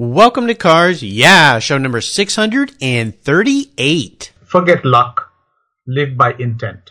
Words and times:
Welcome 0.00 0.46
to 0.46 0.54
Cars 0.54 1.02
Yeah, 1.02 1.58
show 1.58 1.76
number 1.76 2.00
638. 2.00 4.32
Forget 4.46 4.82
luck, 4.82 5.30
live 5.86 6.16
by 6.16 6.32
intent. 6.38 6.90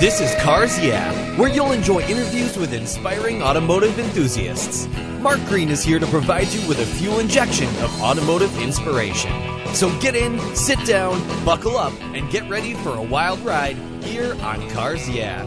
This 0.00 0.20
is 0.20 0.34
Cars 0.42 0.80
Yeah, 0.80 1.12
where 1.38 1.48
you'll 1.48 1.70
enjoy 1.70 2.00
interviews 2.00 2.56
with 2.56 2.72
inspiring 2.72 3.40
automotive 3.40 3.96
enthusiasts. 4.00 4.88
Mark 5.20 5.38
Green 5.46 5.68
is 5.68 5.84
here 5.84 6.00
to 6.00 6.06
provide 6.06 6.48
you 6.48 6.66
with 6.66 6.80
a 6.80 6.86
fuel 6.86 7.20
injection 7.20 7.68
of 7.84 8.02
automotive 8.02 8.60
inspiration. 8.60 9.30
So 9.72 9.96
get 10.00 10.16
in, 10.16 10.40
sit 10.56 10.84
down, 10.84 11.22
buckle 11.44 11.78
up, 11.78 11.92
and 12.14 12.28
get 12.32 12.50
ready 12.50 12.74
for 12.74 12.96
a 12.96 13.02
wild 13.02 13.38
ride 13.42 13.76
here 14.02 14.36
on 14.42 14.68
Cars 14.70 15.08
Yeah. 15.08 15.46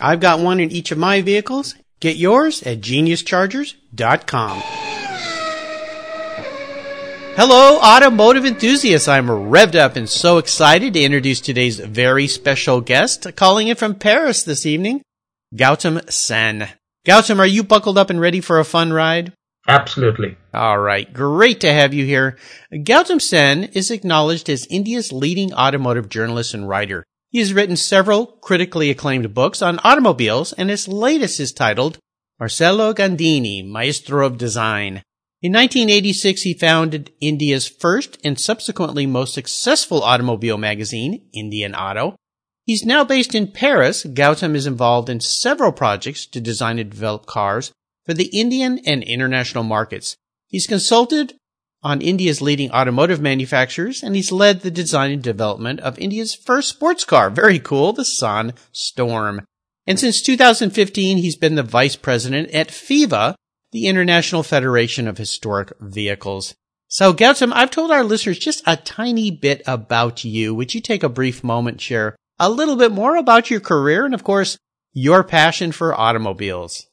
I've 0.00 0.20
got 0.20 0.40
one 0.40 0.60
in 0.60 0.70
each 0.70 0.90
of 0.90 0.98
my 0.98 1.22
vehicles. 1.22 1.74
Get 2.00 2.16
yours 2.16 2.62
at 2.62 2.80
geniuschargers.com. 2.80 4.62
Hello, 7.36 7.78
automotive 7.78 8.44
enthusiasts. 8.44 9.08
I'm 9.08 9.28
revved 9.28 9.74
up 9.74 9.96
and 9.96 10.08
so 10.08 10.38
excited 10.38 10.94
to 10.94 11.00
introduce 11.02 11.40
today's 11.40 11.78
very 11.78 12.26
special 12.26 12.80
guest, 12.80 13.34
calling 13.36 13.68
in 13.68 13.76
from 13.76 13.94
Paris 13.94 14.42
this 14.42 14.66
evening, 14.66 15.02
Gautam 15.54 16.10
Sen. 16.10 16.68
Gautam, 17.06 17.38
are 17.38 17.46
you 17.46 17.62
buckled 17.62 17.96
up 17.96 18.10
and 18.10 18.20
ready 18.20 18.40
for 18.40 18.58
a 18.58 18.64
fun 18.64 18.92
ride? 18.92 19.32
Absolutely. 19.68 20.36
All 20.52 20.78
right. 20.78 21.10
Great 21.12 21.60
to 21.60 21.72
have 21.72 21.94
you 21.94 22.04
here. 22.04 22.36
Gautam 22.72 23.20
Sen 23.20 23.64
is 23.64 23.90
acknowledged 23.90 24.50
as 24.50 24.66
India's 24.66 25.12
leading 25.12 25.54
automotive 25.54 26.08
journalist 26.08 26.54
and 26.54 26.68
writer. 26.68 27.04
He 27.30 27.38
has 27.38 27.54
written 27.54 27.76
several 27.76 28.26
critically 28.26 28.90
acclaimed 28.90 29.32
books 29.32 29.62
on 29.62 29.78
automobiles, 29.84 30.52
and 30.52 30.68
his 30.68 30.88
latest 30.88 31.38
is 31.38 31.52
titled 31.52 31.98
Marcello 32.40 32.92
Gandini, 32.92 33.64
Maestro 33.64 34.26
of 34.26 34.36
Design. 34.36 35.02
In 35.40 35.52
1986, 35.52 36.42
he 36.42 36.54
founded 36.54 37.12
India's 37.20 37.68
first 37.68 38.18
and 38.24 38.38
subsequently 38.38 39.06
most 39.06 39.32
successful 39.32 40.02
automobile 40.02 40.58
magazine, 40.58 41.28
Indian 41.32 41.74
Auto. 41.74 42.16
He's 42.64 42.84
now 42.84 43.04
based 43.04 43.34
in 43.34 43.52
Paris. 43.52 44.04
Gautam 44.04 44.54
is 44.54 44.66
involved 44.66 45.08
in 45.08 45.20
several 45.20 45.72
projects 45.72 46.26
to 46.26 46.40
design 46.40 46.78
and 46.78 46.90
develop 46.90 47.26
cars 47.26 47.72
for 48.04 48.12
the 48.12 48.26
Indian 48.26 48.80
and 48.84 49.02
international 49.04 49.64
markets. 49.64 50.16
He's 50.48 50.66
consulted 50.66 51.34
on 51.82 52.00
India's 52.00 52.42
leading 52.42 52.70
automotive 52.70 53.20
manufacturers, 53.20 54.02
and 54.02 54.14
he's 54.14 54.32
led 54.32 54.60
the 54.60 54.70
design 54.70 55.10
and 55.10 55.22
development 55.22 55.80
of 55.80 55.98
India's 55.98 56.34
first 56.34 56.68
sports 56.68 57.04
car. 57.04 57.30
Very 57.30 57.58
cool, 57.58 57.92
the 57.92 58.04
San 58.04 58.54
Storm. 58.72 59.44
And 59.86 59.98
since 59.98 60.22
2015, 60.22 61.18
he's 61.18 61.36
been 61.36 61.54
the 61.54 61.62
vice 61.62 61.96
president 61.96 62.50
at 62.50 62.68
FIVA, 62.68 63.34
the 63.72 63.86
International 63.86 64.42
Federation 64.42 65.08
of 65.08 65.18
Historic 65.18 65.72
Vehicles. 65.80 66.54
So, 66.88 67.14
Gautam, 67.14 67.52
I've 67.54 67.70
told 67.70 67.90
our 67.90 68.04
listeners 68.04 68.38
just 68.38 68.62
a 68.66 68.76
tiny 68.76 69.30
bit 69.30 69.62
about 69.66 70.24
you. 70.24 70.54
Would 70.54 70.74
you 70.74 70.80
take 70.80 71.02
a 71.02 71.08
brief 71.08 71.44
moment, 71.44 71.80
share 71.80 72.16
a 72.38 72.50
little 72.50 72.76
bit 72.76 72.90
more 72.90 73.16
about 73.16 73.50
your 73.50 73.60
career 73.60 74.04
and, 74.04 74.14
of 74.14 74.24
course, 74.24 74.58
your 74.92 75.22
passion 75.22 75.70
for 75.72 75.98
automobiles? 75.98 76.86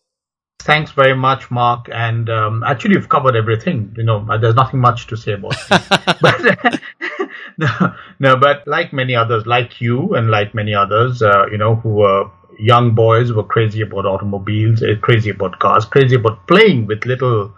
Thanks 0.67 0.91
very 0.91 1.15
much, 1.15 1.49
Mark. 1.49 1.87
And 1.93 2.29
um, 2.29 2.63
actually, 2.63 2.95
you've 2.95 3.07
covered 3.09 3.37
everything. 3.37 3.95
You 3.97 4.03
know, 4.03 4.27
there's 4.41 4.55
nothing 4.55 4.81
much 4.81 5.07
to 5.07 5.15
say 5.17 5.31
about 5.33 5.53
it. 5.53 6.19
but 6.21 6.81
no, 7.57 7.95
no, 8.19 8.35
but 8.35 8.67
like 8.67 8.91
many 8.91 9.15
others, 9.15 9.47
like 9.47 9.79
you 9.79 10.13
and 10.15 10.29
like 10.29 10.53
many 10.53 10.75
others, 10.75 11.21
uh, 11.21 11.45
you 11.49 11.57
know, 11.57 11.75
who 11.75 11.89
were 12.01 12.29
young 12.59 12.93
boys, 12.95 13.31
were 13.31 13.45
crazy 13.45 13.81
about 13.81 14.05
automobiles, 14.05 14.83
uh, 14.83 14.95
crazy 15.01 15.29
about 15.29 15.57
cars, 15.59 15.85
crazy 15.85 16.15
about 16.17 16.45
playing 16.47 16.85
with 16.85 17.05
little 17.05 17.55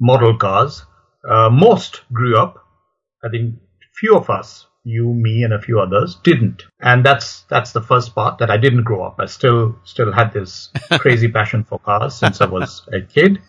model 0.00 0.34
cars. 0.38 0.82
Uh, 1.28 1.50
most 1.50 2.02
grew 2.12 2.38
up. 2.38 2.64
I 3.22 3.28
think 3.28 3.56
few 4.00 4.16
of 4.16 4.30
us 4.30 4.66
you, 4.86 5.12
me, 5.12 5.42
and 5.42 5.52
a 5.52 5.60
few 5.60 5.80
others 5.80 6.16
didn't. 6.22 6.62
And 6.80 7.04
that's 7.04 7.42
that's 7.50 7.72
the 7.72 7.82
first 7.82 8.14
part 8.14 8.38
that 8.38 8.50
I 8.50 8.56
didn't 8.56 8.84
grow 8.84 9.02
up. 9.04 9.16
I 9.18 9.26
still 9.26 9.76
still 9.84 10.12
had 10.12 10.32
this 10.32 10.70
crazy 10.92 11.28
passion 11.28 11.64
for 11.64 11.78
cars 11.80 12.14
since 12.14 12.40
I 12.40 12.46
was 12.46 12.88
a 12.92 13.00
kid. 13.00 13.42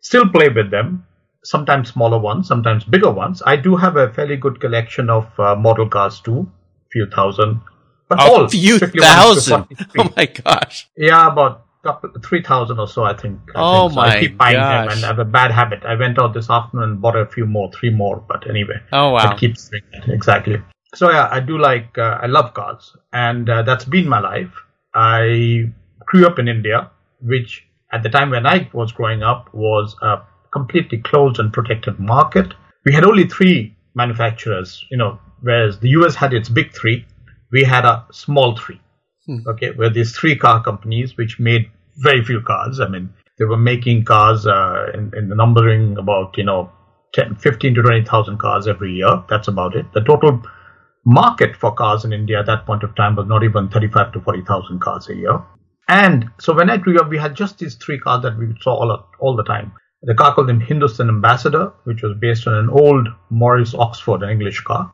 Still 0.00 0.28
play 0.28 0.48
with 0.48 0.70
them. 0.70 1.06
Sometimes 1.44 1.90
smaller 1.90 2.18
ones, 2.18 2.48
sometimes 2.48 2.84
bigger 2.84 3.10
ones. 3.10 3.40
I 3.46 3.56
do 3.56 3.76
have 3.76 3.96
a 3.96 4.12
fairly 4.12 4.36
good 4.36 4.60
collection 4.60 5.08
of 5.08 5.26
uh, 5.38 5.54
model 5.54 5.88
cars 5.88 6.20
too, 6.20 6.50
few 6.92 7.06
thousand. 7.06 7.60
But 8.08 8.18
a 8.18 8.22
all 8.22 8.48
few 8.48 8.78
thousand. 8.80 9.66
Oh 9.98 10.10
my 10.16 10.26
gosh. 10.26 10.88
Yeah, 10.96 11.28
about 11.32 11.66
three 12.24 12.42
thousand 12.42 12.78
or 12.80 12.88
so, 12.88 13.04
I 13.04 13.14
think. 13.16 13.38
I 13.54 13.60
oh 13.60 13.88
think. 13.88 13.92
So 13.92 14.00
my 14.00 14.08
I 14.16 14.20
keep 14.20 14.36
buying 14.36 14.56
gosh. 14.56 14.88
them 14.88 14.96
and 14.96 15.04
I 15.04 15.06
have 15.06 15.18
a 15.20 15.24
bad 15.24 15.50
habit. 15.52 15.84
I 15.84 15.94
went 15.94 16.18
out 16.18 16.34
this 16.34 16.50
afternoon 16.50 16.90
and 16.90 17.00
bought 17.00 17.16
a 17.16 17.26
few 17.26 17.46
more, 17.46 17.70
three 17.72 17.90
more. 17.90 18.16
But 18.28 18.50
anyway, 18.50 18.80
Oh 18.92 19.10
wow. 19.10 19.30
it 19.32 19.38
keeps 19.38 19.70
exactly. 20.08 20.60
So 20.94 21.10
yeah, 21.10 21.28
I 21.30 21.40
do 21.40 21.58
like 21.58 21.96
uh, 21.98 22.18
I 22.20 22.26
love 22.26 22.52
cars, 22.54 22.96
and 23.12 23.48
uh, 23.48 23.62
that's 23.62 23.84
been 23.84 24.08
my 24.08 24.20
life. 24.20 24.52
I 24.94 25.72
grew 26.06 26.26
up 26.26 26.38
in 26.38 26.48
India, 26.48 26.90
which 27.20 27.64
at 27.92 28.02
the 28.02 28.08
time 28.08 28.30
when 28.30 28.46
I 28.46 28.68
was 28.72 28.92
growing 28.92 29.22
up 29.22 29.52
was 29.54 29.94
a 30.02 30.22
completely 30.52 30.98
closed 30.98 31.38
and 31.38 31.52
protected 31.52 32.00
market. 32.00 32.54
We 32.84 32.92
had 32.92 33.04
only 33.04 33.28
three 33.28 33.76
manufacturers, 33.94 34.84
you 34.90 34.96
know, 34.96 35.18
whereas 35.42 35.78
the 35.78 35.90
US 35.90 36.14
had 36.16 36.32
its 36.32 36.48
big 36.48 36.72
three. 36.72 37.06
We 37.52 37.62
had 37.62 37.84
a 37.84 38.04
small 38.10 38.56
three. 38.56 38.80
Okay, 39.46 39.70
where 39.76 39.90
these 39.90 40.16
three 40.16 40.36
car 40.36 40.62
companies 40.62 41.16
which 41.16 41.38
made 41.38 41.70
very 41.98 42.24
few 42.24 42.40
cars. 42.40 42.80
I 42.80 42.88
mean, 42.88 43.10
they 43.38 43.44
were 43.44 43.56
making 43.56 44.04
cars 44.04 44.46
uh, 44.46 44.86
in, 44.92 45.12
in 45.16 45.28
the 45.28 45.36
numbering 45.36 45.98
about 45.98 46.36
you 46.36 46.44
know 46.44 46.72
10, 47.14 47.36
15 47.36 47.74
to 47.76 47.82
20,000 47.82 48.38
cars 48.38 48.66
every 48.66 48.92
year. 48.92 49.22
That's 49.28 49.46
about 49.46 49.76
it. 49.76 49.86
The 49.92 50.00
total 50.00 50.42
market 51.04 51.56
for 51.56 51.72
cars 51.72 52.04
in 52.04 52.12
India 52.12 52.40
at 52.40 52.46
that 52.46 52.66
point 52.66 52.82
of 52.82 52.94
time 52.94 53.16
was 53.16 53.26
not 53.26 53.42
even 53.42 53.68
35 53.68 54.12
to 54.12 54.20
40,000 54.20 54.80
cars 54.80 55.08
a 55.08 55.14
year. 55.14 55.42
And 55.88 56.30
so 56.38 56.54
when 56.54 56.70
I 56.70 56.76
grew 56.76 56.98
up, 56.98 57.08
we 57.08 57.18
had 57.18 57.34
just 57.34 57.58
these 57.58 57.74
three 57.74 57.98
cars 57.98 58.22
that 58.22 58.38
we 58.38 58.54
saw 58.60 58.74
all, 58.74 59.06
all 59.18 59.36
the 59.36 59.44
time. 59.44 59.72
The 60.02 60.14
car 60.14 60.34
called 60.34 60.48
the 60.48 60.54
Hindustan 60.54 61.08
Ambassador, 61.08 61.72
which 61.84 62.02
was 62.02 62.16
based 62.20 62.46
on 62.46 62.54
an 62.54 62.70
old 62.70 63.08
Morris 63.28 63.74
Oxford, 63.74 64.22
an 64.22 64.30
English 64.30 64.60
car 64.60 64.92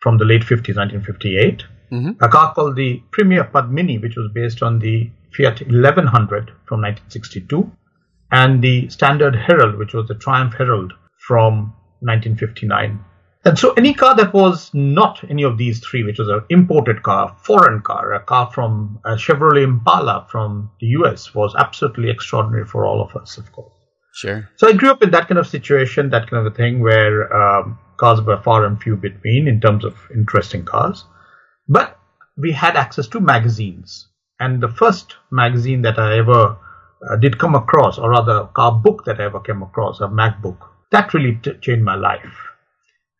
from 0.00 0.18
the 0.18 0.24
late 0.24 0.42
50s, 0.42 0.76
1958. 0.76 1.64
Mm-hmm. 1.92 2.22
A 2.22 2.28
car 2.28 2.52
called 2.52 2.76
the 2.76 3.02
Premier 3.10 3.44
Padmini, 3.44 4.02
which 4.02 4.16
was 4.16 4.30
based 4.34 4.62
on 4.62 4.78
the 4.80 5.10
Fiat 5.36 5.60
1100 5.60 6.50
from 6.66 6.82
1962. 6.82 7.70
And 8.32 8.62
the 8.62 8.88
Standard 8.88 9.36
Herald, 9.36 9.78
which 9.78 9.94
was 9.94 10.08
the 10.08 10.14
Triumph 10.14 10.54
Herald 10.54 10.92
from 11.26 11.72
1959. 12.00 13.02
And 13.46 13.58
so 13.58 13.74
any 13.74 13.92
car 13.92 14.16
that 14.16 14.32
was 14.32 14.70
not 14.72 15.22
any 15.28 15.42
of 15.42 15.58
these 15.58 15.78
three, 15.80 16.02
which 16.02 16.18
was 16.18 16.28
an 16.28 16.42
imported 16.48 17.02
car, 17.02 17.36
foreign 17.42 17.82
car, 17.82 18.14
a 18.14 18.20
car 18.20 18.50
from 18.50 18.98
a 19.04 19.16
Chevrolet 19.16 19.64
Impala 19.64 20.26
from 20.30 20.70
the 20.80 20.86
US, 20.98 21.34
was 21.34 21.54
absolutely 21.58 22.08
extraordinary 22.08 22.64
for 22.64 22.86
all 22.86 23.02
of 23.02 23.14
us, 23.14 23.36
of 23.36 23.52
course. 23.52 23.72
Sure. 24.14 24.48
So 24.56 24.68
I 24.68 24.72
grew 24.72 24.90
up 24.90 25.02
in 25.02 25.10
that 25.10 25.28
kind 25.28 25.38
of 25.38 25.46
situation, 25.46 26.08
that 26.10 26.30
kind 26.30 26.46
of 26.46 26.52
a 26.52 26.56
thing 26.56 26.80
where 26.80 27.30
um, 27.34 27.78
cars 27.98 28.22
were 28.22 28.40
far 28.40 28.64
and 28.64 28.80
few 28.80 28.96
between 28.96 29.46
in 29.46 29.60
terms 29.60 29.84
of 29.84 29.94
interesting 30.14 30.64
cars. 30.64 31.04
But 31.68 31.98
we 32.38 32.52
had 32.52 32.76
access 32.76 33.08
to 33.08 33.20
magazines. 33.20 34.08
And 34.40 34.62
the 34.62 34.68
first 34.68 35.16
magazine 35.30 35.82
that 35.82 35.98
I 35.98 36.18
ever 36.18 36.56
uh, 37.10 37.16
did 37.16 37.38
come 37.38 37.54
across, 37.54 37.98
or 37.98 38.10
rather, 38.10 38.44
car 38.54 38.72
book 38.72 39.04
that 39.04 39.20
I 39.20 39.24
ever 39.24 39.40
came 39.40 39.62
across, 39.62 40.00
a 40.00 40.08
mag 40.08 40.40
book, 40.40 40.64
that 40.92 41.12
really 41.12 41.36
t- 41.42 41.58
changed 41.60 41.84
my 41.84 41.94
life. 41.94 42.53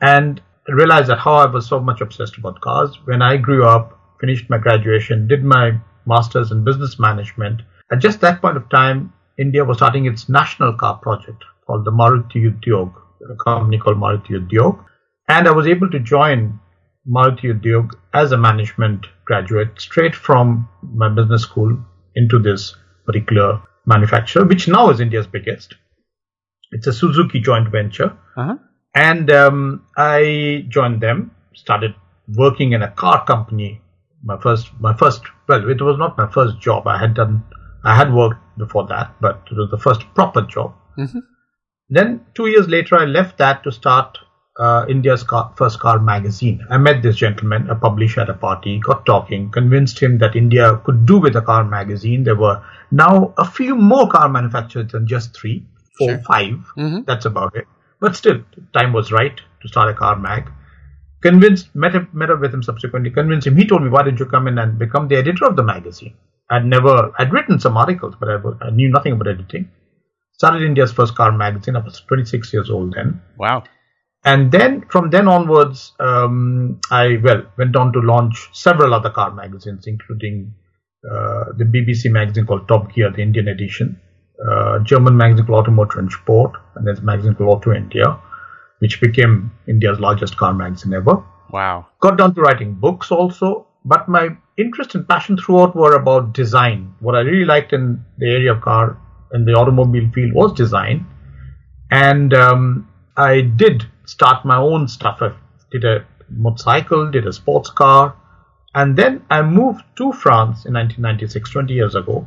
And 0.05 0.41
realized 0.69 1.09
that 1.09 1.19
how 1.19 1.35
I 1.35 1.47
was 1.47 1.67
so 1.67 1.81
much 1.81 2.01
obsessed 2.01 2.37
about 2.39 2.61
cars. 2.61 2.99
When 3.05 3.23
I 3.23 3.37
grew 3.37 3.65
up, 3.67 3.99
finished 4.21 4.51
my 4.51 4.59
graduation, 4.59 5.29
did 5.29 5.45
my 5.45 5.81
master's 6.07 6.51
in 6.51 6.65
business 6.65 6.99
management, 6.99 7.63
at 7.93 8.01
just 8.01 8.21
that 8.21 8.41
point 8.41 8.57
of 8.57 8.69
time, 8.71 9.13
India 9.39 9.65
was 9.65 9.79
starting 9.79 10.07
its 10.07 10.29
national 10.29 10.75
car 10.75 10.99
project 10.99 11.45
called 11.67 11.85
the 11.85 11.91
Maruti 11.91 12.51
Udyog, 12.51 12.93
a 13.31 13.37
company 13.43 13.79
called 13.79 13.99
Maruti 13.99 14.33
Udyog. 14.33 14.85
And 15.29 15.49
I 15.49 15.53
was 15.53 15.67
able 15.67 15.91
to 15.91 16.01
join 16.01 16.61
Maruti 17.09 17.53
Udyog 17.53 17.91
as 18.13 18.33
a 18.33 18.39
management 18.39 19.07
graduate 19.25 19.81
straight 19.81 20.15
from 20.15 20.69
my 20.83 21.09
business 21.09 21.43
school 21.43 21.77
into 22.15 22.39
this 22.39 22.75
particular 23.07 23.63
manufacturer, 23.87 24.45
which 24.45 24.69
now 24.69 24.91
is 24.91 25.01
India's 25.01 25.27
biggest. 25.27 25.75
It's 26.73 26.87
a 26.87 26.93
Suzuki 26.93 27.41
joint 27.41 27.71
venture. 27.71 28.17
Uh-huh. 28.37 28.57
And 28.95 29.31
um, 29.31 29.85
I 29.97 30.67
joined 30.69 31.01
them, 31.01 31.33
started 31.55 31.95
working 32.35 32.73
in 32.73 32.83
a 32.83 32.91
car 32.91 33.25
company. 33.25 33.81
My 34.23 34.39
first, 34.41 34.71
my 34.81 34.97
first, 34.97 35.23
well, 35.49 35.69
it 35.69 35.81
was 35.83 35.99
not 35.99 36.17
my 36.17 36.31
first 36.31 36.61
job. 36.61 36.87
I 36.87 36.99
had 36.99 37.15
done, 37.15 37.43
I 37.85 37.97
had 37.97 38.13
worked 38.15 38.41
before 38.57 38.87
that, 38.87 39.15
but 39.21 39.43
it 39.51 39.57
was 39.57 39.71
the 39.71 39.79
first 39.79 40.03
proper 40.15 40.43
job. 40.43 40.75
Mm-hmm. 40.97 41.19
Then 41.91 42.21
two 42.35 42.47
years 42.47 42.69
later, 42.69 42.97
I 42.97 43.05
left 43.05 43.39
that 43.39 43.63
to 43.65 43.73
start 43.73 44.17
uh, 44.59 44.87
India's 44.89 45.23
car, 45.25 45.53
first 45.57 45.81
car 45.81 45.99
magazine. 45.99 46.65
I 46.71 46.79
met 46.79 47.03
this 47.03 47.17
gentleman, 47.17 47.69
a 47.69 47.75
publisher 47.75 48.21
at 48.21 48.31
a 48.31 48.35
party, 48.35 48.79
got 48.79 49.05
talking, 49.05 49.51
convinced 49.51 49.99
him 50.01 50.19
that 50.19 50.37
India 50.37 50.81
could 50.85 51.05
do 51.05 51.19
with 51.19 51.37
a 51.37 51.43
car 51.43 51.65
magazine. 51.65 52.23
There 52.25 52.37
were 52.37 52.63
now 52.91 53.35
a 53.37 53.45
few 53.45 53.75
more 53.75 54.09
car 54.09 54.29
manufacturers 54.29 54.93
than 54.93 55.07
just 55.07 55.37
three, 55.37 55.67
four, 55.99 56.11
Sure. 56.11 56.19
five. 56.19 56.53
Mm-hmm. 56.79 57.01
That's 57.03 57.27
about 57.27 57.57
it. 57.57 57.67
But 58.05 58.17
still, 58.21 58.39
time 58.79 58.93
was 58.99 59.11
right 59.19 59.37
to 59.63 59.69
start 59.69 59.89
a 59.91 59.95
car 60.03 60.17
mag. 60.29 60.51
Convinced, 61.23 61.75
met, 61.75 61.95
him, 61.95 62.09
met 62.13 62.31
up 62.31 62.41
with 62.41 62.53
him 62.55 62.63
subsequently, 62.63 63.11
convinced 63.11 63.47
him. 63.47 63.57
He 63.57 63.67
told 63.67 63.83
me, 63.83 63.89
why 63.89 64.03
didn't 64.05 64.21
you 64.21 64.27
come 64.27 64.47
in 64.53 64.59
and 64.59 64.79
become 64.79 65.09
the 65.09 65.17
editor 65.17 65.47
of 65.47 65.57
the 65.57 65.63
magazine? 65.63 66.15
I'd 66.51 66.67
never, 66.67 67.13
I'd 67.19 67.33
written 67.33 67.59
some 67.59 67.77
articles, 67.85 68.15
but 68.21 68.29
I, 68.29 68.39
I 68.67 68.71
knew 68.71 68.91
nothing 68.91 69.15
about 69.15 69.29
editing. 69.29 69.71
Started 70.41 70.63
India's 70.71 70.93
first 70.93 71.15
car 71.15 71.33
magazine. 71.33 71.77
I 71.77 71.81
was 71.81 72.01
26 72.09 72.53
years 72.53 72.71
old 72.71 72.95
then 72.95 73.23
Wow. 73.39 73.65
and 74.33 74.51
then 74.53 74.85
from 74.93 75.11
then 75.15 75.29
onwards 75.29 75.93
um, 76.09 76.81
i 76.91 77.05
well 77.27 77.43
went 77.61 77.77
on 77.81 77.93
to 77.95 78.01
launch 78.13 78.37
several 78.65 78.95
other 78.99 79.11
car 79.19 79.31
magazines 79.43 79.87
including 79.93 80.37
uh, 81.13 81.45
the 81.61 81.65
bbc 81.75 82.11
magazine 82.19 82.47
called 82.51 82.67
top 82.73 82.85
gear 82.95 83.11
the 83.17 83.23
indian 83.29 83.49
edition 83.49 83.89
uh, 84.49 84.79
german 84.81 85.17
magazine 85.17 85.47
called 85.47 85.61
auto 85.65 85.71
motor 85.71 85.99
and 85.99 86.11
sport 86.11 86.53
and 86.75 86.87
there's 86.87 86.99
a 86.99 87.03
magazine 87.03 87.35
called 87.35 87.51
auto 87.51 87.73
india 87.73 88.19
which 88.81 89.01
became 89.01 89.51
india's 89.69 90.01
largest 90.01 90.37
car 90.37 90.53
magazine 90.55 90.93
ever 90.95 91.23
Wow. 91.51 91.87
got 92.01 92.19
down 92.19 92.35
to 92.35 92.41
writing 92.41 92.75
books 92.75 93.13
also 93.13 93.67
but 93.85 94.09
my 94.09 94.37
interest 94.59 94.95
and 94.97 95.07
passion 95.09 95.37
throughout 95.37 95.77
were 95.77 95.95
about 95.95 96.33
design 96.33 96.95
what 97.01 97.15
i 97.15 97.21
really 97.21 97.45
liked 97.45 97.73
in 97.73 98.05
the 98.19 98.27
area 98.29 98.53
of 98.53 98.61
car 98.61 98.99
in 99.33 99.45
the 99.45 99.53
automobile 99.53 100.11
field 100.13 100.33
was 100.33 100.53
design 100.53 101.07
and 101.91 102.35
um, 102.35 102.89
I 103.17 103.43
did 103.43 103.85
start 104.07 104.45
my 104.45 104.57
own 104.57 104.89
stuff. 104.89 105.19
I 105.23 105.33
did 105.71 105.85
a 105.85 106.05
motorcycle, 106.29 107.11
did 107.11 107.27
a 107.27 107.33
sports 107.33 107.71
car, 107.71 108.17
and 108.75 108.97
then 108.97 109.25
I 109.31 109.43
moved 109.43 109.85
to 109.99 110.13
France 110.13 110.65
in 110.67 110.73
1996, 110.75 111.51
20 111.51 111.73
years 111.73 111.95
ago, 111.95 112.27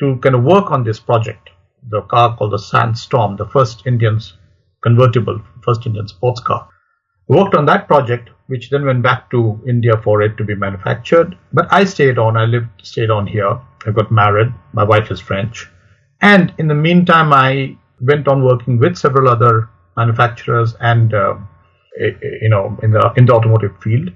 to 0.00 0.16
kind 0.16 0.34
of 0.34 0.44
work 0.44 0.70
on 0.70 0.84
this 0.84 1.00
project, 1.00 1.50
the 1.88 2.02
car 2.02 2.36
called 2.36 2.52
the 2.52 2.58
San 2.58 2.94
Storm, 2.94 3.36
the 3.36 3.46
first 3.46 3.86
Indian's 3.86 4.34
convertible, 4.82 5.40
first 5.62 5.86
Indian 5.86 6.08
sports 6.08 6.40
car. 6.40 6.68
Worked 7.28 7.54
on 7.54 7.66
that 7.66 7.86
project, 7.86 8.30
which 8.48 8.70
then 8.70 8.84
went 8.84 9.02
back 9.02 9.30
to 9.30 9.60
India 9.66 9.96
for 10.02 10.22
it 10.22 10.36
to 10.36 10.44
be 10.44 10.54
manufactured. 10.54 11.38
But 11.52 11.72
I 11.72 11.84
stayed 11.84 12.18
on. 12.18 12.36
I 12.36 12.44
lived, 12.44 12.68
stayed 12.82 13.10
on 13.10 13.26
here. 13.26 13.60
I 13.86 13.90
got 13.90 14.10
married. 14.10 14.52
My 14.72 14.84
wife 14.84 15.10
is 15.10 15.20
French. 15.20 15.68
And 16.20 16.52
in 16.58 16.68
the 16.68 16.74
meantime, 16.74 17.32
I 17.32 17.76
went 18.00 18.28
on 18.28 18.44
working 18.44 18.78
with 18.78 18.96
several 18.96 19.28
other 19.28 19.68
manufacturers 19.96 20.74
and, 20.80 21.14
uh, 21.14 21.34
eh, 22.00 22.10
eh, 22.22 22.28
you 22.42 22.48
know, 22.48 22.78
in 22.82 22.90
the, 22.90 23.12
in 23.16 23.26
the 23.26 23.32
automotive 23.32 23.76
field. 23.80 24.10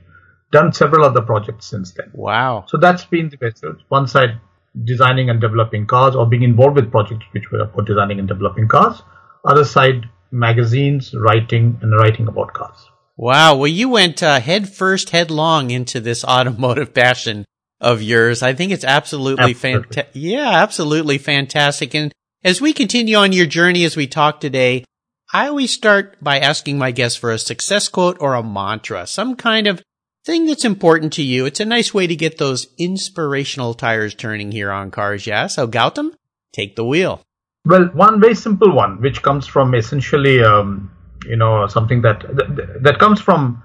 Done 0.52 0.72
several 0.72 1.04
other 1.04 1.22
projects 1.22 1.66
since 1.66 1.92
then. 1.92 2.10
Wow. 2.12 2.64
So 2.68 2.76
that's 2.76 3.04
been 3.04 3.28
the 3.28 3.36
best. 3.36 3.64
One 3.88 4.06
side, 4.06 4.40
designing 4.84 5.30
and 5.30 5.40
developing 5.40 5.86
cars 5.86 6.14
or 6.14 6.26
being 6.26 6.42
involved 6.42 6.76
with 6.76 6.90
projects 6.90 7.24
which 7.32 7.50
were 7.50 7.68
for 7.74 7.82
designing 7.82 8.18
and 8.18 8.28
developing 8.28 8.68
cars. 8.68 9.02
Other 9.44 9.64
side, 9.64 10.08
magazines, 10.30 11.14
writing, 11.14 11.78
and 11.82 11.92
writing 11.92 12.28
about 12.28 12.52
cars. 12.52 12.88
Wow. 13.16 13.56
Well, 13.56 13.68
you 13.68 13.88
went 13.88 14.22
uh, 14.22 14.40
head 14.40 14.68
first, 14.68 15.10
headlong 15.10 15.70
into 15.70 16.00
this 16.00 16.24
automotive 16.24 16.92
passion 16.94 17.44
of 17.80 18.02
yours. 18.02 18.42
I 18.42 18.52
think 18.52 18.72
it's 18.72 18.84
absolutely, 18.84 19.50
Absolutely. 19.50 19.82
fantastic. 19.82 20.10
Yeah, 20.14 20.50
absolutely 20.62 21.18
fantastic. 21.18 21.94
And 21.94 22.12
as 22.44 22.60
we 22.60 22.72
continue 22.72 23.16
on 23.16 23.32
your 23.32 23.46
journey, 23.46 23.84
as 23.84 23.96
we 23.96 24.06
talk 24.06 24.40
today, 24.40 24.84
I 25.32 25.48
always 25.48 25.72
start 25.72 26.16
by 26.22 26.38
asking 26.38 26.78
my 26.78 26.90
guests 26.90 27.18
for 27.18 27.32
a 27.32 27.38
success 27.38 27.88
quote 27.88 28.18
or 28.20 28.34
a 28.34 28.42
mantra, 28.42 29.06
some 29.06 29.34
kind 29.34 29.66
of 29.66 29.82
thing 30.26 30.46
that's 30.46 30.64
important 30.64 31.12
to 31.14 31.22
you. 31.22 31.46
It's 31.46 31.60
a 31.60 31.64
nice 31.64 31.94
way 31.94 32.06
to 32.08 32.16
get 32.16 32.36
those 32.36 32.66
inspirational 32.76 33.74
tires 33.74 34.14
turning 34.14 34.50
here 34.50 34.72
on 34.72 34.90
Cars 34.90 35.26
Yeah. 35.26 35.46
So 35.46 35.68
Gautam, 35.68 36.10
take 36.52 36.74
the 36.74 36.84
wheel. 36.84 37.22
Well, 37.64 37.86
one 37.94 38.20
very 38.20 38.34
simple 38.34 38.72
one, 38.72 39.00
which 39.00 39.22
comes 39.22 39.46
from 39.46 39.74
essentially, 39.74 40.42
um, 40.42 40.90
you 41.24 41.36
know, 41.36 41.66
something 41.68 42.02
that 42.02 42.20
that, 42.20 42.82
that 42.82 42.98
comes 42.98 43.20
from. 43.20 43.62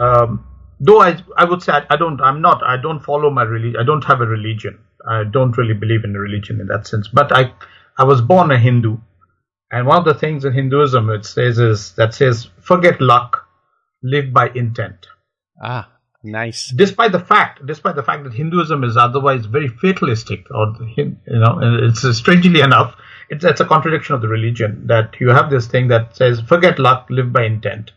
Um, 0.00 0.44
though 0.80 1.00
I, 1.00 1.22
I 1.36 1.44
would 1.44 1.62
say 1.62 1.72
I, 1.72 1.86
I 1.90 1.96
don't, 1.96 2.20
I'm 2.20 2.42
not, 2.42 2.62
I 2.64 2.76
don't 2.76 3.00
follow 3.00 3.30
my 3.30 3.44
religion. 3.44 3.80
I 3.80 3.84
don't 3.84 4.04
have 4.04 4.20
a 4.20 4.26
religion. 4.26 4.80
I 5.08 5.22
don't 5.24 5.56
really 5.56 5.74
believe 5.74 6.02
in 6.04 6.16
a 6.16 6.18
religion 6.18 6.60
in 6.60 6.66
that 6.68 6.86
sense. 6.88 7.08
But 7.08 7.36
I, 7.36 7.52
I 7.96 8.04
was 8.04 8.20
born 8.20 8.50
a 8.50 8.58
Hindu, 8.58 8.96
and 9.70 9.86
one 9.86 9.98
of 9.98 10.04
the 10.04 10.14
things 10.14 10.44
in 10.44 10.52
Hinduism 10.52 11.10
it 11.10 11.24
says 11.24 11.58
is 11.58 11.92
that 11.92 12.14
says 12.14 12.48
forget 12.60 13.00
luck, 13.00 13.46
live 14.02 14.32
by 14.32 14.48
intent 14.54 15.06
Ah, 15.60 15.88
nice. 16.22 16.72
despite 16.74 17.12
the 17.12 17.20
fact, 17.20 17.64
despite 17.66 17.96
the 17.96 18.02
fact 18.02 18.24
that 18.24 18.34
Hinduism 18.34 18.82
is 18.84 18.96
otherwise 18.96 19.46
very 19.46 19.68
fatalistic, 19.68 20.46
or 20.50 20.74
you 20.96 21.16
know, 21.28 21.60
it's 21.62 22.02
strangely 22.16 22.60
enough, 22.60 22.96
it's, 23.30 23.44
it's 23.44 23.60
a 23.60 23.64
contradiction 23.64 24.14
of 24.14 24.22
the 24.22 24.28
religion 24.28 24.86
that 24.86 25.20
you 25.20 25.30
have 25.30 25.50
this 25.50 25.66
thing 25.66 25.88
that 25.88 26.16
says 26.16 26.40
forget 26.40 26.78
luck, 26.78 27.06
live 27.10 27.32
by 27.32 27.44
intent, 27.44 27.92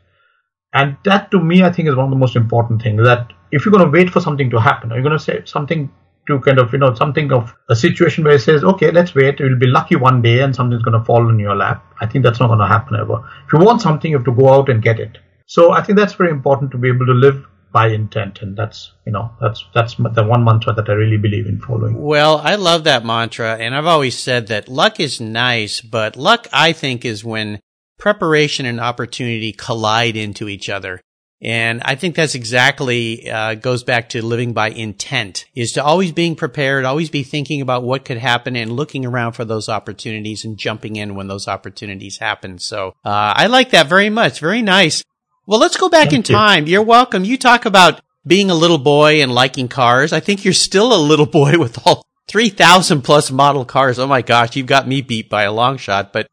and 0.74 0.98
that 1.04 1.32
to 1.32 1.40
me 1.40 1.64
I 1.64 1.72
think 1.72 1.90
is 1.90 1.96
one 1.96 2.06
of 2.06 2.12
the 2.12 2.18
most 2.18 2.36
important 2.36 2.82
things. 2.82 3.04
That 3.04 3.34
if 3.52 3.66
you're 3.66 3.72
going 3.72 3.86
to 3.86 3.92
wait 3.92 4.10
for 4.10 4.22
something 4.22 4.50
to 4.52 4.60
happen, 4.60 4.92
or 4.92 4.96
you're 4.96 5.04
going 5.04 5.18
to 5.18 5.24
say 5.24 5.42
something 5.46 5.92
to 6.28 6.40
kind 6.42 6.60
of 6.60 6.72
you 6.74 6.80
know 6.80 6.94
something 6.94 7.32
of 7.32 7.56
a 7.70 7.76
situation 7.76 8.24
where 8.24 8.36
it 8.36 8.42
says 8.42 8.64
okay, 8.64 8.92
let's 8.92 9.16
wait, 9.16 9.40
you'll 9.40 9.58
be 9.58 9.68
lucky 9.68 9.96
one 9.96 10.22
day 10.22 10.42
and 10.42 10.56
something's 10.56 10.84
going 10.84 10.98
to 10.98 11.06
fall 11.06 11.30
in 11.30 11.40
your 11.40 11.56
lap. 11.56 11.84
I 12.00 12.06
think 12.06 12.24
that's 12.24 12.40
not 12.40 12.48
going 12.48 12.60
to 12.60 12.68
happen 12.68 12.98
ever. 13.00 13.28
If 13.46 13.54
you 13.54 13.60
want 13.60 13.82
something, 13.82 14.12
you 14.12 14.18
have 14.18 14.26
to 14.26 14.34
go 14.34 14.54
out 14.54 14.70
and 14.70 14.84
get 14.84 15.00
it. 15.00 15.18
So 15.48 15.72
I 15.72 15.82
think 15.82 15.98
that's 15.98 16.14
very 16.14 16.30
important 16.30 16.72
to 16.72 16.78
be 16.78 16.90
able 16.90 17.06
to 17.06 17.14
live 17.14 17.46
by 17.72 17.88
intent, 17.88 18.42
and 18.42 18.56
that's 18.56 18.92
you 19.06 19.12
know 19.12 19.32
that's 19.42 19.66
that's 19.74 19.96
the 19.96 20.24
one 20.24 20.44
mantra 20.44 20.74
that 20.74 20.90
I 20.90 20.94
really 20.94 21.18
believe 21.18 21.48
in 21.48 21.60
following. 21.62 22.02
Well, 22.02 22.38
I 22.38 22.56
love 22.56 22.84
that 22.84 23.06
mantra, 23.06 23.56
and 23.58 23.74
I've 23.74 23.86
always 23.86 24.18
said 24.18 24.48
that 24.48 24.68
luck 24.68 25.00
is 25.00 25.22
nice, 25.22 25.80
but 25.82 26.16
luck, 26.16 26.48
I 26.52 26.74
think, 26.74 27.06
is 27.06 27.24
when 27.24 27.60
preparation 27.98 28.66
and 28.66 28.80
opportunity 28.80 29.54
collide 29.54 30.16
into 30.16 30.50
each 30.50 30.70
other. 30.70 31.02
And 31.42 31.82
I 31.86 31.96
think 31.96 32.16
that's 32.16 32.34
exactly 32.34 33.30
uh, 33.30 33.54
goes 33.54 33.84
back 33.84 34.10
to 34.10 34.26
living 34.26 34.54
by 34.54 34.70
intent 34.70 35.46
is 35.56 35.72
to 35.74 35.84
always 35.84 36.12
being 36.12 36.36
prepared, 36.36 36.84
always 36.84 37.12
be 37.12 37.22
thinking 37.22 37.62
about 37.62 37.84
what 37.84 38.06
could 38.06 38.18
happen 38.18 38.56
and 38.56 38.72
looking 38.72 39.06
around 39.06 39.34
for 39.34 39.46
those 39.46 39.70
opportunities 39.70 40.44
and 40.44 40.58
jumping 40.58 40.96
in 40.96 41.14
when 41.14 41.28
those 41.28 41.48
opportunities 41.48 42.18
happen. 42.18 42.58
So 42.58 42.90
uh, 43.06 43.34
I 43.36 43.48
like 43.48 43.70
that 43.70 43.88
very 43.88 44.10
much. 44.10 44.40
Very 44.40 44.64
nice. 44.64 45.04
Well, 45.48 45.62
let's 45.62 45.78
go 45.78 45.88
back 45.88 46.08
in 46.08 46.24
Thank 46.24 46.30
you. 46.30 46.36
time. 46.36 46.68
You're 46.68 46.84
welcome. 46.84 47.24
You 47.24 47.38
talk 47.38 47.66
about 47.66 48.02
being 48.26 48.52
a 48.52 48.56
little 48.56 48.78
boy 48.78 49.22
and 49.22 49.34
liking 49.34 49.70
cars. 49.70 50.12
I 50.12 50.20
think 50.20 50.44
you're 50.44 50.54
still 50.54 50.94
a 50.94 51.00
little 51.00 51.26
boy 51.40 51.58
with 51.58 51.88
all 51.88 52.06
3,000 52.28 53.02
plus 53.02 53.32
model 53.32 53.64
cars. 53.64 53.98
Oh 53.98 54.08
my 54.08 54.22
gosh, 54.22 54.58
you've 54.58 54.68
got 54.68 54.90
me 54.90 55.02
beat 55.02 55.30
by 55.30 55.44
a 55.44 55.54
long 55.54 55.78
shot. 55.78 56.12
But 56.12 56.28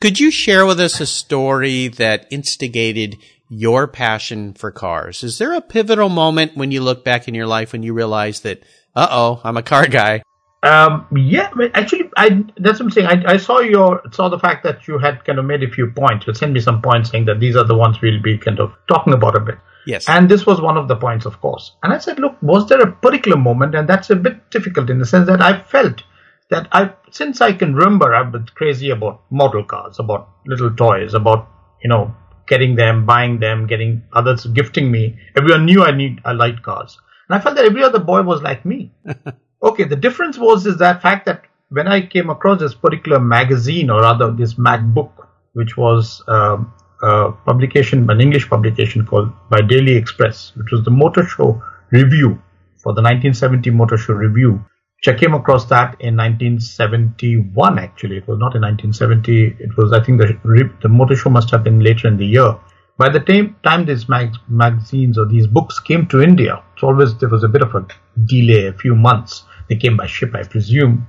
could 0.00 0.18
you 0.18 0.32
share 0.32 0.66
with 0.66 0.80
us 0.80 1.00
a 1.00 1.06
story 1.06 1.86
that 1.88 2.26
instigated 2.30 3.16
your 3.48 3.86
passion 3.86 4.52
for 4.52 4.72
cars? 4.72 5.22
Is 5.22 5.38
there 5.38 5.52
a 5.52 5.60
pivotal 5.60 6.08
moment 6.08 6.56
when 6.56 6.72
you 6.72 6.80
look 6.80 7.04
back 7.04 7.28
in 7.28 7.34
your 7.34 7.46
life 7.46 7.72
when 7.72 7.84
you 7.84 7.94
realize 7.94 8.40
that, 8.40 8.64
uh 8.96 9.06
oh, 9.08 9.40
I'm 9.44 9.56
a 9.56 9.62
car 9.62 9.86
guy? 9.86 10.22
Um, 10.66 11.06
yeah, 11.14 11.50
actually, 11.74 12.10
I 12.16 12.44
that's 12.56 12.80
what 12.80 12.86
I'm 12.86 12.90
saying. 12.90 13.06
I, 13.06 13.34
I 13.34 13.36
saw 13.36 13.60
your 13.60 14.02
saw 14.12 14.28
the 14.28 14.38
fact 14.38 14.64
that 14.64 14.88
you 14.88 14.98
had 14.98 15.24
kind 15.24 15.38
of 15.38 15.44
made 15.44 15.62
a 15.62 15.70
few 15.70 15.90
points. 15.90 16.26
You 16.26 16.34
sent 16.34 16.52
me 16.52 16.60
some 16.60 16.82
points 16.82 17.10
saying 17.10 17.26
that 17.26 17.40
these 17.40 17.56
are 17.56 17.64
the 17.64 17.76
ones 17.76 18.00
we'll 18.00 18.22
be 18.22 18.36
kind 18.36 18.58
of 18.58 18.72
talking 18.88 19.12
about 19.12 19.36
a 19.36 19.40
bit. 19.40 19.58
Yes. 19.86 20.08
And 20.08 20.28
this 20.28 20.44
was 20.44 20.60
one 20.60 20.76
of 20.76 20.88
the 20.88 20.96
points, 20.96 21.26
of 21.26 21.40
course. 21.40 21.76
And 21.82 21.92
I 21.92 21.98
said, 21.98 22.18
look, 22.18 22.36
was 22.42 22.68
there 22.68 22.80
a 22.80 22.90
particular 22.90 23.36
moment? 23.36 23.76
And 23.76 23.88
that's 23.88 24.10
a 24.10 24.16
bit 24.16 24.50
difficult 24.50 24.90
in 24.90 24.98
the 24.98 25.06
sense 25.06 25.28
that 25.28 25.40
I 25.40 25.62
felt 25.62 26.02
that 26.50 26.68
I, 26.72 26.92
since 27.10 27.40
I 27.40 27.52
can 27.52 27.74
remember, 27.74 28.12
I've 28.12 28.32
been 28.32 28.46
crazy 28.46 28.90
about 28.90 29.22
model 29.30 29.64
cars, 29.64 30.00
about 30.00 30.28
little 30.46 30.74
toys, 30.74 31.14
about 31.14 31.48
you 31.82 31.88
know 31.88 32.14
getting 32.48 32.74
them, 32.76 33.06
buying 33.06 33.38
them, 33.38 33.66
getting 33.66 34.02
others 34.12 34.46
gifting 34.46 34.90
me. 34.90 35.18
Everyone 35.36 35.64
knew 35.64 35.82
I 35.84 35.92
need 35.92 36.20
I 36.24 36.32
liked 36.32 36.62
cars, 36.62 36.98
and 37.28 37.38
I 37.38 37.40
felt 37.42 37.56
that 37.56 37.64
every 37.64 37.82
other 37.82 37.98
boy 37.98 38.22
was 38.22 38.42
like 38.42 38.64
me. 38.64 38.92
okay, 39.62 39.84
the 39.84 39.96
difference 39.96 40.38
was 40.38 40.66
is 40.66 40.78
that 40.78 41.02
fact 41.02 41.26
that 41.26 41.44
when 41.68 41.88
I 41.88 42.00
came 42.06 42.30
across 42.30 42.60
this 42.60 42.74
particular 42.74 43.18
magazine 43.18 43.90
or 43.90 44.02
rather 44.02 44.30
this 44.32 44.56
mag 44.56 44.94
book, 44.94 45.28
which 45.54 45.76
was 45.76 46.22
um, 46.28 46.72
a 47.02 47.32
publication, 47.32 48.08
an 48.10 48.20
English 48.20 48.48
publication 48.48 49.04
called 49.04 49.32
by 49.50 49.60
Daily 49.60 49.96
Express, 49.96 50.52
which 50.56 50.70
was 50.70 50.84
the 50.84 50.90
Motor 50.90 51.24
Show 51.26 51.62
Review 51.90 52.40
for 52.76 52.92
the 52.92 53.02
1970 53.02 53.70
Motor 53.70 53.96
Show 53.96 54.14
Review 54.14 54.64
which 54.96 55.14
I 55.14 55.18
came 55.18 55.34
across 55.34 55.66
that 55.66 55.96
in 56.00 56.16
1971. 56.16 57.78
Actually, 57.78 58.16
it 58.16 58.26
was 58.26 58.38
not 58.38 58.56
in 58.56 58.62
1970. 58.62 59.56
It 59.60 59.76
was, 59.76 59.92
I 59.92 60.02
think, 60.02 60.18
the 60.18 60.70
the 60.82 60.88
motor 60.88 61.16
show 61.16 61.30
must 61.30 61.50
have 61.50 61.64
been 61.64 61.80
later 61.80 62.08
in 62.08 62.16
the 62.16 62.26
year. 62.26 62.56
By 62.98 63.10
the 63.10 63.20
time 63.20 63.56
time 63.62 63.84
these 63.84 64.08
mag- 64.08 64.36
magazines 64.48 65.18
or 65.18 65.26
these 65.26 65.46
books 65.46 65.78
came 65.78 66.06
to 66.06 66.22
India, 66.22 66.62
it's 66.74 66.82
always 66.82 67.16
there 67.18 67.28
was 67.28 67.44
a 67.44 67.48
bit 67.48 67.62
of 67.62 67.74
a 67.74 67.86
delay, 68.24 68.66
a 68.66 68.72
few 68.72 68.94
months. 68.94 69.44
They 69.68 69.76
came 69.76 69.96
by 69.96 70.06
ship, 70.06 70.34
I 70.34 70.44
presume, 70.44 71.06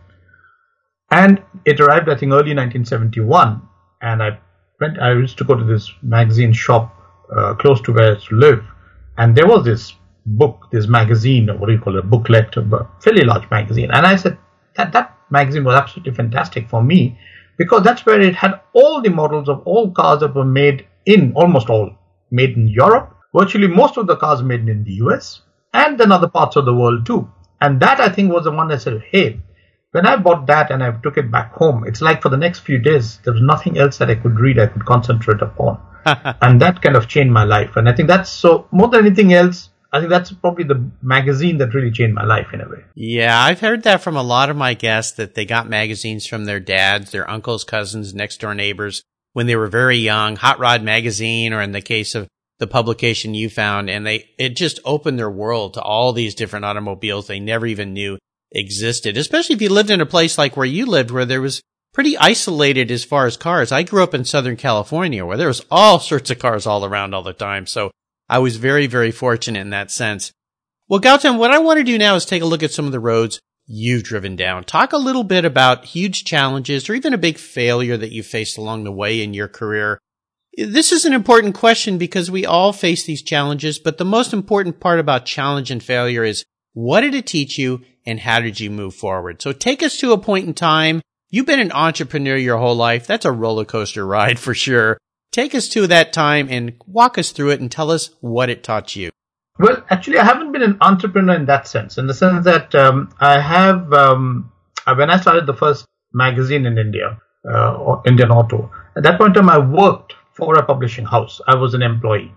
and 1.12 1.41
it 1.65 1.79
arrived, 1.79 2.10
I 2.10 2.15
think, 2.15 2.32
early 2.32 2.53
1971. 2.56 3.62
And 4.01 4.22
I 4.22 4.38
went. 4.82 5.00
I 5.00 5.13
used 5.13 5.38
to 5.38 5.44
go 5.46 5.56
to 5.56 5.63
this 5.63 5.91
magazine 6.01 6.51
shop 6.51 6.94
uh, 7.36 7.53
close 7.53 7.79
to 7.82 7.94
where 7.94 8.12
I 8.12 8.13
used 8.15 8.27
to 8.29 8.36
live, 8.36 8.65
and 9.17 9.36
there 9.36 9.48
was 9.48 9.63
this 9.63 9.94
book, 10.25 10.67
this 10.72 10.88
magazine, 10.88 11.50
or 11.50 11.58
what 11.58 11.67
do 11.67 11.74
you 11.74 11.79
call 11.79 11.96
it, 11.96 12.03
a 12.03 12.08
booklet, 12.08 12.58
a 12.58 12.88
fairly 13.00 13.24
large 13.24 13.50
magazine. 13.50 13.91
And 13.91 14.06
I 14.06 14.17
said 14.17 14.38
that 14.75 14.91
that 14.91 15.17
magazine 15.29 15.63
was 15.63 15.75
absolutely 15.75 16.13
fantastic 16.13 16.70
for 16.70 16.84
me 16.84 17.17
because 17.58 17.84
that's 17.84 18.06
where 18.06 18.20
it 18.20 18.36
had 18.36 18.60
all 18.74 19.01
the 19.01 19.10
models 19.10 19.50
of 19.50 19.62
all 19.65 19.91
cars 19.91 20.20
that 20.20 20.36
were 20.36 20.46
made 20.46 20.86
in, 21.08 21.34
almost 21.36 21.70
all, 21.70 21.98
made 22.30 22.56
in 22.56 22.68
Europe. 22.68 23.16
Virtually 23.34 23.68
most 23.68 23.98
of 23.98 24.08
the 24.08 24.18
cars 24.18 24.44
made 24.44 24.68
in 24.68 24.84
the 24.84 24.94
US 25.06 25.42
and 25.74 25.98
then 25.98 26.12
other 26.12 26.28
parts 26.28 26.56
of 26.56 26.66
the 26.66 26.74
world 26.74 27.06
too. 27.06 27.30
And 27.60 27.80
that 27.80 28.00
I 28.00 28.10
think 28.10 28.32
was 28.32 28.44
the 28.44 28.52
one 28.52 28.68
that 28.68 28.82
said, 28.82 29.02
hey, 29.10 29.40
when 29.92 30.06
I 30.06 30.18
bought 30.18 30.46
that 30.48 30.70
and 30.70 30.84
I 30.84 30.92
took 30.92 31.18
it 31.18 31.32
back 31.32 31.54
home, 31.54 31.86
it's 31.88 32.02
like 32.02 32.22
for 32.22 32.30
the 32.30 32.38
next 32.38 32.60
few 32.60 32.78
days, 32.78 33.20
there 33.24 33.34
was 33.34 33.42
nothing 33.42 33.78
else 33.78 33.98
that 33.98 34.10
I 34.10 34.16
could 34.16 34.40
read, 34.40 34.60
I 34.60 34.68
could 34.68 34.86
concentrate 34.86 35.42
upon. 35.42 35.80
and 36.06 36.62
that 36.62 36.82
kind 36.82 36.96
of 36.96 37.08
changed 37.08 37.32
my 37.32 37.46
life. 37.46 37.76
And 37.78 37.90
I 37.90 37.94
think 37.96 38.08
that's 38.08 38.30
so, 38.30 38.68
more 38.72 38.90
than 38.90 39.06
anything 39.06 39.34
else, 39.34 39.70
I 39.92 40.00
think 40.00 40.10
that's 40.10 40.32
probably 40.34 40.66
the 40.66 40.92
magazine 41.02 41.58
that 41.60 41.74
really 41.74 41.92
changed 41.92 42.14
my 42.14 42.26
life 42.26 42.48
in 42.54 42.62
a 42.62 42.68
way. 42.68 42.84
Yeah, 42.94 43.40
I've 43.42 43.62
heard 43.62 43.84
that 43.84 44.02
from 44.02 44.18
a 44.18 44.22
lot 44.22 44.50
of 44.50 44.58
my 44.58 44.74
guests 44.74 45.14
that 45.14 45.34
they 45.34 45.46
got 45.46 45.70
magazines 45.70 46.28
from 46.28 46.46
their 46.46 46.60
dads, 46.60 47.12
their 47.12 47.30
uncles, 47.30 47.64
cousins, 47.64 48.14
next 48.14 48.42
door 48.42 48.54
neighbors 48.54 49.04
when 49.38 49.46
they 49.46 49.56
were 49.56 49.67
very 49.67 49.98
young, 49.98 50.36
Hot 50.36 50.58
Rod 50.58 50.82
magazine, 50.82 51.53
or 51.53 51.62
in 51.62 51.72
the 51.72 51.79
case 51.79 52.15
of 52.15 52.27
the 52.58 52.65
publication 52.65 53.36
you 53.36 53.51
found, 53.51 53.88
and 53.88 54.03
they 54.03 54.32
it 54.39 54.56
just 54.56 54.79
opened 54.84 55.20
their 55.20 55.29
world 55.29 55.75
to 55.75 55.82
all 55.84 56.12
these 56.12 56.34
different 56.34 56.65
automobiles 56.65 57.27
they 57.27 57.39
never 57.39 57.67
even 57.67 57.94
knew 57.94 58.17
existed. 58.51 59.15
Especially 59.15 59.53
if 59.53 59.62
you 59.62 59.70
lived 59.70 59.91
in 59.91 60.01
a 60.01 60.08
place 60.08 60.39
like 60.39 60.58
where 60.58 60.65
you 60.65 60.88
lived, 60.88 61.12
where 61.12 61.24
there 61.24 61.39
was 61.39 61.62
pretty 61.94 62.17
isolated 62.17 62.89
as 62.89 63.03
far 63.03 63.27
as 63.27 63.38
cars. 63.38 63.72
I 63.72 63.84
grew 63.84 64.01
up 64.01 64.15
in 64.15 64.25
Southern 64.25 64.58
California, 64.58 65.24
where 65.24 65.38
there 65.38 65.50
was 65.50 65.63
all 65.70 66.00
sorts 66.00 66.32
of 66.32 66.39
cars 66.39 66.65
all 66.65 66.84
around 66.84 67.13
all 67.13 67.22
the 67.22 67.32
time. 67.32 67.67
So 67.67 67.91
I 68.27 68.39
was 68.39 68.58
very, 68.58 68.88
very 68.88 69.12
fortunate 69.12 69.60
in 69.60 69.70
that 69.70 69.91
sense. 69.91 70.32
Well, 70.88 71.00
Gautam, 71.00 71.38
what 71.38 71.51
I 71.51 71.60
want 71.60 71.77
to 71.77 71.84
do 71.84 72.00
now 72.00 72.15
is 72.15 72.25
take 72.25 72.41
a 72.41 72.46
look 72.48 72.63
at 72.63 72.72
some 72.72 72.88
of 72.88 72.91
the 72.91 73.00
roads 73.00 73.39
you've 73.68 74.04
driven 74.04 74.36
down. 74.36 74.64
Talk 74.64 74.94
a 74.94 74.98
little 74.98 75.24
bit 75.24 75.46
about 75.46 75.86
huge 75.86 76.24
challenges 76.24 76.90
or 76.90 76.94
even 76.96 77.14
a 77.14 77.18
big 77.18 77.38
failure 77.38 77.98
that 77.98 78.12
you 78.12 78.24
faced 78.24 78.58
along 78.58 78.84
the 78.84 78.92
way 78.92 79.22
in 79.22 79.34
your 79.34 79.50
career. 79.50 80.00
This 80.58 80.92
is 80.92 81.06
an 81.06 81.14
important 81.14 81.54
question 81.54 81.98
because 81.98 82.32
we 82.32 82.46
all 82.46 82.74
face 82.74 83.04
these 83.04 83.22
challenges, 83.22 83.78
but 83.78 83.98
the 83.98 84.06
most 84.06 84.34
important 84.34 84.80
part 84.80 85.00
about 85.00 85.26
challenge 85.26 85.70
and 85.70 85.84
failure 85.84 86.24
is 86.24 86.46
what 86.74 87.02
did 87.02 87.14
it 87.14 87.28
teach 87.28 87.60
you 87.60 87.82
and 88.06 88.20
how 88.20 88.40
did 88.40 88.60
you 88.60 88.72
move 88.72 88.96
forward? 88.96 89.42
So 89.42 89.52
take 89.52 89.84
us 89.84 89.98
to 89.98 90.14
a 90.14 90.18
point 90.18 90.48
in 90.48 90.54
time. 90.54 91.02
You've 91.30 91.46
been 91.46 91.60
an 91.60 91.74
entrepreneur 91.74 92.38
your 92.38 92.58
whole 92.58 92.76
life. 92.76 93.06
That's 93.06 93.26
a 93.26 93.32
roller 93.32 93.66
coaster 93.66 94.06
ride 94.08 94.40
for 94.40 94.54
sure. 94.54 94.98
Take 95.32 95.54
us 95.54 95.68
to 95.70 95.86
that 95.88 96.14
time 96.14 96.48
and 96.50 96.82
walk 96.88 97.18
us 97.18 97.32
through 97.32 97.52
it 97.52 97.60
and 97.60 97.70
tell 97.70 97.92
us 97.92 98.10
what 98.22 98.50
it 98.50 98.64
taught 98.64 98.96
you. 98.96 99.12
Well, 99.60 99.84
actually, 99.90 100.20
I 100.20 100.24
haven't 100.24 100.52
been 100.52 100.62
an 100.62 100.78
entrepreneur 100.82 101.36
in 101.36 101.46
that 101.46 101.68
sense, 101.68 101.98
in 101.98 102.06
the 102.06 102.14
sense 102.14 102.46
that 102.46 102.76
um, 102.76 103.14
I 103.20 103.40
have, 103.40 103.92
um, 103.92 104.52
uh, 104.86 104.94
when 104.96 105.10
I 105.10 105.20
started 105.20 105.48
the 105.48 105.54
first 105.54 105.86
magazine 106.14 106.66
in 106.66 106.78
India, 106.78 107.20
uh, 107.52 108.02
Indian 108.06 108.32
Auto, 108.32 108.72
at 108.96 109.04
that 109.04 109.18
point 109.18 109.36
in 109.36 109.44
time, 109.44 109.50
I 109.50 109.58
worked 109.58 110.14
for 110.34 110.56
a 110.56 110.66
publishing 110.66 111.06
house. 111.06 111.42
I 111.48 111.56
was 111.56 111.74
an 111.74 111.82
employee. 111.82 112.32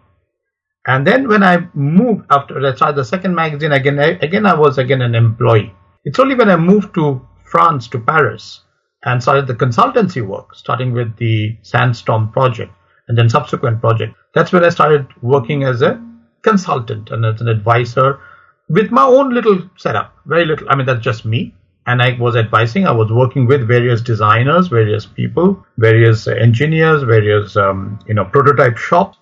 And 0.87 1.07
then 1.07 1.29
when 1.29 1.43
I 1.43 1.69
moved 1.75 2.25
after 2.31 2.67
I 2.67 2.75
started 2.75 2.97
the 2.97 3.05
second 3.05 3.35
magazine, 3.35 3.73
again, 3.73 3.99
I, 3.99 4.19
again, 4.23 4.47
I 4.47 4.55
was 4.55 4.79
again 4.79 5.03
an 5.03 5.15
employee. 5.15 5.75
It's 6.05 6.19
only 6.19 6.35
when 6.35 6.49
I 6.49 6.57
moved 6.57 6.95
to 6.95 7.21
France, 7.45 7.87
to 7.89 7.99
Paris, 7.99 8.63
and 9.05 9.23
started 9.23 9.47
the 9.47 9.55
consultancy 9.55 10.27
work, 10.27 10.55
starting 10.55 10.93
with 10.93 11.17
the 11.17 11.59
San 11.63 11.93
Storm 11.93 12.33
project, 12.33 12.73
and 13.09 13.19
then 13.19 13.29
subsequent 13.29 13.81
project. 13.81 14.15
That's 14.35 14.53
when 14.53 14.65
I 14.65 14.71
started 14.71 15.07
working 15.21 15.65
as 15.65 15.83
a 15.83 16.03
consultant 16.43 17.11
and 17.11 17.25
as 17.25 17.41
an 17.41 17.49
advisor 17.49 18.21
with 18.69 18.91
my 18.91 19.03
own 19.03 19.31
little 19.35 19.69
setup. 19.77 20.15
Very 20.27 20.45
little. 20.45 20.69
I 20.71 20.77
mean, 20.77 20.87
that's 20.87 21.05
just 21.05 21.25
me. 21.25 21.55
And 21.87 22.03
I 22.03 22.17
was 22.21 22.37
advising. 22.37 22.87
I 22.87 22.93
was 22.93 23.11
working 23.11 23.47
with 23.47 23.67
various 23.67 24.01
designers, 24.01 24.69
various 24.69 25.07
people, 25.07 25.65
various 25.79 26.29
engineers, 26.29 27.03
various 27.03 27.57
um, 27.57 27.99
you 28.07 28.15
know 28.15 28.25
prototype 28.27 28.77
shops. 28.77 29.19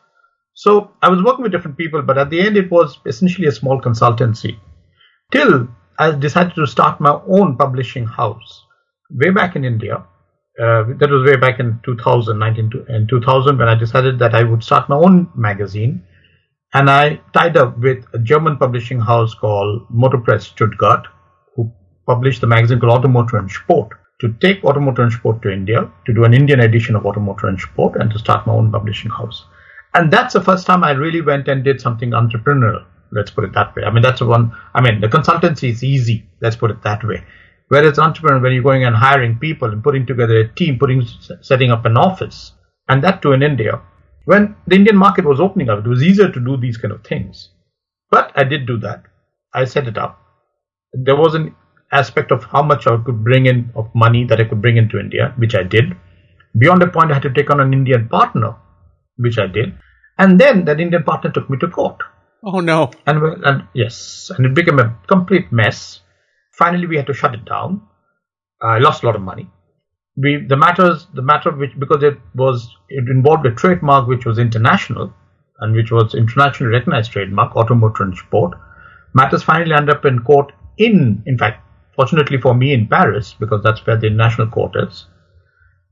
So 0.54 0.90
I 1.00 1.08
was 1.08 1.22
working 1.22 1.44
with 1.44 1.52
different 1.52 1.78
people, 1.78 2.02
but 2.02 2.18
at 2.18 2.30
the 2.30 2.40
end, 2.40 2.56
it 2.56 2.70
was 2.70 2.98
essentially 3.06 3.46
a 3.46 3.52
small 3.52 3.80
consultancy. 3.80 4.58
Till 5.30 5.68
I 5.98 6.10
decided 6.10 6.54
to 6.56 6.66
start 6.66 7.00
my 7.00 7.20
own 7.28 7.56
publishing 7.56 8.06
house 8.06 8.64
way 9.10 9.30
back 9.30 9.56
in 9.56 9.64
India 9.64 10.04
uh, 10.58 10.82
that 10.98 11.08
was 11.08 11.25
way 11.25 11.37
back 11.37 11.60
in 11.60 11.78
2000, 11.84 12.37
19, 12.37 12.87
in 12.88 13.06
2000 13.06 13.58
when 13.58 13.68
I 13.68 13.76
decided 13.76 14.18
that 14.18 14.34
I 14.34 14.42
would 14.42 14.64
start 14.64 14.88
my 14.88 14.96
own 14.96 15.30
magazine. 15.37 16.02
And 16.75 16.90
I 16.90 17.20
tied 17.32 17.56
up 17.56 17.78
with 17.78 18.04
a 18.12 18.18
German 18.18 18.58
publishing 18.58 19.00
house 19.00 19.34
called 19.34 19.88
Motorpress 19.90 20.42
Stuttgart, 20.42 21.06
who 21.56 21.72
published 22.06 22.42
the 22.42 22.46
magazine 22.46 22.78
called 22.78 22.98
Auto 22.98 23.08
Motor 23.08 23.38
and 23.38 23.50
Sport, 23.50 23.88
to 24.20 24.34
take 24.40 24.62
Auto 24.64 24.80
Motor 24.80 25.02
and 25.04 25.12
Sport 25.12 25.40
to 25.42 25.50
India, 25.50 25.90
to 26.04 26.12
do 26.12 26.25
an 26.25 26.34
Indian 26.34 26.60
edition 26.60 26.94
of 26.94 27.06
Auto 27.06 27.20
Motor 27.20 27.46
and 27.46 27.58
Sport, 27.58 27.96
and 27.96 28.10
to 28.10 28.18
start 28.18 28.46
my 28.46 28.52
own 28.52 28.70
publishing 28.70 29.10
house. 29.10 29.46
And 29.94 30.12
that's 30.12 30.34
the 30.34 30.42
first 30.42 30.66
time 30.66 30.84
I 30.84 30.90
really 30.90 31.22
went 31.22 31.48
and 31.48 31.64
did 31.64 31.80
something 31.80 32.10
entrepreneurial. 32.10 32.84
Let's 33.10 33.30
put 33.30 33.44
it 33.44 33.54
that 33.54 33.75
way. 33.75 33.84
I 33.84 33.90
mean, 33.90 34.02
that's 34.02 34.18
the 34.18 34.26
one, 34.26 34.52
I 34.75 34.82
mean, 34.82 35.00
the 35.00 35.08
consultancy 35.08 35.70
is 35.70 35.82
easy. 35.82 36.28
Let's 36.42 36.56
put 36.56 36.70
it 36.70 36.82
that 36.82 37.02
way. 37.02 37.25
Whereas 37.68 37.98
entrepreneur, 37.98 38.40
when 38.40 38.52
you're 38.52 38.62
going 38.62 38.84
and 38.84 38.96
hiring 38.96 39.38
people 39.38 39.70
and 39.70 39.82
putting 39.82 40.04
together 40.04 40.40
a 40.40 40.48
team, 40.48 40.78
putting 40.78 41.06
setting 41.40 41.70
up 41.70 41.87
an 41.87 41.96
office, 41.96 42.52
and 42.88 43.02
that 43.04 43.22
too 43.22 43.32
in 43.32 43.42
India, 43.42 43.80
when 44.30 44.56
the 44.66 44.76
Indian 44.76 44.97
market 44.97 45.25
was 45.25 45.40
opening 45.40 45.70
up, 45.70 45.78
it 45.78 45.88
was 45.88 46.02
easier 46.02 46.30
to 46.30 46.40
do 46.49 46.56
these 46.56 46.76
kind 46.76 46.92
of 46.92 47.04
things. 47.04 47.50
But 48.11 48.32
I 48.35 48.44
did 48.44 48.66
do 48.66 48.78
that. 48.80 49.02
I 49.54 49.64
set 49.64 49.88
it 49.88 49.99
up. 49.99 50.18
There 50.92 51.16
was 51.16 51.35
an 51.35 51.54
aspect 51.92 52.30
of 52.30 52.44
how 52.44 52.62
much 52.62 52.87
I 52.87 52.97
could 53.04 53.25
bring 53.25 53.47
in 53.47 53.70
of 53.75 53.94
money 53.94 54.25
that 54.25 54.40
I 54.40 54.44
could 54.44 54.61
bring 54.61 54.76
into 54.76 55.00
India, 55.00 55.35
which 55.38 55.54
I 55.54 55.62
did. 55.62 55.97
Beyond 56.58 56.82
a 56.82 56.88
point, 56.88 57.11
I 57.11 57.14
had 57.14 57.23
to 57.23 57.32
take 57.32 57.50
on 57.50 57.61
an 57.61 57.73
Indian 57.73 58.08
partner, 58.08 58.56
which 59.16 59.38
I 59.38 59.47
did. 59.47 59.75
And 60.18 60.38
then 60.38 60.64
that 60.66 60.80
Indian 60.80 61.04
partner 61.04 61.30
took 61.30 61.49
me 61.49 61.58
to 61.58 61.68
court. 61.68 61.97
Oh 62.44 62.61
no! 62.61 62.90
And, 63.06 63.44
and 63.44 63.68
yes, 63.75 64.30
and 64.37 64.47
it 64.47 64.54
became 64.54 64.78
a 64.78 64.97
complete 65.06 65.50
mess 65.50 66.00
finally 66.58 66.87
we 66.87 66.97
had 66.97 67.06
to 67.06 67.14
shut 67.14 67.35
it 67.35 67.44
down. 67.44 67.82
I 68.61 68.78
lost 68.78 69.02
a 69.02 69.06
lot 69.06 69.16
of 69.16 69.23
money. 69.23 69.49
We 70.20 70.44
the 70.48 70.56
matters 70.56 71.06
the 71.14 71.22
matter 71.22 71.50
which 71.52 71.78
because 71.78 72.02
it 72.02 72.18
was 72.34 72.76
it 72.88 73.08
involved 73.08 73.46
a 73.46 73.54
trademark 73.54 74.08
which 74.08 74.26
was 74.26 74.38
international 74.38 75.12
and 75.60 75.75
which 75.75 75.90
was 75.90 76.14
internationally 76.14 76.72
recognized 76.72 77.12
trademark, 77.12 77.54
auto 77.56 77.75
motor 77.75 78.02
and 78.04 78.16
sport. 78.16 78.54
Matters 79.14 79.42
finally 79.42 79.75
ended 79.75 79.96
up 79.96 80.04
in 80.04 80.18
court 80.20 80.52
in 80.76 81.22
in 81.26 81.38
fact 81.38 81.62
fortunately 81.94 82.38
for 82.38 82.54
me 82.54 82.72
in 82.72 82.87
Paris 82.88 83.34
because 83.38 83.62
that's 83.62 83.84
where 83.87 83.96
the 83.96 84.10
national 84.10 84.48
court 84.48 84.75
is. 84.76 85.06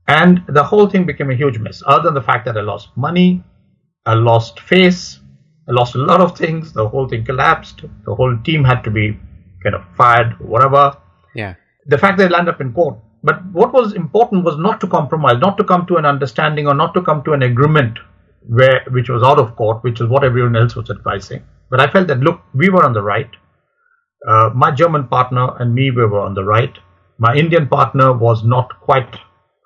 And 0.07 0.41
the 0.47 0.63
whole 0.63 0.89
thing 0.89 1.05
became 1.05 1.29
a 1.31 1.35
huge 1.35 1.59
mess. 1.59 1.83
Other 1.85 2.03
than 2.03 2.13
the 2.13 2.21
fact 2.21 2.45
that 2.45 2.57
I 2.57 2.61
lost 2.61 2.89
money, 2.95 3.43
I 4.05 4.13
lost 4.13 4.61
face, 4.61 5.19
I 5.67 5.73
lost 5.73 5.95
a 5.95 5.97
lot 5.97 6.21
of 6.21 6.37
things. 6.37 6.71
The 6.71 6.87
whole 6.87 7.09
thing 7.09 7.25
collapsed. 7.25 7.81
The 8.05 8.15
whole 8.15 8.37
team 8.43 8.63
had 8.63 8.83
to 8.83 8.91
be 8.91 9.19
kind 9.63 9.75
of 9.75 9.83
fired, 9.97 10.39
whatever. 10.39 10.97
Yeah. 11.35 11.55
the 11.87 11.97
fact 11.97 12.17
that 12.17 12.31
I 12.31 12.35
landed 12.35 12.53
up 12.55 12.61
in 12.61 12.73
court. 12.73 12.97
But 13.23 13.45
what 13.51 13.73
was 13.73 13.93
important 13.93 14.43
was 14.43 14.57
not 14.57 14.79
to 14.81 14.87
compromise, 14.87 15.39
not 15.39 15.57
to 15.57 15.63
come 15.63 15.85
to 15.87 15.97
an 15.97 16.05
understanding 16.05 16.67
or 16.67 16.73
not 16.75 16.93
to 16.93 17.01
come 17.01 17.23
to 17.23 17.33
an 17.33 17.43
agreement 17.43 17.97
where 18.47 18.85
which 18.91 19.09
was 19.09 19.23
out 19.23 19.39
of 19.39 19.55
court, 19.55 19.83
which 19.83 19.99
is 19.99 20.07
what 20.07 20.23
everyone 20.23 20.55
else 20.55 20.75
was 20.75 20.89
advising. 20.89 21.43
But 21.69 21.81
I 21.81 21.91
felt 21.91 22.07
that 22.07 22.19
look, 22.19 22.41
we 22.53 22.69
were 22.69 22.85
on 22.85 22.93
the 22.93 23.01
right. 23.01 23.29
Uh, 24.27 24.51
my 24.55 24.71
German 24.71 25.07
partner 25.07 25.55
and 25.59 25.73
me 25.73 25.91
we 25.91 26.05
were 26.05 26.21
on 26.21 26.33
the 26.33 26.43
right. 26.43 26.77
My 27.17 27.35
Indian 27.35 27.67
partner 27.67 28.13
was 28.13 28.43
not 28.43 28.79
quite. 28.79 29.17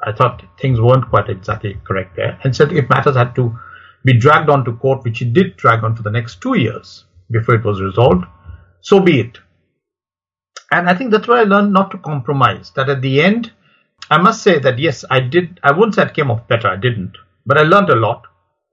I 0.03 0.11
thought 0.11 0.43
things 0.59 0.79
weren't 0.79 1.09
quite 1.09 1.29
exactly 1.29 1.79
correct 1.85 2.15
there, 2.15 2.39
and 2.43 2.55
said 2.55 2.71
if 2.71 2.89
matters 2.89 3.15
had 3.15 3.35
to 3.35 3.55
be 4.03 4.17
dragged 4.17 4.49
on 4.49 4.65
to 4.65 4.73
court, 4.73 5.03
which 5.03 5.21
it 5.21 5.33
did 5.33 5.57
drag 5.57 5.83
on 5.83 5.95
for 5.95 6.01
the 6.01 6.09
next 6.09 6.41
two 6.41 6.57
years 6.57 7.05
before 7.29 7.55
it 7.55 7.63
was 7.63 7.81
resolved, 7.81 8.25
so 8.81 8.99
be 8.99 9.19
it. 9.19 9.37
And 10.71 10.89
I 10.89 10.95
think 10.95 11.11
that's 11.11 11.27
where 11.27 11.39
I 11.39 11.43
learned 11.43 11.73
not 11.73 11.91
to 11.91 11.97
compromise. 11.97 12.71
That 12.75 12.89
at 12.89 13.01
the 13.01 13.21
end, 13.21 13.51
I 14.09 14.17
must 14.17 14.41
say 14.41 14.59
that 14.59 14.79
yes, 14.79 15.03
I 15.09 15.19
did. 15.19 15.59
I 15.63 15.71
wouldn't 15.71 15.95
say 15.95 16.03
it 16.03 16.13
came 16.13 16.31
off 16.31 16.47
better. 16.47 16.69
I 16.69 16.77
didn't, 16.77 17.17
but 17.45 17.57
I 17.57 17.63
learned 17.63 17.89
a 17.89 17.95
lot 17.95 18.23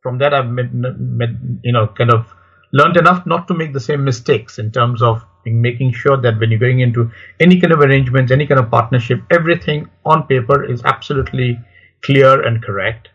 from 0.02 0.18
that. 0.18 0.32
I've 0.32 0.48
made, 0.48 0.72
made, 0.72 1.36
you 1.64 1.72
know, 1.72 1.88
kind 1.88 2.12
of 2.12 2.32
learned 2.72 2.96
enough 2.96 3.26
not 3.26 3.48
to 3.48 3.54
make 3.54 3.72
the 3.72 3.80
same 3.80 4.04
mistakes 4.04 4.58
in 4.58 4.70
terms 4.70 5.02
of 5.02 5.24
making 5.44 5.92
sure 5.92 6.20
that 6.20 6.38
when 6.38 6.50
you're 6.50 6.60
going 6.60 6.80
into 6.80 7.10
any 7.40 7.58
kind 7.58 7.72
of 7.72 7.80
arrangements, 7.80 8.30
any 8.30 8.46
kind 8.46 8.60
of 8.60 8.70
partnership, 8.70 9.22
everything 9.30 9.88
on 10.04 10.26
paper 10.26 10.62
is 10.62 10.82
absolutely 10.84 11.58
clear 12.04 12.42
and 12.46 12.62
correct. 12.62 13.08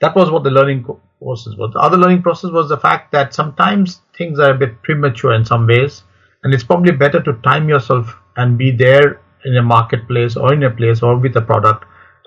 That 0.00 0.16
was 0.16 0.30
what 0.30 0.42
the 0.42 0.50
learning 0.50 0.84
process 0.84 1.54
was. 1.56 1.72
The 1.72 1.80
other 1.80 1.96
learning 1.96 2.22
process 2.22 2.50
was 2.50 2.68
the 2.68 2.76
fact 2.76 3.12
that 3.12 3.32
sometimes 3.32 4.00
things 4.16 4.38
are 4.38 4.50
a 4.50 4.58
bit 4.58 4.82
premature 4.82 5.34
in 5.34 5.44
some 5.44 5.66
ways 5.66 6.02
and 6.42 6.54
it's 6.54 6.64
probably 6.64 6.92
better 6.92 7.22
to 7.22 7.32
time 7.44 7.68
yourself 7.68 8.14
and 8.36 8.56
be 8.56 8.70
there 8.70 9.20
in 9.44 9.56
a 9.56 9.62
marketplace 9.62 10.36
or 10.36 10.52
in 10.52 10.62
a 10.62 10.70
place 10.70 11.02
or 11.02 11.16
with 11.16 11.36
a 11.36 11.40
product 11.40 11.84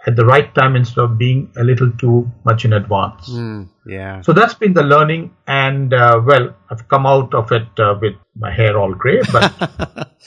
at 0.08 0.15
the 0.15 0.25
right 0.25 0.53
time 0.56 0.75
instead 0.75 1.01
of 1.01 1.18
being 1.18 1.51
a 1.58 1.63
little 1.63 1.91
too 1.94 2.30
much 2.44 2.65
in 2.65 2.74
advance. 2.74 3.30
Mm, 3.30 3.70
yeah. 3.86 4.22
So 4.22 4.34
that's 4.34 4.54
been 4.54 4.74
the 4.74 4.84
learning, 4.84 5.36
and 5.48 5.94
uh, 5.94 6.22
well, 6.24 6.56
I've 6.70 6.88
come 6.88 7.06
out 7.06 7.34
of 7.34 7.52
it 7.52 7.68
uh, 7.80 7.96
with 8.00 8.14
my 8.36 8.52
hair 8.52 8.78
all 8.78 8.94
grey, 8.94 9.22
but 9.32 9.54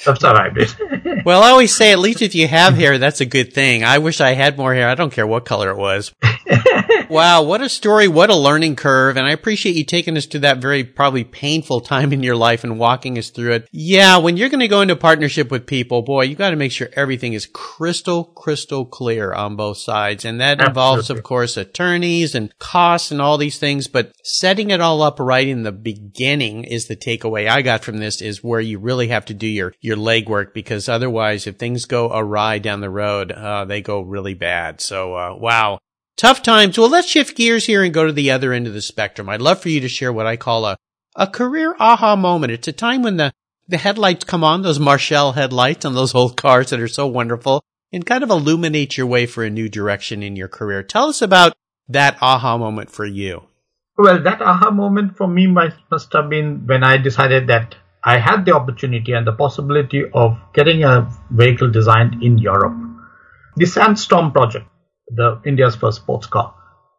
I've 0.06 0.18
survived 0.18 0.58
it. 0.58 1.24
well, 1.24 1.42
I 1.42 1.50
always 1.50 1.74
say, 1.74 1.92
at 1.92 1.98
least 1.98 2.20
if 2.20 2.34
you 2.34 2.46
have 2.48 2.74
hair, 2.74 2.98
that's 2.98 3.20
a 3.20 3.26
good 3.26 3.52
thing. 3.52 3.84
I 3.84 3.98
wish 3.98 4.20
I 4.20 4.32
had 4.32 4.58
more 4.58 4.74
hair. 4.74 4.88
I 4.88 4.94
don't 4.94 5.12
care 5.12 5.26
what 5.26 5.44
color 5.44 5.70
it 5.70 5.76
was. 5.76 6.12
wow, 7.08 7.42
what 7.42 7.62
a 7.62 7.68
story, 7.68 8.08
what 8.08 8.28
a 8.28 8.36
learning 8.36 8.76
curve. 8.76 9.16
And 9.16 9.26
I 9.26 9.30
appreciate 9.30 9.76
you 9.76 9.84
taking 9.84 10.16
us 10.16 10.26
to 10.26 10.40
that 10.40 10.58
very 10.58 10.84
probably 10.84 11.24
painful 11.24 11.80
time 11.80 12.12
in 12.12 12.22
your 12.22 12.36
life 12.36 12.64
and 12.64 12.78
walking 12.78 13.16
us 13.18 13.30
through 13.30 13.52
it. 13.52 13.68
Yeah, 13.72 14.18
when 14.18 14.36
you're 14.36 14.50
going 14.50 14.60
to 14.60 14.68
go 14.68 14.82
into 14.82 14.96
partnership 14.96 15.50
with 15.50 15.66
people, 15.66 16.02
boy, 16.02 16.24
you 16.24 16.34
got 16.34 16.50
to 16.50 16.56
make 16.56 16.72
sure 16.72 16.88
everything 16.94 17.32
is 17.32 17.46
crystal, 17.46 18.24
crystal 18.24 18.84
clear 18.84 19.32
on 19.32 19.56
both 19.56 19.78
sides. 19.78 20.24
And 20.24 20.40
that 20.40 20.60
involves, 20.60 21.08
of 21.08 21.22
course, 21.22 21.56
attorneys 21.56 22.34
and 22.34 22.56
costs 22.58 23.10
and 23.10 23.22
all 23.22 23.38
these 23.44 23.58
things. 23.58 23.86
But 23.88 24.12
setting 24.24 24.70
it 24.70 24.80
all 24.80 25.02
up 25.02 25.20
right 25.20 25.46
in 25.46 25.62
the 25.62 25.72
beginning 25.72 26.64
is 26.64 26.86
the 26.86 26.96
takeaway 26.96 27.48
I 27.48 27.62
got 27.62 27.84
from 27.84 27.98
this 27.98 28.20
is 28.20 28.42
where 28.42 28.60
you 28.60 28.78
really 28.78 29.08
have 29.08 29.26
to 29.26 29.34
do 29.34 29.46
your, 29.46 29.74
your 29.80 29.96
legwork 29.96 30.54
because 30.54 30.88
otherwise, 30.88 31.46
if 31.46 31.56
things 31.56 31.84
go 31.84 32.10
awry 32.12 32.58
down 32.58 32.80
the 32.80 32.90
road, 32.90 33.30
uh, 33.30 33.64
they 33.64 33.82
go 33.82 34.00
really 34.00 34.34
bad. 34.34 34.80
So, 34.80 35.14
uh, 35.14 35.36
wow. 35.36 35.78
Tough 36.16 36.42
times. 36.42 36.78
Well, 36.78 36.88
let's 36.88 37.08
shift 37.08 37.36
gears 37.36 37.66
here 37.66 37.82
and 37.82 37.92
go 37.92 38.06
to 38.06 38.12
the 38.12 38.30
other 38.30 38.52
end 38.52 38.66
of 38.66 38.72
the 38.72 38.82
spectrum. 38.82 39.28
I'd 39.28 39.42
love 39.42 39.60
for 39.60 39.68
you 39.68 39.80
to 39.80 39.88
share 39.88 40.12
what 40.12 40.26
I 40.26 40.36
call 40.36 40.64
a, 40.64 40.76
a 41.16 41.26
career 41.26 41.74
aha 41.78 42.16
moment. 42.16 42.52
It's 42.52 42.68
a 42.68 42.72
time 42.72 43.02
when 43.02 43.16
the, 43.16 43.32
the 43.68 43.78
headlights 43.78 44.24
come 44.24 44.44
on, 44.44 44.62
those 44.62 44.78
Marchal 44.78 45.32
headlights 45.32 45.84
on 45.84 45.94
those 45.94 46.14
old 46.14 46.36
cars 46.36 46.70
that 46.70 46.80
are 46.80 46.88
so 46.88 47.06
wonderful 47.06 47.64
and 47.92 48.06
kind 48.06 48.24
of 48.24 48.30
illuminate 48.30 48.96
your 48.96 49.06
way 49.06 49.26
for 49.26 49.44
a 49.44 49.50
new 49.50 49.68
direction 49.68 50.22
in 50.22 50.36
your 50.36 50.48
career. 50.48 50.82
Tell 50.82 51.08
us 51.08 51.20
about 51.20 51.54
that 51.88 52.18
aha 52.20 52.58
moment 52.58 52.90
for 52.90 53.06
you. 53.06 53.42
Well, 53.96 54.22
that 54.22 54.42
aha 54.42 54.70
moment 54.70 55.16
for 55.16 55.28
me 55.28 55.46
must, 55.46 56.12
have 56.12 56.28
been 56.28 56.66
when 56.66 56.82
I 56.82 56.96
decided 56.96 57.46
that 57.48 57.76
I 58.02 58.18
had 58.18 58.44
the 58.44 58.54
opportunity 58.54 59.12
and 59.12 59.26
the 59.26 59.32
possibility 59.32 60.04
of 60.12 60.36
getting 60.52 60.84
a 60.84 61.10
vehicle 61.30 61.70
designed 61.70 62.22
in 62.22 62.38
Europe. 62.38 62.76
The 63.56 63.66
San 63.66 63.96
Storm 63.96 64.32
project 64.32 64.66
the 65.08 65.40
India's 65.44 65.76
first 65.76 65.98
sports 65.98 66.26
car. 66.26 66.54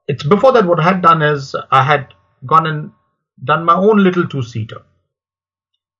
It's 0.07 0.23
before 0.23 0.51
that 0.53 0.65
what 0.65 0.79
I 0.79 0.83
had 0.83 1.01
done 1.01 1.21
is 1.21 1.55
I 1.71 1.83
had 1.83 2.13
gone 2.45 2.67
and 2.67 2.91
done 3.43 3.65
my 3.65 3.75
own 3.75 4.03
little 4.03 4.27
two 4.27 4.43
seater, 4.43 4.81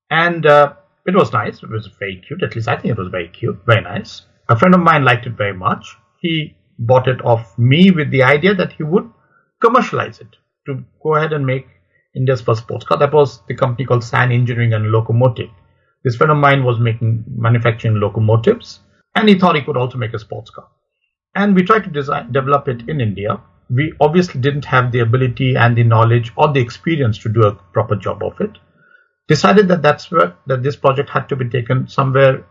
and 0.09 0.45
uh, 0.45 0.73
it 1.05 1.15
was 1.15 1.33
nice. 1.33 1.63
It 1.63 1.69
was 1.69 1.87
very 1.99 2.21
cute. 2.25 2.43
At 2.43 2.55
least 2.55 2.67
I 2.67 2.75
think 2.75 2.91
it 2.91 2.97
was 2.97 3.09
very 3.09 3.29
cute, 3.29 3.59
very 3.65 3.81
nice. 3.81 4.23
A 4.47 4.57
friend 4.57 4.75
of 4.75 4.81
mine 4.81 5.03
liked 5.03 5.25
it 5.25 5.33
very 5.33 5.53
much. 5.53 5.95
He 6.19 6.55
bought 6.77 7.07
it 7.07 7.23
off 7.23 7.57
me 7.57 7.91
with 7.91 8.11
the 8.11 8.23
idea 8.23 8.53
that 8.55 8.73
he 8.73 8.83
would 8.83 9.09
commercialize 9.61 10.19
it 10.19 10.35
to 10.67 10.83
go 11.01 11.15
ahead 11.15 11.33
and 11.33 11.45
make 11.45 11.67
India's 12.15 12.41
first 12.41 12.61
sports 12.61 12.85
car. 12.85 12.97
That 12.97 13.13
was 13.13 13.41
the 13.47 13.55
company 13.55 13.85
called 13.85 14.03
San 14.03 14.31
Engineering 14.31 14.73
and 14.73 14.91
Locomotive. 14.91 15.49
This 16.03 16.15
friend 16.15 16.31
of 16.31 16.37
mine 16.37 16.63
was 16.63 16.79
making 16.79 17.23
manufacturing 17.27 17.99
locomotives, 17.99 18.79
and 19.15 19.27
he 19.27 19.39
thought 19.39 19.55
he 19.55 19.63
could 19.63 19.77
also 19.77 19.97
make 19.97 20.13
a 20.13 20.19
sports 20.19 20.49
car 20.49 20.67
and 21.35 21.53
we 21.53 21.63
tried 21.63 21.83
to 21.83 21.89
design 21.89 22.31
develop 22.31 22.67
it 22.67 22.87
in 22.87 23.01
India. 23.01 23.39
We 23.69 23.93
obviously 23.99 24.41
didn't 24.41 24.65
have 24.65 24.91
the 24.91 24.99
ability 24.99 25.55
and 25.55 25.75
the 25.75 25.83
knowledge 25.83 26.31
or 26.37 26.51
the 26.51 26.61
experience 26.61 27.17
to 27.19 27.29
do 27.29 27.43
a 27.43 27.55
proper 27.55 27.95
job 27.95 28.23
of 28.23 28.39
it. 28.39 28.57
Decided 29.27 29.67
that 29.67 29.81
that's 29.81 30.09
where 30.11 30.35
that 30.47 30.63
this 30.63 30.75
project 30.75 31.09
had 31.09 31.27
to 31.29 31.35
be 31.35 31.49
taken 31.49 31.87
somewhere 31.87 32.45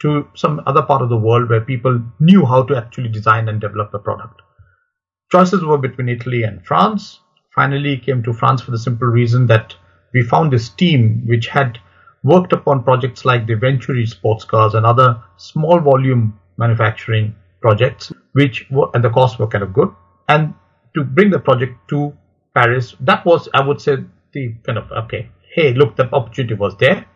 to 0.00 0.28
some 0.34 0.62
other 0.66 0.82
part 0.82 1.02
of 1.02 1.08
the 1.08 1.16
world 1.16 1.48
where 1.48 1.60
people 1.60 2.02
knew 2.18 2.44
how 2.46 2.62
to 2.62 2.76
actually 2.76 3.08
design 3.08 3.48
and 3.48 3.60
develop 3.60 3.92
a 3.94 3.98
product. 3.98 4.40
Choices 5.30 5.64
were 5.64 5.78
between 5.78 6.08
Italy 6.08 6.42
and 6.42 6.64
France. 6.64 7.20
Finally 7.54 7.98
came 7.98 8.22
to 8.22 8.32
France 8.32 8.62
for 8.62 8.70
the 8.70 8.78
simple 8.78 9.08
reason 9.08 9.46
that 9.46 9.74
we 10.12 10.22
found 10.22 10.52
this 10.52 10.68
team 10.68 11.24
which 11.26 11.46
had 11.48 11.78
worked 12.22 12.52
upon 12.52 12.84
projects 12.84 13.24
like 13.24 13.46
the 13.46 13.54
Venturi 13.54 14.06
sports 14.06 14.44
cars 14.44 14.74
and 14.74 14.84
other 14.84 15.22
small 15.36 15.80
volume 15.80 16.38
manufacturing 16.56 17.34
projects, 17.60 18.12
which 18.32 18.66
were, 18.70 18.90
and 18.94 19.04
the 19.04 19.10
costs 19.10 19.38
were 19.38 19.46
kind 19.46 19.64
of 19.64 19.72
good. 19.72 19.88
And 20.28 20.54
to 20.94 21.04
bring 21.04 21.30
the 21.30 21.38
project 21.38 21.88
to 21.90 22.12
Paris, 22.54 22.94
that 23.00 23.24
was, 23.24 23.48
I 23.54 23.66
would 23.66 23.80
say, 23.80 23.96
the 24.32 24.54
kind 24.64 24.78
of, 24.78 24.90
okay, 25.04 25.28
hey, 25.54 25.74
look, 25.74 25.96
the 25.96 26.12
opportunity 26.12 26.54
was 26.54 26.76
there. 26.78 27.06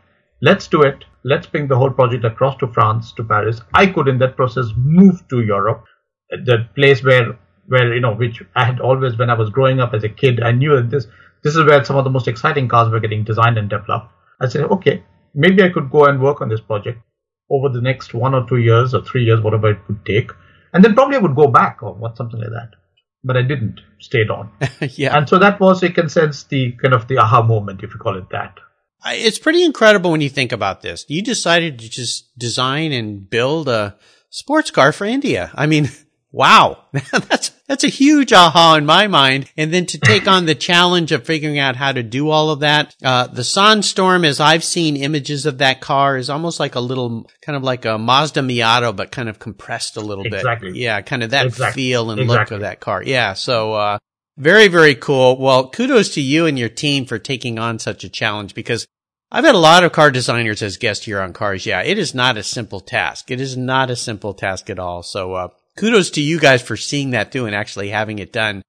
Let's 0.40 0.68
do 0.68 0.82
it. 0.82 1.04
Let's 1.24 1.46
bring 1.46 1.68
the 1.68 1.76
whole 1.76 1.90
project 1.90 2.24
across 2.24 2.56
to 2.58 2.68
France, 2.68 3.12
to 3.12 3.24
Paris. 3.24 3.60
I 3.72 3.86
could, 3.86 4.08
in 4.08 4.18
that 4.18 4.36
process, 4.36 4.66
move 4.76 5.26
to 5.28 5.40
Europe, 5.40 5.84
the 6.30 6.68
place 6.74 7.02
where, 7.02 7.38
where, 7.66 7.94
you 7.94 8.00
know, 8.00 8.14
which 8.14 8.42
I 8.54 8.64
had 8.66 8.80
always, 8.80 9.16
when 9.16 9.30
I 9.30 9.34
was 9.34 9.50
growing 9.50 9.80
up 9.80 9.94
as 9.94 10.04
a 10.04 10.08
kid, 10.08 10.42
I 10.42 10.52
knew 10.52 10.76
that 10.76 10.90
this, 10.90 11.06
this 11.42 11.56
is 11.56 11.64
where 11.64 11.82
some 11.84 11.96
of 11.96 12.04
the 12.04 12.10
most 12.10 12.28
exciting 12.28 12.68
cars 12.68 12.90
were 12.90 13.00
getting 13.00 13.24
designed 13.24 13.56
and 13.56 13.70
developed. 13.70 14.12
I 14.40 14.48
said, 14.48 14.64
okay, 14.64 15.02
maybe 15.34 15.62
I 15.62 15.70
could 15.70 15.90
go 15.90 16.04
and 16.04 16.20
work 16.20 16.40
on 16.40 16.48
this 16.48 16.60
project 16.60 17.00
over 17.50 17.68
the 17.68 17.80
next 17.80 18.14
one 18.14 18.34
or 18.34 18.46
two 18.48 18.56
years 18.56 18.94
or 18.94 19.02
three 19.02 19.24
years, 19.24 19.40
whatever 19.40 19.70
it 19.70 19.78
would 19.88 20.04
take. 20.04 20.30
And 20.72 20.84
then 20.84 20.94
probably 20.94 21.16
I 21.16 21.20
would 21.20 21.36
go 21.36 21.48
back 21.48 21.82
or 21.82 21.94
what 21.94 22.16
something 22.16 22.40
like 22.40 22.50
that. 22.50 22.70
But 23.22 23.36
I 23.36 23.42
didn't, 23.42 23.80
stayed 24.00 24.28
on. 24.28 24.50
yeah. 24.96 25.16
And 25.16 25.28
so 25.28 25.38
that 25.38 25.60
was, 25.60 25.82
you 25.82 25.90
can 25.90 26.08
sense 26.08 26.44
the 26.44 26.72
kind 26.72 26.92
of 26.92 27.08
the 27.08 27.18
aha 27.18 27.42
moment, 27.42 27.82
if 27.82 27.94
you 27.94 28.00
call 28.00 28.18
it 28.18 28.28
that. 28.30 28.58
It's 29.06 29.38
pretty 29.38 29.64
incredible 29.64 30.10
when 30.10 30.20
you 30.20 30.30
think 30.30 30.52
about 30.52 30.82
this. 30.82 31.04
You 31.08 31.22
decided 31.22 31.78
to 31.78 31.90
just 31.90 32.36
design 32.38 32.92
and 32.92 33.28
build 33.28 33.68
a 33.68 33.96
sports 34.30 34.70
car 34.70 34.92
for 34.92 35.04
India. 35.04 35.50
I 35.54 35.66
mean, 35.66 35.90
wow, 36.32 36.84
that's 36.92 37.50
that's 37.66 37.84
a 37.84 37.88
huge 37.88 38.32
aha 38.32 38.76
in 38.76 38.84
my 38.84 39.06
mind. 39.06 39.50
And 39.56 39.72
then 39.72 39.86
to 39.86 39.98
take 39.98 40.26
on 40.26 40.46
the 40.46 40.54
challenge 40.54 41.12
of 41.12 41.24
figuring 41.24 41.58
out 41.58 41.76
how 41.76 41.92
to 41.92 42.02
do 42.02 42.28
all 42.28 42.50
of 42.50 42.60
that, 42.60 42.94
uh, 43.02 43.26
the 43.26 43.44
San 43.44 43.82
Storm, 43.82 44.24
as 44.24 44.40
I've 44.40 44.64
seen 44.64 44.96
images 44.96 45.46
of 45.46 45.58
that 45.58 45.80
car, 45.80 46.16
is 46.16 46.28
almost 46.28 46.60
like 46.60 46.74
a 46.74 46.80
little, 46.80 47.30
kind 47.42 47.56
of 47.56 47.62
like 47.62 47.84
a 47.84 47.96
Mazda 47.96 48.40
Miata, 48.40 48.94
but 48.94 49.12
kind 49.12 49.28
of 49.28 49.38
compressed 49.38 49.96
a 49.96 50.00
little 50.00 50.26
exactly. 50.26 50.72
bit. 50.72 50.78
Yeah, 50.78 51.00
kind 51.00 51.22
of 51.22 51.30
that 51.30 51.46
exactly. 51.46 51.82
feel 51.82 52.10
and 52.10 52.20
exactly. 52.20 52.56
look 52.56 52.58
of 52.58 52.60
that 52.62 52.80
car. 52.80 53.02
Yeah, 53.02 53.34
so 53.34 53.74
uh, 53.74 53.98
very 54.36 54.68
very 54.68 54.94
cool. 54.94 55.38
Well, 55.38 55.70
kudos 55.70 56.14
to 56.14 56.20
you 56.20 56.46
and 56.46 56.58
your 56.58 56.68
team 56.68 57.06
for 57.06 57.18
taking 57.18 57.58
on 57.58 57.78
such 57.78 58.04
a 58.04 58.08
challenge 58.08 58.54
because 58.54 58.86
I've 59.34 59.44
had 59.44 59.56
a 59.56 59.58
lot 59.58 59.82
of 59.82 59.90
car 59.90 60.12
designers 60.12 60.62
as 60.62 60.76
guests 60.76 61.06
here 61.06 61.20
on 61.20 61.32
Cars. 61.32 61.66
Yeah, 61.66 61.82
it 61.82 61.98
is 61.98 62.14
not 62.14 62.36
a 62.36 62.44
simple 62.44 62.78
task. 62.78 63.32
It 63.32 63.40
is 63.40 63.56
not 63.56 63.90
a 63.90 63.96
simple 63.96 64.32
task 64.32 64.70
at 64.70 64.78
all. 64.78 65.02
So, 65.02 65.34
uh, 65.34 65.48
kudos 65.76 66.10
to 66.10 66.22
you 66.22 66.38
guys 66.38 66.62
for 66.62 66.76
seeing 66.76 67.10
that 67.10 67.32
through 67.32 67.46
and 67.46 67.54
actually 67.54 67.88
having 67.88 68.20
it 68.20 68.32
done. 68.32 68.62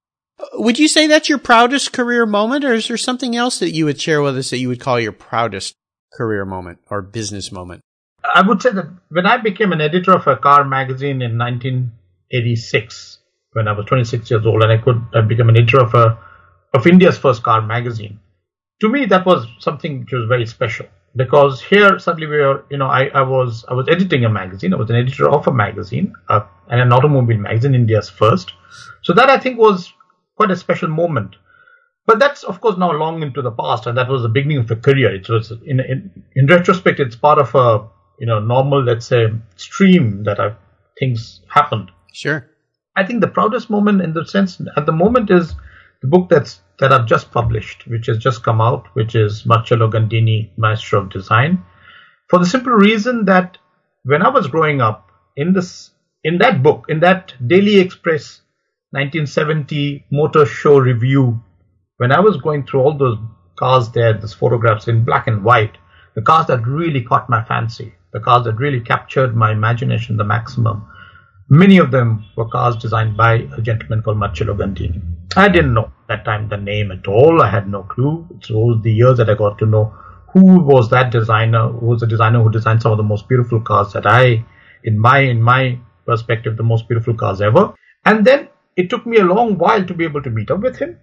Would 0.54 0.80
you 0.80 0.88
say 0.88 1.06
that's 1.06 1.30
your 1.30 1.38
proudest 1.38 1.94
career 1.94 2.26
moment, 2.26 2.66
or 2.66 2.74
is 2.74 2.88
there 2.88 2.98
something 2.98 3.36
else 3.36 3.60
that 3.60 3.74
you 3.74 3.86
would 3.86 4.02
share 4.02 4.24
with 4.24 4.40
us 4.40 4.50
that 4.50 4.58
you 4.58 4.70
would 4.70 4.80
call 4.80 5.00
your 5.00 5.12
proudest 5.12 5.76
career 6.12 6.46
moment 6.46 6.80
or 6.90 7.04
business 7.04 7.52
moment? 7.52 7.82
I 8.34 8.42
would 8.42 8.60
say 8.64 8.72
that 8.72 8.88
when 9.10 9.28
I 9.28 9.38
became 9.38 9.72
an 9.72 9.82
editor 9.82 10.14
of 10.14 10.26
a 10.26 10.36
car 10.36 10.64
magazine 10.64 11.22
in 11.22 11.38
1986, 11.38 13.20
when 13.52 13.68
I 13.68 13.74
was 13.74 13.86
26 13.86 14.32
years 14.32 14.44
old, 14.48 14.64
and 14.64 14.72
I 14.72 14.78
could 14.78 15.00
I 15.14 15.22
become 15.22 15.50
an 15.50 15.58
editor 15.58 15.82
of 15.82 15.94
a 15.94 16.18
of 16.74 16.88
India's 16.88 17.20
first 17.20 17.44
car 17.44 17.62
magazine. 17.62 18.20
To 18.82 18.90
me, 18.90 19.06
that 19.06 19.26
was 19.26 19.48
something 19.60 20.02
which 20.02 20.12
was 20.12 20.26
very 20.28 20.46
special 20.46 20.88
because 21.16 21.62
here 21.62 21.98
suddenly 21.98 22.28
we 22.28 22.38
were, 22.38 22.66
you 22.70 22.78
know, 22.78 22.88
I, 22.88 23.06
I 23.08 23.22
was 23.22 23.64
I 23.70 23.74
was 23.74 23.88
editing 23.88 24.26
a 24.26 24.30
magazine. 24.30 24.74
I 24.74 24.78
was 24.78 24.90
an 24.90 24.98
editor 24.98 25.30
of 25.30 25.48
a 25.48 25.54
magazine 25.54 26.14
uh, 26.30 26.42
and 26.70 26.82
an 26.82 26.92
automobile 26.92 27.38
magazine, 27.38 27.74
India's 27.74 28.10
first. 28.10 28.54
So 29.02 29.14
that 29.14 29.30
I 29.30 29.40
think 29.40 29.58
was 29.58 29.94
quite 30.36 30.52
a 30.52 30.56
special 30.56 30.90
moment. 30.90 31.36
But 32.06 32.20
that's 32.20 32.44
of 32.44 32.62
course 32.62 32.78
now 32.78 32.92
long 32.92 33.24
into 33.24 33.42
the 33.42 33.52
past, 33.52 33.88
and 33.88 33.98
that 33.98 34.10
was 34.10 34.22
the 34.22 34.30
beginning 34.30 34.58
of 34.60 34.70
a 34.70 34.76
career. 34.76 35.16
It 35.16 35.28
was 35.30 35.52
in 35.66 35.80
in, 35.80 36.24
in 36.36 36.48
retrospect, 36.48 37.00
it's 37.00 37.16
part 37.16 37.40
of 37.40 37.56
a 37.56 37.88
you 38.20 38.28
know 38.28 38.40
normal, 38.40 38.84
let's 38.84 39.06
say, 39.08 39.28
stream 39.56 40.24
that 40.24 40.40
I've, 40.40 40.56
things 41.00 41.42
happened. 41.48 41.92
Sure. 42.14 42.48
I 42.96 43.06
think 43.06 43.22
the 43.22 43.28
proudest 43.28 43.70
moment 43.70 44.02
in 44.02 44.14
the 44.14 44.26
sense 44.26 44.62
at 44.78 44.86
the 44.86 44.92
moment 44.92 45.30
is 45.30 45.54
the 46.02 46.08
book 46.08 46.30
that's 46.30 46.62
that 46.80 46.92
I've 46.92 47.08
just 47.08 47.32
published, 47.32 47.88
which 47.88 48.08
has 48.08 48.18
just 48.18 48.44
come 48.44 48.62
out, 48.62 48.88
which 48.94 49.16
is 49.16 49.46
Marcello 49.46 49.90
Gandini, 49.90 50.50
Maestro 50.58 51.02
of 51.02 51.10
Design, 51.10 51.64
for 52.30 52.40
the 52.40 52.46
simple 52.46 52.74
reason 52.74 53.26
that 53.26 53.58
when 54.04 54.22
I 54.22 54.30
was 54.30 54.48
growing 54.48 54.82
up, 54.82 55.10
in 55.36 55.54
this 55.54 55.92
in 56.24 56.38
that 56.40 56.64
book, 56.64 56.86
in 56.90 57.00
that 57.02 57.34
Daily 57.46 57.80
Express 57.80 58.42
1970 58.92 60.06
Motor 60.12 60.46
Show 60.46 60.80
review, 60.80 61.42
when 61.98 62.12
I 62.12 62.20
was 62.20 62.38
going 62.38 62.66
through 62.66 62.82
all 62.82 62.98
those 62.98 63.18
cars 63.58 63.92
there, 63.92 64.14
those 64.14 64.34
photographs 64.34 64.88
in 64.88 65.06
black 65.06 65.28
and 65.28 65.44
white, 65.44 65.78
the 66.16 66.22
cars 66.22 66.48
that 66.48 66.66
really 66.66 67.02
caught 67.02 67.30
my 67.30 67.44
fancy, 67.44 67.94
the 68.12 68.20
cars 68.20 68.46
that 68.46 68.58
really 68.58 68.80
captured 68.80 69.36
my 69.36 69.52
imagination 69.52 70.18
the 70.18 70.24
maximum, 70.24 70.88
many 71.50 71.78
of 71.78 71.92
them 71.92 72.26
were 72.36 72.50
cars 72.50 72.76
designed 72.78 73.16
by 73.16 73.48
a 73.58 73.62
gentleman 73.62 74.02
called 74.02 74.18
Marcello 74.18 74.56
Gandini. 74.56 75.15
I 75.36 75.50
didn't 75.50 75.74
know 75.74 75.92
that 76.08 76.26
time 76.26 76.50
the 76.50 76.58
name 76.58 76.92
at 76.92 77.08
all. 77.08 77.42
I 77.42 77.50
had 77.50 77.70
no 77.70 77.84
clue. 77.84 78.28
It 78.32 78.50
was 78.50 78.82
the 78.84 78.94
years 78.94 79.18
that 79.18 79.30
I 79.30 79.36
got 79.36 79.58
to 79.60 79.66
know 79.66 79.94
who 80.34 80.60
was 80.60 80.90
that 80.90 81.12
designer, 81.12 81.70
who 81.70 81.86
was 81.86 82.02
the 82.02 82.08
designer 82.08 82.44
who 82.44 82.52
designed 82.52 82.82
some 82.82 82.92
of 82.92 82.98
the 82.98 83.04
most 83.04 83.28
beautiful 83.28 83.62
cars 83.62 83.94
that 83.94 84.06
I, 84.06 84.46
in 84.84 85.00
my 85.00 85.20
in 85.20 85.42
my 85.42 85.80
perspective, 86.06 86.58
the 86.58 86.64
most 86.64 86.88
beautiful 86.88 87.14
cars 87.16 87.42
ever. 87.42 87.74
And 88.06 88.26
then 88.26 88.50
it 88.76 88.90
took 88.90 89.06
me 89.06 89.18
a 89.18 89.26
long 89.26 89.58
while 89.58 89.86
to 89.86 89.94
be 89.94 90.04
able 90.04 90.22
to 90.24 90.30
meet 90.30 90.52
up 90.52 90.60
with 90.60 90.78
him, 90.78 91.00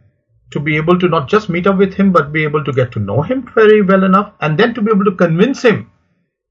to 0.51 0.61
be 0.61 0.77
able 0.77 0.99
to 0.99 1.09
not 1.09 1.29
just 1.29 1.49
meet 1.49 1.67
up 1.67 1.79
with 1.79 1.95
him, 1.95 2.13
but 2.13 2.33
be 2.33 2.45
able 2.45 2.65
to 2.65 2.73
get 2.73 2.93
to 2.93 3.01
know 3.01 3.23
him 3.23 3.51
very 3.55 3.83
well 3.83 4.05
enough, 4.05 4.33
and 4.41 4.59
then 4.59 4.75
to 4.75 4.83
be 4.83 4.91
able 4.91 5.05
to 5.05 5.17
convince 5.17 5.63
him 5.63 5.91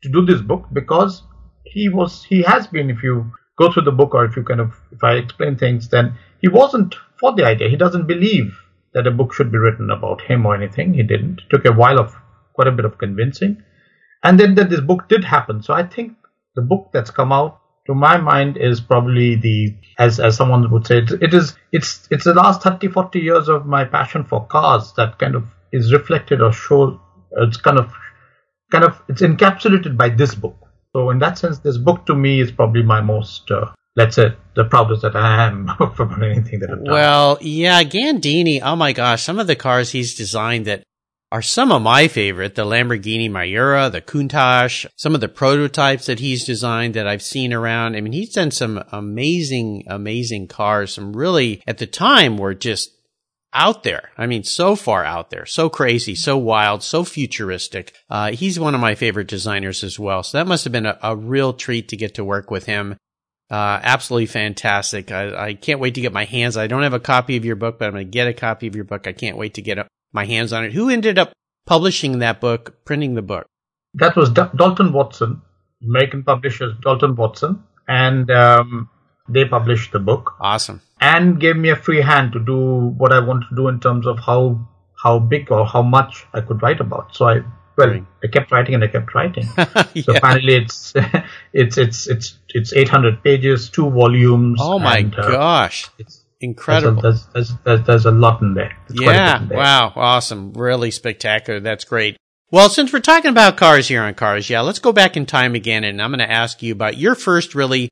to 0.04 0.10
do 0.10 0.26
this 0.26 0.42
book 0.42 0.66
because 0.74 1.24
he 1.66 1.88
was 1.90 2.24
he 2.24 2.42
has 2.42 2.68
been 2.68 2.90
if 2.90 3.04
you 3.04 3.32
go 3.58 3.72
through 3.72 3.84
the 3.84 3.92
book 3.92 4.16
or 4.16 4.26
if 4.26 4.36
you 4.36 4.44
kind 4.44 4.60
of 4.60 4.74
if 4.92 5.04
I 5.04 5.14
explain 5.14 5.56
things, 5.56 5.88
then 5.90 6.18
he 6.42 6.48
wasn't 6.48 6.96
for 7.22 7.34
the 7.34 7.46
idea. 7.46 7.70
He 7.70 7.78
doesn't 7.78 8.08
believe 8.08 8.58
that 8.94 9.08
a 9.08 9.12
book 9.12 9.34
should 9.34 9.52
be 9.52 9.58
written 9.58 9.90
about 9.90 10.22
him 10.22 10.46
or 10.46 10.56
anything. 10.56 10.94
He 10.94 11.04
didn't. 11.04 11.40
It 11.40 11.50
took 11.50 11.66
a 11.66 11.72
while 11.72 12.00
of 12.00 12.14
quite 12.54 12.68
a 12.68 12.72
bit 12.74 12.84
of 12.84 12.98
convincing. 12.98 13.64
And 14.24 14.38
then 14.40 14.56
that 14.56 14.70
this 14.70 14.82
book 14.82 15.08
did 15.08 15.24
happen. 15.24 15.64
So 15.64 15.74
I 15.74 15.84
think 15.84 16.18
the 16.56 16.62
book 16.62 16.90
that's 16.92 17.12
come 17.12 17.32
out 17.32 17.62
to 17.88 17.94
my 17.94 18.18
mind 18.18 18.58
is 18.58 18.82
probably 18.82 19.36
the 19.36 19.76
as 19.98 20.20
as 20.20 20.36
someone 20.36 20.70
would 20.72 20.86
say 20.86 21.00
it, 21.00 21.12
it 21.22 21.34
is 21.34 21.56
it's 21.72 22.08
it's 22.12 22.26
the 22.26 22.34
last 22.34 22.62
30 22.62 22.90
40 22.90 23.20
years 23.20 23.50
of 23.50 23.66
my 23.66 23.86
passion 23.86 24.24
for 24.24 24.46
cars 24.46 24.94
that 24.98 25.18
kind 25.18 25.36
of 25.36 25.48
is 25.72 25.92
reflected 25.92 26.42
or 26.42 26.52
show 26.52 27.02
it's 27.38 27.58
kind 27.58 27.80
of 27.80 27.92
kind 28.72 28.84
of 28.84 29.02
it's 29.08 29.22
encapsulated 29.22 29.98
by 29.98 30.10
this 30.10 30.36
book 30.36 30.58
so 30.94 31.10
in 31.10 31.20
that 31.20 31.38
sense 31.38 31.60
this 31.60 31.78
book 31.78 32.06
to 32.06 32.14
me 32.14 32.40
is 32.40 32.52
probably 32.52 32.84
my 32.84 33.02
most 33.02 33.50
uh, 33.50 33.72
let's 33.96 34.16
say 34.16 34.34
the 34.56 34.66
problems 34.66 35.02
that 35.02 35.16
I 35.16 35.48
am 35.48 35.68
from 35.96 36.24
anything 36.24 36.60
that 36.60 36.72
I've 36.72 36.84
done. 36.84 36.94
Well, 36.94 37.38
yeah, 37.42 37.84
Gandini. 37.84 38.62
Oh 38.62 38.76
my 38.76 38.94
gosh, 38.94 39.24
some 39.24 39.40
of 39.40 39.48
the 39.48 39.56
cars 39.56 39.92
he's 39.92 40.16
designed 40.16 40.66
that 40.66 40.84
are 41.32 41.42
some 41.42 41.72
of 41.72 41.82
my 41.82 42.08
favorite. 42.08 42.56
The 42.56 42.66
Lamborghini 42.66 43.32
Miura, 43.32 43.90
the 43.90 44.02
Countach, 44.02 44.86
some 44.98 45.16
of 45.16 45.22
the 45.22 45.30
prototypes 45.30 46.08
that 46.08 46.20
he's 46.20 46.46
designed 46.46 46.94
that 46.96 47.08
I've 47.08 47.22
seen 47.22 47.54
around. 47.54 47.96
I 47.96 48.02
mean, 48.02 48.14
he's 48.14 48.34
done 48.34 48.52
some 48.52 48.84
amazing, 48.92 49.86
amazing 49.88 50.48
cars. 50.48 50.94
Some 50.94 51.14
really 51.14 51.64
at 51.66 51.78
the 51.78 51.88
time 51.88 52.38
were 52.38 52.54
just 52.54 52.92
out 53.54 53.84
there. 53.84 54.12
I 54.18 54.28
mean, 54.28 54.44
so 54.44 54.76
far 54.76 55.04
out 55.04 55.30
there, 55.30 55.46
so 55.46 55.70
crazy, 55.70 56.16
so 56.16 56.38
wild, 56.38 56.84
so 56.84 57.04
futuristic. 57.04 57.94
Uh, 58.10 58.32
he's 58.32 58.60
one 58.60 58.76
of 58.76 58.82
my 58.82 58.96
favorite 58.96 59.28
designers 59.28 59.84
as 59.84 60.00
well. 60.00 60.24
So 60.24 60.38
that 60.38 60.48
must 60.48 60.64
have 60.64 60.72
been 60.72 60.86
a, 60.86 60.98
a 61.02 61.16
real 61.16 61.54
treat 61.54 61.90
to 61.90 61.98
get 61.98 62.16
to 62.16 62.24
work 62.24 62.52
with 62.52 62.66
him. 62.66 62.98
Uh, 63.52 63.82
absolutely 63.84 64.28
fantastic. 64.28 65.12
I, 65.12 65.48
I, 65.48 65.54
can't 65.56 65.82
wait 65.82 65.96
to 65.96 66.02
get 66.02 66.14
my 66.14 66.24
hands. 66.24 66.56
I 66.56 66.68
don't 66.68 66.84
have 66.84 66.94
a 66.94 67.02
copy 67.02 67.36
of 67.36 67.44
your 67.44 67.58
book, 67.58 67.80
but 67.80 67.88
I'm 67.88 67.92
going 67.92 68.06
to 68.06 68.10
get 68.10 68.30
a 68.30 68.34
copy 68.34 68.68
of 68.68 68.78
your 68.78 68.86
book. 68.86 69.08
I 69.08 69.12
can't 69.12 69.36
wait 69.36 69.56
to 69.56 69.62
get 69.62 69.86
my 70.14 70.24
hands 70.24 70.54
on 70.54 70.64
it. 70.64 70.72
Who 70.72 70.90
ended 70.90 71.20
up 71.20 71.34
publishing 71.66 72.20
that 72.20 72.40
book, 72.40 72.86
printing 72.86 73.16
the 73.16 73.22
book? 73.22 73.46
That 73.96 74.16
was 74.16 74.30
D- 74.30 74.44
Dalton 74.56 74.94
Watson, 74.94 75.42
American 75.84 76.24
publishers 76.24 76.74
Dalton 76.82 77.18
Watson, 77.18 77.62
and 77.90 78.32
um, 78.32 78.90
they 79.28 79.44
published 79.44 79.92
the 79.92 80.00
book. 80.00 80.34
Awesome. 80.40 80.80
And 81.02 81.38
gave 81.38 81.58
me 81.58 81.72
a 81.72 81.76
free 81.76 82.02
hand 82.02 82.32
to 82.32 82.40
do 82.40 82.94
what 82.98 83.12
I 83.12 83.20
wanted 83.20 83.50
to 83.50 83.56
do 83.58 83.68
in 83.68 83.82
terms 83.82 84.08
of 84.08 84.18
how 84.20 84.66
how 85.04 85.20
big 85.20 85.52
or 85.52 85.66
how 85.66 85.82
much 85.82 86.26
I 86.34 86.40
could 86.40 86.62
write 86.62 86.80
about. 86.80 87.16
So 87.16 87.28
I 87.28 87.42
well, 87.90 88.06
I 88.24 88.28
kept 88.28 88.52
writing 88.52 88.76
and 88.76 88.84
I 88.84 88.88
kept 88.88 89.14
writing. 89.14 89.48
yeah. 89.58 90.04
So 90.04 90.14
finally, 90.20 90.56
it's 90.56 90.94
it's 91.54 91.78
it's 91.78 92.08
it's 92.08 92.40
it's 92.50 92.74
800 92.74 93.24
pages, 93.24 93.70
two 93.70 93.90
volumes. 93.90 94.60
Oh 94.62 94.80
my 94.80 95.00
and, 95.00 95.16
uh, 95.18 95.30
gosh! 95.30 95.90
It's 95.98 96.24
incredible. 96.40 97.02
There's 97.02 97.24
a, 97.24 97.30
there's, 97.34 97.54
there's, 97.64 97.88
there's 97.88 98.06
a 98.06 98.12
lot 98.12 98.42
in 98.42 98.54
there. 98.54 98.78
There's 98.88 99.02
yeah. 99.02 99.42
In 99.42 99.50
there. 99.50 99.58
Wow. 99.58 99.94
Awesome. 99.96 100.54
Really 100.54 100.92
spectacular. 100.92 101.60
That's 101.60 101.86
great. 101.86 102.18
Well, 102.52 102.68
since 102.68 102.92
we're 102.92 103.00
talking 103.00 103.32
about 103.32 103.56
cars 103.56 103.88
here 103.88 104.02
on 104.02 104.14
Cars, 104.14 104.50
yeah, 104.50 104.60
let's 104.60 104.80
go 104.80 104.92
back 104.92 105.16
in 105.16 105.26
time 105.26 105.56
again, 105.56 105.86
and 105.86 106.02
I'm 106.02 106.10
going 106.10 106.20
to 106.20 106.30
ask 106.30 106.62
you 106.62 106.74
about 106.74 106.98
your 106.98 107.16
first 107.16 107.56
really 107.56 107.90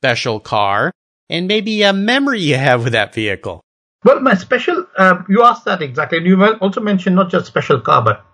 special 0.00 0.40
car 0.40 0.90
and 1.30 1.46
maybe 1.46 1.82
a 1.82 1.92
memory 1.92 2.40
you 2.40 2.56
have 2.56 2.82
with 2.82 2.94
that 2.94 3.14
vehicle. 3.14 3.62
Well, 4.04 4.20
my 4.20 4.34
special, 4.34 4.86
uh, 4.98 5.22
you 5.28 5.44
asked 5.44 5.64
that 5.66 5.80
exactly. 5.80 6.18
And 6.18 6.26
you 6.26 6.44
also 6.56 6.80
mentioned 6.80 7.14
not 7.14 7.30
just 7.30 7.46
special 7.46 7.80
car, 7.80 8.02
but 8.02 8.26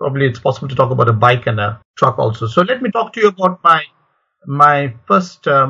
probably 0.00 0.26
it's 0.26 0.40
possible 0.40 0.68
to 0.68 0.74
talk 0.74 0.90
about 0.90 1.08
a 1.08 1.12
bike 1.12 1.46
and 1.46 1.60
a 1.60 1.80
truck 1.96 2.18
also. 2.18 2.46
So 2.46 2.62
let 2.62 2.82
me 2.82 2.90
talk 2.90 3.12
to 3.14 3.20
you 3.20 3.28
about 3.28 3.62
my 3.62 3.82
my 4.46 4.94
first. 5.06 5.46
Uh, 5.46 5.68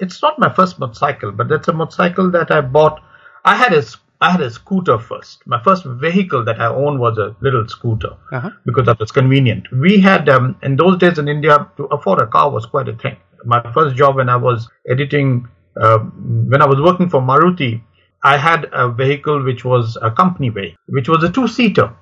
it's 0.00 0.22
not 0.22 0.38
my 0.38 0.52
first 0.52 0.78
motorcycle, 0.78 1.32
but 1.32 1.50
it's 1.50 1.68
a 1.68 1.72
motorcycle 1.72 2.30
that 2.32 2.50
I 2.50 2.60
bought. 2.60 3.00
I 3.44 3.56
had 3.56 3.72
a 3.72 3.82
I 4.20 4.30
had 4.30 4.40
a 4.40 4.50
scooter 4.50 4.98
first. 4.98 5.46
My 5.46 5.62
first 5.62 5.84
vehicle 5.84 6.44
that 6.44 6.60
I 6.60 6.66
owned 6.66 7.00
was 7.00 7.18
a 7.18 7.34
little 7.40 7.66
scooter 7.68 8.16
uh-huh. 8.32 8.50
because 8.64 8.86
that 8.86 8.98
was 8.98 9.10
convenient. 9.10 9.66
We 9.72 9.98
had 10.00 10.28
um, 10.28 10.56
in 10.62 10.76
those 10.76 10.98
days 10.98 11.18
in 11.18 11.28
India 11.28 11.70
to 11.76 11.84
afford 11.84 12.20
a 12.20 12.26
car 12.26 12.50
was 12.50 12.66
quite 12.66 12.88
a 12.88 12.96
thing. 12.96 13.16
My 13.44 13.60
first 13.72 13.96
job 13.96 14.16
when 14.16 14.28
I 14.28 14.36
was 14.36 14.68
editing, 14.88 15.48
uh, 15.80 15.98
when 15.98 16.62
I 16.62 16.66
was 16.66 16.80
working 16.80 17.08
for 17.08 17.20
Maruti, 17.20 17.82
I 18.22 18.36
had 18.36 18.68
a 18.72 18.88
vehicle 18.90 19.44
which 19.44 19.64
was 19.64 19.96
a 20.02 20.10
company 20.10 20.48
vehicle, 20.48 20.78
which 20.88 21.08
was 21.08 21.22
a 21.22 21.30
two-seater 21.30 21.94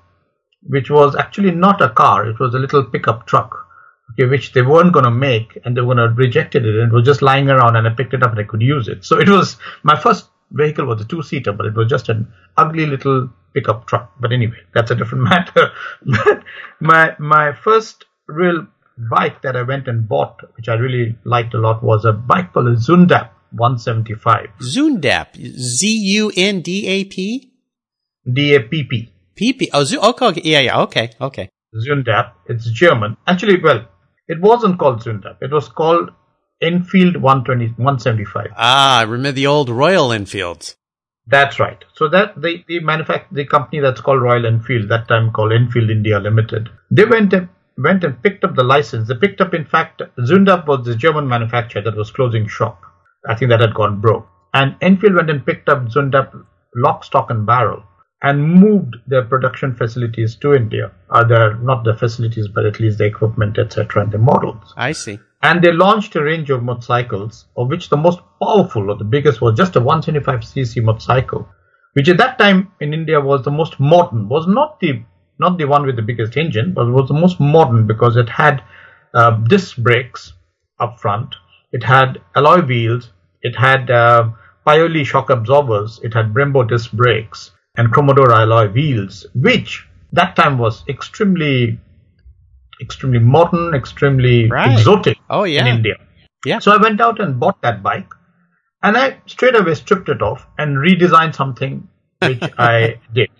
which 0.66 0.90
was 0.90 1.16
actually 1.16 1.50
not 1.50 1.80
a 1.80 1.90
car. 1.90 2.26
It 2.26 2.38
was 2.38 2.54
a 2.54 2.58
little 2.58 2.84
pickup 2.84 3.26
truck, 3.26 3.66
okay, 4.12 4.28
which 4.28 4.52
they 4.52 4.62
weren't 4.62 4.92
going 4.92 5.04
to 5.04 5.10
make 5.10 5.58
and 5.64 5.76
they 5.76 5.80
were 5.80 5.94
going 5.94 6.08
to 6.08 6.14
reject 6.14 6.54
it. 6.54 6.64
And 6.64 6.92
it 6.92 6.94
was 6.94 7.04
just 7.04 7.22
lying 7.22 7.48
around 7.48 7.76
and 7.76 7.86
I 7.86 7.90
picked 7.90 8.14
it 8.14 8.22
up 8.22 8.30
and 8.30 8.40
I 8.40 8.44
could 8.44 8.62
use 8.62 8.88
it. 8.88 9.04
So 9.04 9.18
it 9.18 9.28
was 9.28 9.56
my 9.82 9.98
first 9.98 10.28
vehicle 10.50 10.86
was 10.86 11.00
a 11.00 11.04
two 11.04 11.22
seater, 11.22 11.52
but 11.52 11.66
it 11.66 11.74
was 11.74 11.88
just 11.88 12.08
an 12.08 12.32
ugly 12.56 12.86
little 12.86 13.30
pickup 13.54 13.86
truck. 13.86 14.12
But 14.20 14.32
anyway, 14.32 14.58
that's 14.74 14.90
a 14.90 14.94
different 14.94 15.24
matter. 15.30 15.70
but 16.02 16.42
my, 16.80 17.14
my 17.18 17.52
first 17.52 18.04
real 18.26 18.66
bike 18.96 19.42
that 19.42 19.56
I 19.56 19.62
went 19.62 19.88
and 19.88 20.08
bought, 20.08 20.40
which 20.56 20.68
I 20.68 20.74
really 20.74 21.16
liked 21.24 21.54
a 21.54 21.58
lot, 21.58 21.82
was 21.82 22.04
a 22.04 22.12
bike 22.12 22.52
called 22.52 22.68
a 22.68 22.76
Zundapp 22.76 23.30
175. 23.52 24.48
Zundap, 24.60 25.36
Z 25.36 25.88
U 25.88 26.32
N 26.36 26.60
D 26.60 26.86
A 26.86 27.04
P? 27.04 27.52
D 28.30 28.54
A 28.54 28.60
P 28.60 28.84
P. 28.84 29.13
PP. 29.36 29.68
Oh, 29.72 30.10
okay, 30.10 30.26
okay, 30.26 30.42
yeah, 30.44 30.60
yeah, 30.60 30.80
okay, 30.82 31.10
okay. 31.20 31.50
Zundapp. 31.74 32.32
It's 32.46 32.70
German. 32.70 33.16
Actually, 33.26 33.60
well, 33.60 33.86
it 34.28 34.40
wasn't 34.40 34.78
called 34.78 35.02
Zundapp. 35.02 35.38
It 35.40 35.52
was 35.52 35.68
called 35.68 36.10
Enfield 36.62 37.16
120, 37.16 37.74
175. 37.76 38.46
Ah, 38.56 39.00
I 39.00 39.02
remember 39.02 39.32
the 39.32 39.46
old 39.46 39.68
Royal 39.68 40.12
Enfields. 40.12 40.76
That's 41.26 41.58
right. 41.58 41.82
So 41.94 42.08
that 42.08 42.40
the 42.40 42.62
the 42.68 42.80
manufact 42.80 43.26
the 43.32 43.46
company 43.46 43.80
that's 43.80 44.00
called 44.00 44.20
Royal 44.22 44.46
Enfield, 44.46 44.90
that 44.90 45.08
time 45.08 45.32
called 45.32 45.52
Enfield 45.52 45.90
India 45.90 46.18
Limited, 46.20 46.68
they 46.90 47.06
went 47.06 47.32
and 47.32 47.48
went 47.78 48.04
and 48.04 48.22
picked 48.22 48.44
up 48.44 48.54
the 48.54 48.62
license. 48.62 49.08
They 49.08 49.14
picked 49.14 49.40
up, 49.40 49.54
in 49.54 49.64
fact, 49.64 50.02
Zundapp 50.18 50.66
was 50.66 50.84
the 50.84 50.94
German 50.94 51.26
manufacturer 51.26 51.82
that 51.82 51.96
was 51.96 52.10
closing 52.10 52.46
shop. 52.46 52.82
I 53.28 53.34
think 53.34 53.48
that 53.50 53.60
had 53.60 53.74
gone 53.74 54.00
broke. 54.00 54.28
And 54.52 54.76
Enfield 54.80 55.14
went 55.14 55.30
and 55.30 55.44
picked 55.44 55.68
up 55.68 55.86
Zundapp 55.86 56.32
lock, 56.76 57.04
stock, 57.04 57.30
and 57.30 57.46
barrel 57.46 57.82
and 58.22 58.42
moved 58.42 58.96
their 59.06 59.22
production 59.22 59.74
facilities 59.74 60.34
to 60.36 60.54
India. 60.54 60.90
Are 61.10 61.28
there 61.28 61.56
not 61.56 61.84
the 61.84 61.94
facilities, 61.94 62.48
but 62.48 62.64
at 62.64 62.80
least 62.80 62.98
the 62.98 63.04
equipment, 63.04 63.58
etc., 63.58 64.02
and 64.02 64.12
the 64.12 64.18
models? 64.18 64.72
I 64.76 64.92
see. 64.92 65.18
And 65.42 65.62
they 65.62 65.72
launched 65.72 66.16
a 66.16 66.24
range 66.24 66.48
of 66.48 66.62
motorcycles, 66.62 67.46
of 67.56 67.68
which 67.68 67.90
the 67.90 67.98
most 67.98 68.20
powerful 68.42 68.90
or 68.90 68.96
the 68.96 69.04
biggest 69.04 69.42
was 69.42 69.58
just 69.58 69.76
a 69.76 69.80
125cc 69.80 70.82
motorcycle, 70.82 71.46
which 71.92 72.08
at 72.08 72.16
that 72.16 72.38
time 72.38 72.72
in 72.80 72.94
India 72.94 73.20
was 73.20 73.44
the 73.44 73.50
most 73.50 73.78
modern, 73.78 74.28
was 74.28 74.46
not 74.46 74.80
the 74.80 75.02
not 75.38 75.58
the 75.58 75.64
one 75.64 75.84
with 75.84 75.96
the 75.96 76.02
biggest 76.02 76.36
engine, 76.36 76.72
but 76.72 76.86
it 76.86 76.92
was 76.92 77.08
the 77.08 77.14
most 77.14 77.40
modern 77.40 77.86
because 77.86 78.16
it 78.16 78.28
had 78.28 78.62
uh, 79.12 79.32
disc 79.48 79.76
brakes 79.76 80.32
up 80.78 80.98
front. 81.00 81.34
It 81.72 81.82
had 81.82 82.22
alloy 82.36 82.64
wheels. 82.64 83.10
It 83.42 83.56
had 83.56 83.90
uh, 83.90 84.30
Paioli 84.66 85.04
shock 85.04 85.28
absorbers. 85.28 86.00
It 86.04 86.14
had 86.14 86.32
Brembo 86.32 86.66
disc 86.66 86.92
brakes 86.92 87.50
and 87.76 87.92
Cromodora 87.92 88.40
alloy 88.40 88.68
wheels, 88.70 89.26
which 89.34 89.86
that 90.12 90.36
time 90.36 90.58
was 90.58 90.84
extremely, 90.88 91.78
extremely 92.80 93.18
modern, 93.18 93.74
extremely 93.74 94.48
Right. 94.48 94.70
exotic 94.78 95.18
Oh, 95.28 95.44
yeah. 95.44 95.62
in 95.62 95.66
India. 95.76 95.96
Yeah. 96.44 96.58
So 96.60 96.72
I 96.72 96.76
went 96.76 97.00
out 97.00 97.20
and 97.20 97.40
bought 97.40 97.60
that 97.62 97.82
bike, 97.82 98.08
and 98.82 98.96
I 98.96 99.18
straight 99.26 99.56
away 99.56 99.74
stripped 99.74 100.08
it 100.08 100.22
off 100.22 100.46
and 100.58 100.76
redesigned 100.76 101.34
something, 101.34 101.88
which 102.20 102.42
I 102.58 103.00
did. 103.12 103.30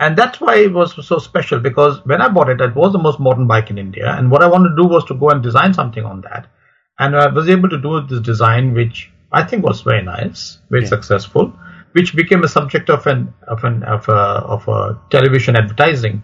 And 0.00 0.16
that's 0.16 0.40
why 0.40 0.56
it 0.58 0.72
was 0.72 0.94
so 1.06 1.18
special 1.18 1.58
because 1.58 2.04
when 2.06 2.22
I 2.22 2.28
bought 2.28 2.48
it, 2.48 2.60
it 2.60 2.74
was 2.74 2.92
the 2.92 2.98
most 3.00 3.18
modern 3.18 3.46
bike 3.46 3.70
in 3.70 3.78
India, 3.78 4.14
and 4.16 4.30
what 4.30 4.42
I 4.42 4.46
wanted 4.48 4.70
to 4.70 4.76
do 4.82 4.88
was 4.88 5.04
to 5.06 5.14
go 5.14 5.30
and 5.30 5.42
design 5.42 5.74
something 5.74 6.04
on 6.04 6.20
that, 6.22 6.46
and 6.98 7.16
I 7.16 7.28
was 7.28 7.48
able 7.48 7.68
to 7.68 7.78
do 7.78 8.00
this 8.00 8.20
design, 8.20 8.74
which 8.74 9.10
I 9.32 9.44
think 9.44 9.64
was 9.64 9.82
very 9.82 10.02
nice, 10.02 10.58
very 10.70 10.82
Yeah. 10.84 10.88
successful, 10.88 11.52
which 11.92 12.14
became 12.14 12.44
a 12.44 12.48
subject 12.48 12.90
of 12.90 13.06
an 13.06 13.32
of 13.46 13.64
an 13.64 13.82
of 13.84 14.08
a 14.08 14.12
of 14.56 14.68
a 14.68 15.00
television 15.10 15.56
advertising. 15.56 16.22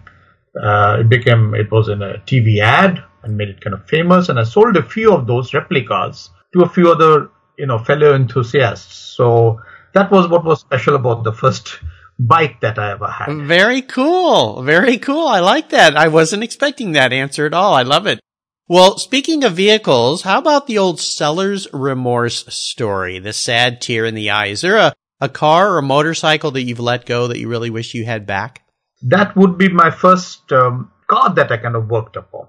Uh, 0.61 0.97
it 1.01 1.09
became 1.09 1.53
it 1.53 1.71
was 1.71 1.89
in 1.89 2.01
a 2.01 2.17
TV 2.19 2.59
ad 2.59 3.03
and 3.23 3.37
made 3.37 3.49
it 3.49 3.61
kind 3.61 3.73
of 3.73 3.87
famous, 3.87 4.29
and 4.29 4.39
I 4.39 4.43
sold 4.43 4.77
a 4.77 4.83
few 4.83 5.13
of 5.13 5.27
those 5.27 5.53
replicas 5.53 6.29
to 6.53 6.63
a 6.63 6.69
few 6.69 6.91
other 6.91 7.29
you 7.57 7.65
know 7.65 7.79
fellow 7.79 8.15
enthusiasts. 8.15 8.95
So 8.95 9.61
that 9.93 10.11
was 10.11 10.27
what 10.27 10.45
was 10.45 10.61
special 10.61 10.95
about 10.95 11.23
the 11.23 11.33
first 11.33 11.79
bike 12.17 12.61
that 12.61 12.79
I 12.79 12.91
ever 12.91 13.07
had. 13.07 13.35
Very 13.47 13.81
cool. 13.81 14.61
Very 14.63 14.97
cool. 14.97 15.27
I 15.27 15.39
like 15.39 15.69
that. 15.69 15.97
I 15.97 16.07
wasn't 16.07 16.43
expecting 16.43 16.93
that 16.93 17.13
answer 17.13 17.45
at 17.45 17.53
all. 17.53 17.73
I 17.73 17.83
love 17.83 18.07
it. 18.07 18.19
Well, 18.67 18.97
speaking 18.97 19.43
of 19.43 19.53
vehicles, 19.53 20.23
how 20.23 20.39
about 20.39 20.65
the 20.65 20.79
old 20.79 20.99
seller's 20.99 21.67
remorse 21.71 22.45
story? 22.53 23.19
The 23.19 23.33
sad 23.33 23.79
tear 23.79 24.05
in 24.05 24.15
the 24.15 24.31
eye. 24.31 24.47
Is 24.47 24.61
there 24.61 24.77
a, 24.77 24.93
a 25.21 25.29
car 25.29 25.71
or 25.71 25.77
a 25.77 25.83
motorcycle 25.83 26.51
that 26.51 26.63
you've 26.63 26.79
let 26.79 27.05
go 27.05 27.27
that 27.27 27.39
you 27.39 27.47
really 27.47 27.69
wish 27.69 27.93
you 27.93 28.05
had 28.05 28.25
back? 28.25 28.65
that 29.01 29.35
would 29.35 29.57
be 29.57 29.69
my 29.69 29.91
first 29.91 30.51
um, 30.51 30.91
car 31.07 31.33
that 31.33 31.51
I 31.51 31.57
kind 31.57 31.75
of 31.75 31.89
worked 31.89 32.15
upon. 32.15 32.47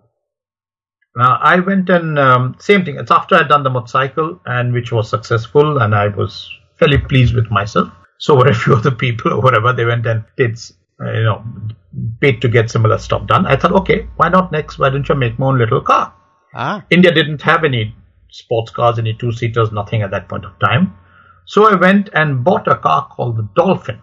Now 1.14 1.38
I 1.40 1.60
went 1.60 1.88
and 1.88 2.18
um, 2.18 2.56
same 2.58 2.84
thing. 2.84 2.98
It's 2.98 3.10
after 3.10 3.36
I'd 3.36 3.48
done 3.48 3.62
the 3.62 3.70
motorcycle 3.70 4.40
and 4.44 4.72
which 4.72 4.92
was 4.92 5.08
successful, 5.08 5.78
and 5.78 5.94
I 5.94 6.08
was 6.08 6.50
fairly 6.78 6.98
pleased 6.98 7.34
with 7.34 7.50
myself. 7.50 7.88
So 8.18 8.36
were 8.36 8.48
a 8.48 8.54
few 8.54 8.74
other 8.80 8.90
people 8.90 9.32
or 9.32 9.40
whatever. 9.40 9.72
They 9.72 9.84
went 9.84 10.06
and 10.06 10.24
did, 10.36 10.58
uh, 11.00 11.12
you 11.12 11.22
know, 11.24 11.44
paid 12.20 12.40
to 12.42 12.48
get 12.48 12.70
similar 12.70 12.98
stuff 12.98 13.26
done. 13.26 13.46
I 13.46 13.56
thought, 13.56 13.72
okay, 13.72 14.08
why 14.16 14.28
not 14.28 14.52
next? 14.52 14.78
Why 14.78 14.90
don't 14.90 15.08
you 15.08 15.14
make 15.14 15.38
my 15.38 15.46
own 15.46 15.58
little 15.58 15.80
car? 15.80 16.14
Ah, 16.54 16.84
India 16.90 17.12
didn't 17.12 17.42
have 17.42 17.64
any 17.64 17.94
sports 18.30 18.70
cars, 18.70 18.98
any 18.98 19.14
two 19.14 19.32
seaters, 19.32 19.72
nothing 19.72 20.02
at 20.02 20.10
that 20.10 20.28
point 20.28 20.44
of 20.44 20.58
time. 20.58 20.96
So 21.46 21.70
I 21.70 21.74
went 21.76 22.10
and 22.12 22.42
bought 22.44 22.66
a 22.68 22.76
car 22.76 23.06
called 23.08 23.36
the 23.36 23.48
Dolphin, 23.54 24.00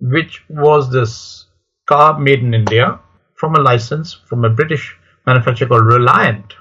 which 0.00 0.42
was 0.48 0.90
this 0.90 1.46
car 1.88 2.18
made 2.18 2.40
in 2.40 2.52
India 2.54 2.98
from 3.36 3.54
a 3.54 3.60
license 3.60 4.12
from 4.28 4.44
a 4.44 4.50
British 4.50 4.96
manufacturer 5.26 5.68
called 5.68 5.86
Reliant. 5.86 6.52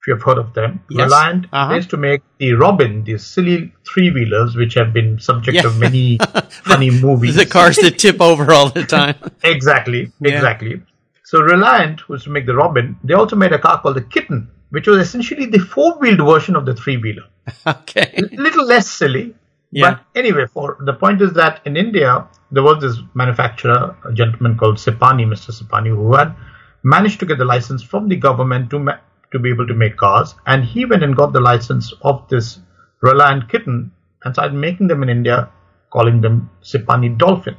If 0.00 0.06
you 0.08 0.14
have 0.14 0.22
heard 0.22 0.38
of 0.38 0.52
them, 0.54 0.80
Yes. 0.90 1.04
Reliant 1.04 1.46
Uh-huh. 1.52 1.74
used 1.74 1.90
to 1.90 1.96
make 1.96 2.22
the 2.38 2.54
Robin, 2.54 3.04
these 3.04 3.24
silly 3.24 3.72
three 3.88 4.10
wheelers, 4.10 4.56
which 4.56 4.74
have 4.74 4.92
been 4.92 5.20
subject 5.20 5.56
Yeah. 5.58 5.66
of 5.66 5.78
many 5.78 6.18
funny 6.70 6.90
movies. 6.90 7.36
the 7.36 7.46
cars 7.46 7.76
that 7.76 7.98
tip 7.98 8.20
over 8.20 8.52
all 8.52 8.70
the 8.70 8.84
time. 8.84 9.14
Exactly, 9.44 10.10
Yeah. 10.20 10.32
exactly. 10.34 10.82
So 11.24 11.40
Reliant, 11.40 12.00
who 12.00 12.14
was 12.14 12.24
to 12.24 12.30
make 12.30 12.46
the 12.46 12.54
Robin, 12.54 12.96
they 13.04 13.14
also 13.14 13.36
made 13.36 13.52
a 13.52 13.58
car 13.58 13.80
called 13.80 13.96
the 13.96 14.02
Kitten, 14.02 14.48
which 14.70 14.86
was 14.88 14.98
essentially 14.98 15.46
the 15.46 15.60
four-wheeled 15.60 16.18
version 16.32 16.56
of 16.56 16.66
the 16.66 16.74
three-wheeler. 16.74 17.26
okay. 17.66 18.12
A 18.16 18.22
little 18.42 18.66
less 18.66 18.90
silly. 18.90 19.34
Yeah. 19.72 19.90
But 19.90 20.04
anyway, 20.14 20.46
for 20.46 20.76
the 20.84 20.92
point 20.92 21.22
is 21.22 21.32
that 21.32 21.62
in 21.64 21.76
India, 21.76 22.28
there 22.50 22.62
was 22.62 22.82
this 22.82 22.98
manufacturer, 23.14 23.96
a 24.04 24.12
gentleman 24.12 24.58
called 24.58 24.76
Sipani, 24.76 25.26
Mr. 25.26 25.50
Sipani, 25.50 25.88
who 25.88 26.14
had 26.14 26.36
managed 26.84 27.20
to 27.20 27.26
get 27.26 27.38
the 27.38 27.44
license 27.46 27.82
from 27.82 28.08
the 28.08 28.16
government 28.16 28.70
to 28.70 28.78
ma- 28.78 28.98
to 29.32 29.38
be 29.38 29.48
able 29.48 29.66
to 29.66 29.74
make 29.74 29.96
cars, 29.96 30.34
and 30.46 30.62
he 30.62 30.84
went 30.84 31.02
and 31.02 31.16
got 31.16 31.32
the 31.32 31.40
license 31.40 31.92
of 32.02 32.28
this 32.28 32.60
Reliant 33.00 33.48
Kitten 33.48 33.90
and 34.22 34.34
started 34.34 34.54
making 34.54 34.88
them 34.88 35.02
in 35.02 35.08
India, 35.08 35.50
calling 35.90 36.20
them 36.20 36.50
Sipani 36.62 37.16
Dolphin. 37.18 37.56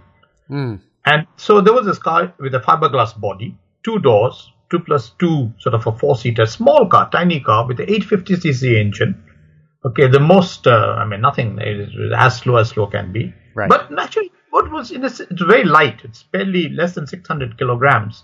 Hmm. 0.48 0.76
And 1.06 1.28
so 1.36 1.62
there 1.62 1.74
was 1.74 1.86
this 1.86 1.98
car 1.98 2.34
with 2.40 2.54
a 2.56 2.60
fiberglass 2.60 3.20
body, 3.20 3.58
two 3.84 4.00
doors, 4.00 4.52
two 4.70 4.80
plus 4.80 5.10
two, 5.20 5.52
sort 5.58 5.76
of 5.76 5.86
a 5.86 5.92
four-seater, 5.92 6.46
small 6.46 6.88
car, 6.88 7.10
tiny 7.10 7.40
car 7.40 7.68
with 7.68 7.80
an 7.80 7.88
850cc 7.88 8.80
engine. 8.80 9.24
Okay, 9.86 10.08
the 10.08 10.20
most, 10.20 10.66
uh, 10.66 10.96
I 10.98 11.06
mean, 11.06 11.22
nothing 11.22 11.60
is 11.60 11.90
as 12.16 12.38
slow 12.38 12.56
as 12.58 12.70
slow 12.70 12.88
can 12.88 13.12
be. 13.12 13.34
Right. 13.54 13.70
But 13.70 13.92
naturally, 13.92 14.32
what 14.50 14.72
was 14.72 14.92
in 14.92 15.04
a, 15.04 15.08
s- 15.08 15.20
it's 15.20 15.42
very 15.42 15.64
light. 15.66 16.02
It's 16.04 16.24
barely 16.24 16.70
less 16.70 16.96
than 16.96 17.06
600 17.06 17.58
kilograms. 17.58 18.24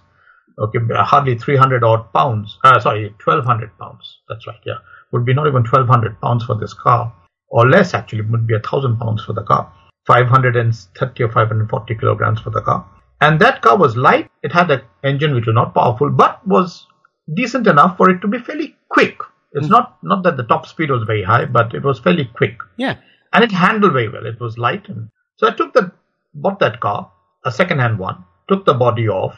Okay, 0.57 0.79
hardly 0.91 1.37
300 1.37 1.83
odd 1.83 2.11
pounds. 2.13 2.57
Uh, 2.63 2.79
sorry, 2.79 3.09
1200 3.23 3.77
pounds. 3.77 4.19
That's 4.29 4.45
right. 4.47 4.59
Yeah, 4.65 4.75
would 5.11 5.25
be 5.25 5.33
not 5.33 5.47
even 5.47 5.63
1200 5.63 6.19
pounds 6.21 6.45
for 6.45 6.55
this 6.55 6.73
car, 6.73 7.13
or 7.49 7.67
less 7.69 7.93
actually. 7.93 8.21
Would 8.21 8.47
be 8.47 8.55
a 8.55 8.59
thousand 8.59 8.97
pounds 8.97 9.23
for 9.23 9.33
the 9.33 9.43
car. 9.43 9.71
530 10.07 11.23
or 11.23 11.29
540 11.31 11.95
kilograms 11.95 12.39
for 12.41 12.49
the 12.49 12.61
car. 12.61 12.85
And 13.21 13.39
that 13.41 13.61
car 13.61 13.77
was 13.77 13.95
light. 13.97 14.29
It 14.43 14.51
had 14.53 14.71
an 14.71 14.81
engine 15.03 15.35
which 15.35 15.45
was 15.45 15.55
not 15.55 15.73
powerful, 15.73 16.09
but 16.09 16.45
was 16.47 16.87
decent 17.35 17.67
enough 17.67 17.97
for 17.97 18.09
it 18.09 18.19
to 18.21 18.27
be 18.27 18.39
fairly 18.39 18.75
quick. 18.89 19.17
It's 19.51 19.67
hmm. 19.67 19.71
not 19.71 19.97
not 20.03 20.23
that 20.23 20.38
the 20.38 20.43
top 20.43 20.67
speed 20.67 20.91
was 20.91 21.03
very 21.03 21.23
high, 21.23 21.45
but 21.45 21.73
it 21.73 21.83
was 21.83 21.99
fairly 21.99 22.25
quick 22.25 22.57
Yeah. 22.77 22.97
and 23.33 23.43
it 23.43 23.51
handled 23.51 23.93
very 23.93 24.09
well. 24.09 24.25
It 24.25 24.39
was 24.39 24.57
light, 24.57 24.88
and 24.89 25.09
so 25.38 25.47
I 25.47 25.51
took 25.51 25.73
the 25.73 25.91
bought 26.33 26.59
that 26.59 26.79
car, 26.79 27.12
a 27.45 27.51
second-hand 27.51 27.97
one, 27.97 28.23
took 28.47 28.65
the 28.65 28.73
body 28.73 29.07
off, 29.09 29.38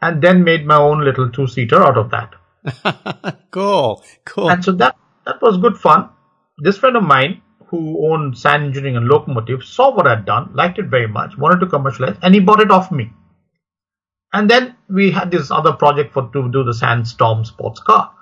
and 0.00 0.22
then 0.22 0.44
made 0.44 0.66
my 0.66 0.76
own 0.76 1.04
little 1.04 1.30
two-seater 1.30 1.82
out 1.82 1.98
of 1.98 2.10
that. 2.10 2.34
cool. 3.50 4.02
Cool. 4.24 4.50
And 4.50 4.64
so 4.64 4.72
that 4.72 4.96
that 5.26 5.42
was 5.42 5.58
good 5.58 5.76
fun. 5.76 6.08
This 6.58 6.78
friend 6.78 6.96
of 6.96 7.02
mine 7.02 7.42
who 7.68 8.10
owned 8.10 8.36
San 8.36 8.64
Engineering 8.64 8.96
and 8.96 9.06
Locomotive 9.06 9.62
saw 9.62 9.94
what 9.94 10.06
I'd 10.06 10.24
done, 10.24 10.50
liked 10.54 10.78
it 10.78 10.86
very 10.86 11.06
much, 11.06 11.38
wanted 11.38 11.60
to 11.60 11.66
commercialize, 11.66 12.16
and 12.22 12.34
he 12.34 12.40
bought 12.40 12.60
it 12.60 12.70
off 12.70 12.90
me. 12.90 13.12
And 14.32 14.50
then 14.50 14.76
we 14.88 15.10
had 15.10 15.30
this 15.30 15.50
other 15.50 15.72
project 15.72 16.12
for 16.12 16.30
to 16.32 16.50
do 16.50 16.64
the 16.64 16.74
San 16.74 17.04
Storm 17.04 17.44
sports 17.44 17.80
car. 17.80 18.12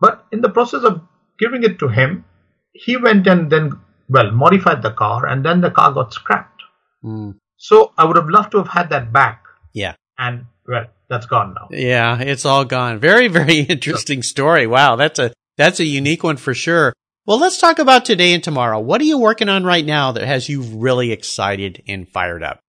But 0.00 0.24
in 0.32 0.40
the 0.40 0.48
process 0.48 0.84
of 0.84 1.00
giving 1.38 1.62
it 1.64 1.78
to 1.80 1.88
him, 1.88 2.24
he 2.72 2.96
went 2.96 3.26
and 3.26 3.50
then 3.50 3.72
well 4.08 4.30
modified 4.30 4.82
the 4.82 4.92
car, 4.92 5.26
and 5.26 5.44
then 5.44 5.60
the 5.60 5.70
car 5.70 5.92
got 5.92 6.12
scrapped. 6.14 6.62
Hmm. 7.02 7.32
So 7.56 7.92
I 7.98 8.04
would 8.04 8.16
have 8.16 8.28
loved 8.28 8.52
to 8.52 8.58
have 8.58 8.68
had 8.68 8.90
that 8.90 9.12
back, 9.12 9.44
Yeah. 9.72 9.94
and 10.16 10.46
well, 10.66 10.86
that's 11.08 11.26
gone 11.26 11.54
now. 11.54 11.68
Yeah, 11.70 12.20
it's 12.20 12.44
all 12.44 12.64
gone. 12.64 12.98
Very, 13.00 13.28
very 13.28 13.58
interesting 13.74 14.22
story. 14.22 14.66
Wow, 14.66 14.96
that's 14.96 15.18
a 15.18 15.32
that's 15.56 15.80
a 15.80 15.84
unique 15.84 16.22
one 16.22 16.36
for 16.36 16.54
sure. 16.54 16.92
Well, 17.26 17.38
let's 17.38 17.58
talk 17.58 17.78
about 17.78 18.04
today 18.04 18.32
and 18.32 18.42
tomorrow. 18.42 18.78
What 18.80 19.00
are 19.00 19.04
you 19.04 19.18
working 19.18 19.48
on 19.48 19.64
right 19.64 19.84
now 19.84 20.12
that 20.12 20.24
has 20.24 20.48
you 20.48 20.62
really 20.62 21.12
excited 21.12 21.82
and 21.88 22.08
fired 22.08 22.42
up? 22.42 22.60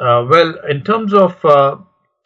Uh, 0.00 0.24
well, 0.28 0.54
in 0.68 0.84
terms 0.84 1.12
of 1.14 1.42
uh, 1.44 1.76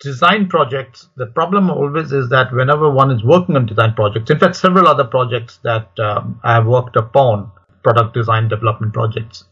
design 0.02 0.48
projects, 0.48 1.08
the 1.16 1.26
problem 1.26 1.70
always 1.70 2.12
is 2.12 2.28
that 2.30 2.52
whenever 2.52 2.90
one 2.90 3.10
is 3.10 3.24
working 3.24 3.56
on 3.56 3.66
design 3.66 3.94
projects, 3.94 4.30
in 4.30 4.38
fact, 4.38 4.56
several 4.56 4.86
other 4.86 5.04
projects 5.04 5.58
that 5.64 5.88
um, 5.98 6.40
I 6.42 6.54
have 6.54 6.66
worked 6.66 6.96
upon, 6.96 7.50
product 7.82 8.14
design 8.14 8.48
development 8.48 8.92
projects, 8.92 9.44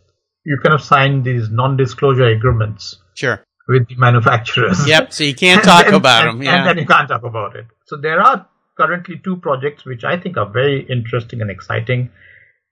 you 0.44 0.58
kind 0.62 0.74
of 0.74 0.82
sign 0.82 1.22
these 1.22 1.50
non-disclosure 1.50 2.26
agreements 2.26 2.96
Sure. 3.14 3.42
with 3.68 3.88
the 3.88 3.96
manufacturers. 3.96 4.86
Yep. 4.86 5.12
So 5.12 5.24
you 5.24 5.34
can't 5.34 5.62
talk 5.72 5.86
then- 5.86 5.94
about 5.94 6.28
and- 6.28 6.38
them. 6.38 6.42
Yeah. 6.42 6.56
And 6.56 6.66
then 6.66 6.78
you 6.78 6.86
can't 6.86 7.08
talk 7.08 7.22
about 7.24 7.56
it. 7.56 7.66
So 7.86 7.96
there 7.96 8.20
are 8.20 8.46
currently 8.76 9.20
two 9.22 9.36
projects 9.36 9.84
which 9.84 10.04
I 10.04 10.18
think 10.18 10.36
are 10.36 10.48
very 10.48 10.86
interesting 10.88 11.40
and 11.42 11.50
exciting. 11.50 12.10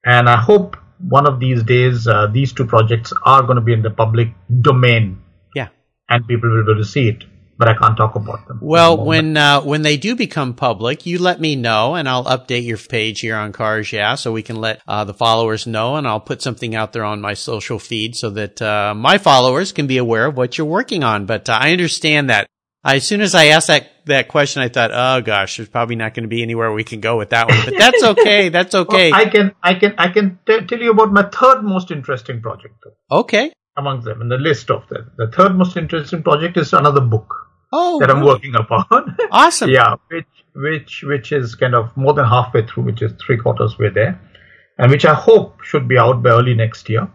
And 0.04 0.28
I 0.28 0.36
hope 0.36 0.76
one 1.00 1.26
of 1.26 1.38
these 1.38 1.62
days 1.62 2.06
uh, 2.08 2.26
these 2.32 2.52
two 2.52 2.66
projects 2.66 3.12
are 3.24 3.42
going 3.42 3.56
to 3.56 3.60
be 3.62 3.72
in 3.72 3.82
the 3.82 3.90
public 3.90 4.28
domain 4.62 5.22
yeah. 5.54 5.68
and 6.08 6.26
people 6.26 6.50
will 6.50 6.64
be 6.64 6.72
able 6.72 6.80
to 6.80 6.88
see 6.88 7.08
it. 7.08 7.24
But 7.58 7.68
I 7.68 7.74
can't 7.74 7.96
talk 7.96 8.14
about 8.14 8.46
them. 8.46 8.60
Well, 8.62 8.96
the 8.96 9.02
when 9.02 9.36
uh, 9.36 9.62
when 9.62 9.82
they 9.82 9.96
do 9.96 10.14
become 10.14 10.54
public, 10.54 11.06
you 11.06 11.18
let 11.18 11.40
me 11.40 11.56
know, 11.56 11.96
and 11.96 12.08
I'll 12.08 12.24
update 12.24 12.64
your 12.64 12.78
page 12.78 13.20
here 13.20 13.36
on 13.36 13.52
Cars 13.52 13.92
Yeah, 13.92 14.14
so 14.14 14.30
we 14.30 14.42
can 14.42 14.56
let 14.56 14.80
uh, 14.86 15.02
the 15.02 15.14
followers 15.14 15.66
know, 15.66 15.96
and 15.96 16.06
I'll 16.06 16.20
put 16.20 16.40
something 16.40 16.76
out 16.76 16.92
there 16.92 17.04
on 17.04 17.20
my 17.20 17.34
social 17.34 17.80
feed 17.80 18.14
so 18.14 18.30
that 18.30 18.62
uh, 18.62 18.94
my 18.94 19.18
followers 19.18 19.72
can 19.72 19.88
be 19.88 19.98
aware 19.98 20.26
of 20.26 20.36
what 20.36 20.56
you're 20.56 20.68
working 20.68 21.02
on. 21.02 21.26
But 21.26 21.48
uh, 21.48 21.58
I 21.60 21.72
understand 21.72 22.30
that. 22.30 22.46
As 22.84 23.04
soon 23.04 23.20
as 23.20 23.34
I 23.34 23.46
asked 23.46 23.66
that 23.66 23.90
that 24.06 24.28
question, 24.28 24.62
I 24.62 24.68
thought, 24.68 24.92
oh 24.94 25.20
gosh, 25.20 25.56
there's 25.56 25.68
probably 25.68 25.96
not 25.96 26.14
going 26.14 26.22
to 26.22 26.28
be 26.28 26.42
anywhere 26.42 26.72
we 26.72 26.84
can 26.84 27.00
go 27.00 27.18
with 27.18 27.30
that 27.30 27.48
one. 27.48 27.58
But 27.64 27.74
that's 27.76 28.02
okay. 28.12 28.50
That's 28.50 28.74
okay. 28.74 29.10
Well, 29.10 29.20
I 29.20 29.28
can 29.28 29.54
I 29.64 29.74
can 29.74 29.94
I 29.98 30.08
can 30.10 30.38
t- 30.46 30.64
tell 30.64 30.78
you 30.78 30.92
about 30.92 31.12
my 31.12 31.24
third 31.24 31.62
most 31.62 31.90
interesting 31.90 32.40
project 32.40 32.76
though, 32.84 33.18
okay. 33.20 33.52
Among 33.76 34.02
them 34.02 34.22
in 34.22 34.28
the 34.28 34.38
list 34.38 34.70
of 34.70 34.88
them. 34.88 35.10
The 35.16 35.26
third 35.26 35.56
most 35.56 35.76
interesting 35.76 36.22
project 36.22 36.56
is 36.56 36.72
another 36.72 37.00
book. 37.00 37.47
Oh, 37.72 37.98
that 38.00 38.10
I'm 38.10 38.24
working 38.24 38.54
upon. 38.54 38.84
awesome. 39.30 39.70
yeah, 39.70 39.96
which 40.10 40.26
which 40.54 41.04
which 41.06 41.32
is 41.32 41.54
kind 41.54 41.74
of 41.74 41.96
more 41.96 42.14
than 42.14 42.24
halfway 42.24 42.66
through, 42.66 42.84
which 42.84 43.02
is 43.02 43.12
three 43.24 43.36
quarters 43.36 43.78
way 43.78 43.90
there, 43.90 44.20
and 44.78 44.90
which 44.90 45.04
I 45.04 45.14
hope 45.14 45.62
should 45.62 45.86
be 45.86 45.98
out 45.98 46.22
by 46.22 46.30
early 46.30 46.54
next 46.54 46.88
year. 46.88 47.08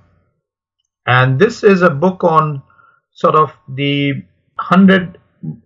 And 1.06 1.40
this 1.40 1.64
is 1.64 1.82
a 1.82 1.90
book 1.90 2.24
on 2.24 2.62
sort 3.14 3.36
of 3.36 3.52
the 3.68 4.24
hundred 4.58 5.18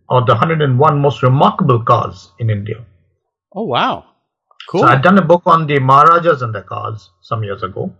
or 0.09 0.25
the 0.25 0.35
hundred 0.35 0.61
and 0.61 0.79
one 0.79 0.99
most 1.01 1.23
remarkable 1.23 1.83
cars 1.83 2.31
in 2.39 2.49
India. 2.49 2.85
Oh, 3.53 3.63
wow. 3.63 4.05
Cool. 4.69 4.81
So 4.81 4.87
I'd 4.87 5.01
done 5.01 5.17
a 5.17 5.21
book 5.25 5.43
on 5.45 5.67
the 5.67 5.79
Maharajas 5.79 6.41
and 6.41 6.53
their 6.53 6.63
cars 6.63 7.09
some 7.21 7.43
years 7.43 7.63
ago. 7.63 7.93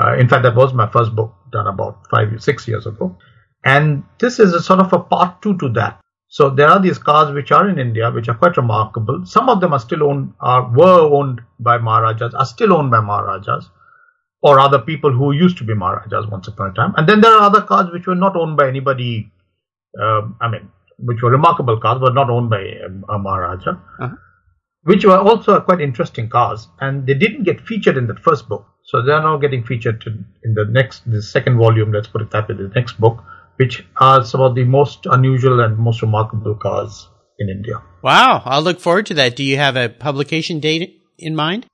Uh, 0.00 0.16
in 0.16 0.28
fact, 0.28 0.42
that 0.42 0.56
was 0.56 0.72
my 0.72 0.88
first 0.90 1.14
book 1.14 1.34
done 1.52 1.66
about 1.66 2.06
five, 2.10 2.42
six 2.42 2.66
years 2.66 2.86
ago. 2.86 3.16
And 3.64 4.04
this 4.18 4.38
is 4.38 4.52
a 4.52 4.62
sort 4.62 4.80
of 4.80 4.92
a 4.92 4.98
part 4.98 5.42
two 5.42 5.56
to 5.58 5.68
that. 5.70 6.00
So 6.36 6.50
there 6.50 6.68
are 6.68 6.80
these 6.84 6.98
cars 7.08 7.32
which 7.34 7.50
are 7.56 7.68
in 7.72 7.78
India, 7.78 8.10
which 8.10 8.28
are 8.28 8.38
quite 8.42 8.56
remarkable. 8.56 9.18
Some 9.24 9.48
of 9.52 9.60
them 9.60 9.72
are 9.76 9.78
still 9.78 10.02
owned, 10.02 10.32
are 10.52 10.62
were 10.78 11.02
owned 11.18 11.40
by 11.60 11.78
Maharajas, 11.88 12.34
are 12.34 12.46
still 12.52 12.72
owned 12.76 12.90
by 12.94 13.00
Maharajas, 13.10 13.68
or 14.42 14.58
other 14.58 14.80
people 14.80 15.12
who 15.18 15.28
used 15.42 15.58
to 15.58 15.64
be 15.64 15.74
Maharajas 15.82 16.26
once 16.32 16.48
upon 16.48 16.70
a 16.70 16.74
time. 16.74 16.92
And 16.96 17.08
then 17.08 17.20
there 17.20 17.32
are 17.36 17.42
other 17.50 17.62
cars 17.62 17.92
which 17.92 18.08
were 18.08 18.16
not 18.16 18.34
owned 18.36 18.56
by 18.56 18.66
anybody. 18.66 19.10
Um, 20.06 20.36
I 20.40 20.48
mean, 20.48 20.64
which 20.98 21.22
were 21.22 21.30
remarkable 21.30 21.78
cars, 21.84 22.00
but 22.00 22.14
not 22.14 22.30
owned 22.30 22.50
by 22.50 22.62
um, 22.84 23.04
a 23.08 23.18
Maharaja 23.18 23.72
Uh-huh. 24.00 24.16
which 24.90 25.04
were 25.04 25.20
also 25.28 25.60
quite 25.60 25.80
interesting 25.80 26.28
cars, 26.28 26.66
and 26.80 27.06
they 27.06 27.14
didn't 27.14 27.44
get 27.44 27.60
featured 27.60 27.96
in 28.02 28.08
the 28.08 28.16
first 28.26 28.48
book. 28.48 28.66
So 28.90 29.02
they 29.02 29.12
are 29.12 29.22
now 29.22 29.36
getting 29.44 29.62
featured 29.70 30.02
in 30.46 30.54
the 30.58 30.66
next, 30.78 31.08
the 31.08 31.22
second 31.22 31.58
volume. 31.58 31.92
Let's 31.92 32.08
put 32.08 32.22
it 32.26 32.30
that 32.32 32.48
way, 32.48 32.56
the 32.56 32.72
next 32.80 33.00
book, 33.06 33.22
which 33.56 33.84
are 33.96 34.24
some 34.24 34.40
of 34.40 34.54
the 34.54 34.64
most 34.64 35.06
unusual 35.06 35.60
and 35.60 35.78
most 35.78 36.02
remarkable 36.02 36.54
cars 36.54 37.08
in 37.38 37.48
India. 37.48 37.82
Wow. 38.02 38.42
I'll 38.44 38.62
look 38.62 38.80
forward 38.80 39.06
to 39.06 39.14
that. 39.14 39.36
Do 39.36 39.42
you 39.44 39.56
have 39.56 39.76
a 39.76 39.88
publication 39.88 40.60
date 40.60 41.00
in 41.18 41.34
mind? 41.36 41.66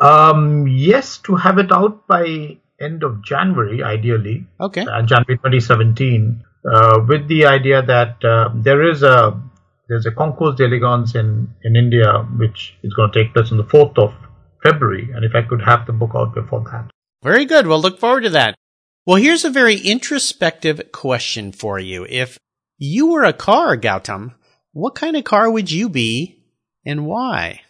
Um, 0.00 0.66
yes, 0.68 1.18
to 1.24 1.36
have 1.36 1.58
it 1.58 1.72
out 1.72 2.06
by 2.06 2.58
end 2.80 3.02
of 3.02 3.24
January, 3.24 3.82
ideally, 3.82 4.46
Okay. 4.60 4.82
uh, 4.82 5.02
January 5.02 5.38
2017, 5.38 6.42
uh, 6.70 7.00
with 7.08 7.28
the 7.28 7.46
idea 7.46 7.82
that 7.82 8.22
uh, 8.24 8.50
there 8.54 8.88
is 8.90 9.02
a 9.02 9.40
there's 9.88 10.04
a 10.04 10.10
concours 10.10 10.56
d'elegance 10.56 11.14
in 11.14 11.48
in 11.62 11.76
India, 11.76 12.12
which 12.36 12.74
is 12.82 12.92
going 12.94 13.10
to 13.12 13.22
take 13.22 13.32
place 13.32 13.52
on 13.52 13.56
the 13.58 13.64
4th 13.64 13.96
of 13.98 14.12
February, 14.62 15.08
and 15.14 15.24
if 15.24 15.34
I 15.34 15.42
could 15.42 15.62
have 15.62 15.86
the 15.86 15.92
book 15.92 16.10
out 16.14 16.34
before 16.34 16.62
that. 16.70 16.90
Very 17.22 17.44
good. 17.46 17.66
We'll 17.66 17.80
look 17.80 17.98
forward 18.00 18.22
to 18.24 18.30
that. 18.30 18.56
Well, 19.06 19.22
here's 19.22 19.44
a 19.44 19.50
very 19.50 19.76
introspective 19.78 20.90
question 20.90 21.52
for 21.52 21.78
you. 21.78 22.04
If 22.10 22.40
you 22.76 23.12
were 23.12 23.22
a 23.22 23.32
car, 23.32 23.76
Gautam, 23.76 24.34
what 24.72 24.96
kind 24.96 25.16
of 25.16 25.22
car 25.22 25.48
would 25.48 25.70
you 25.70 25.88
be 25.88 26.42
and 26.84 27.06
why? 27.06 27.60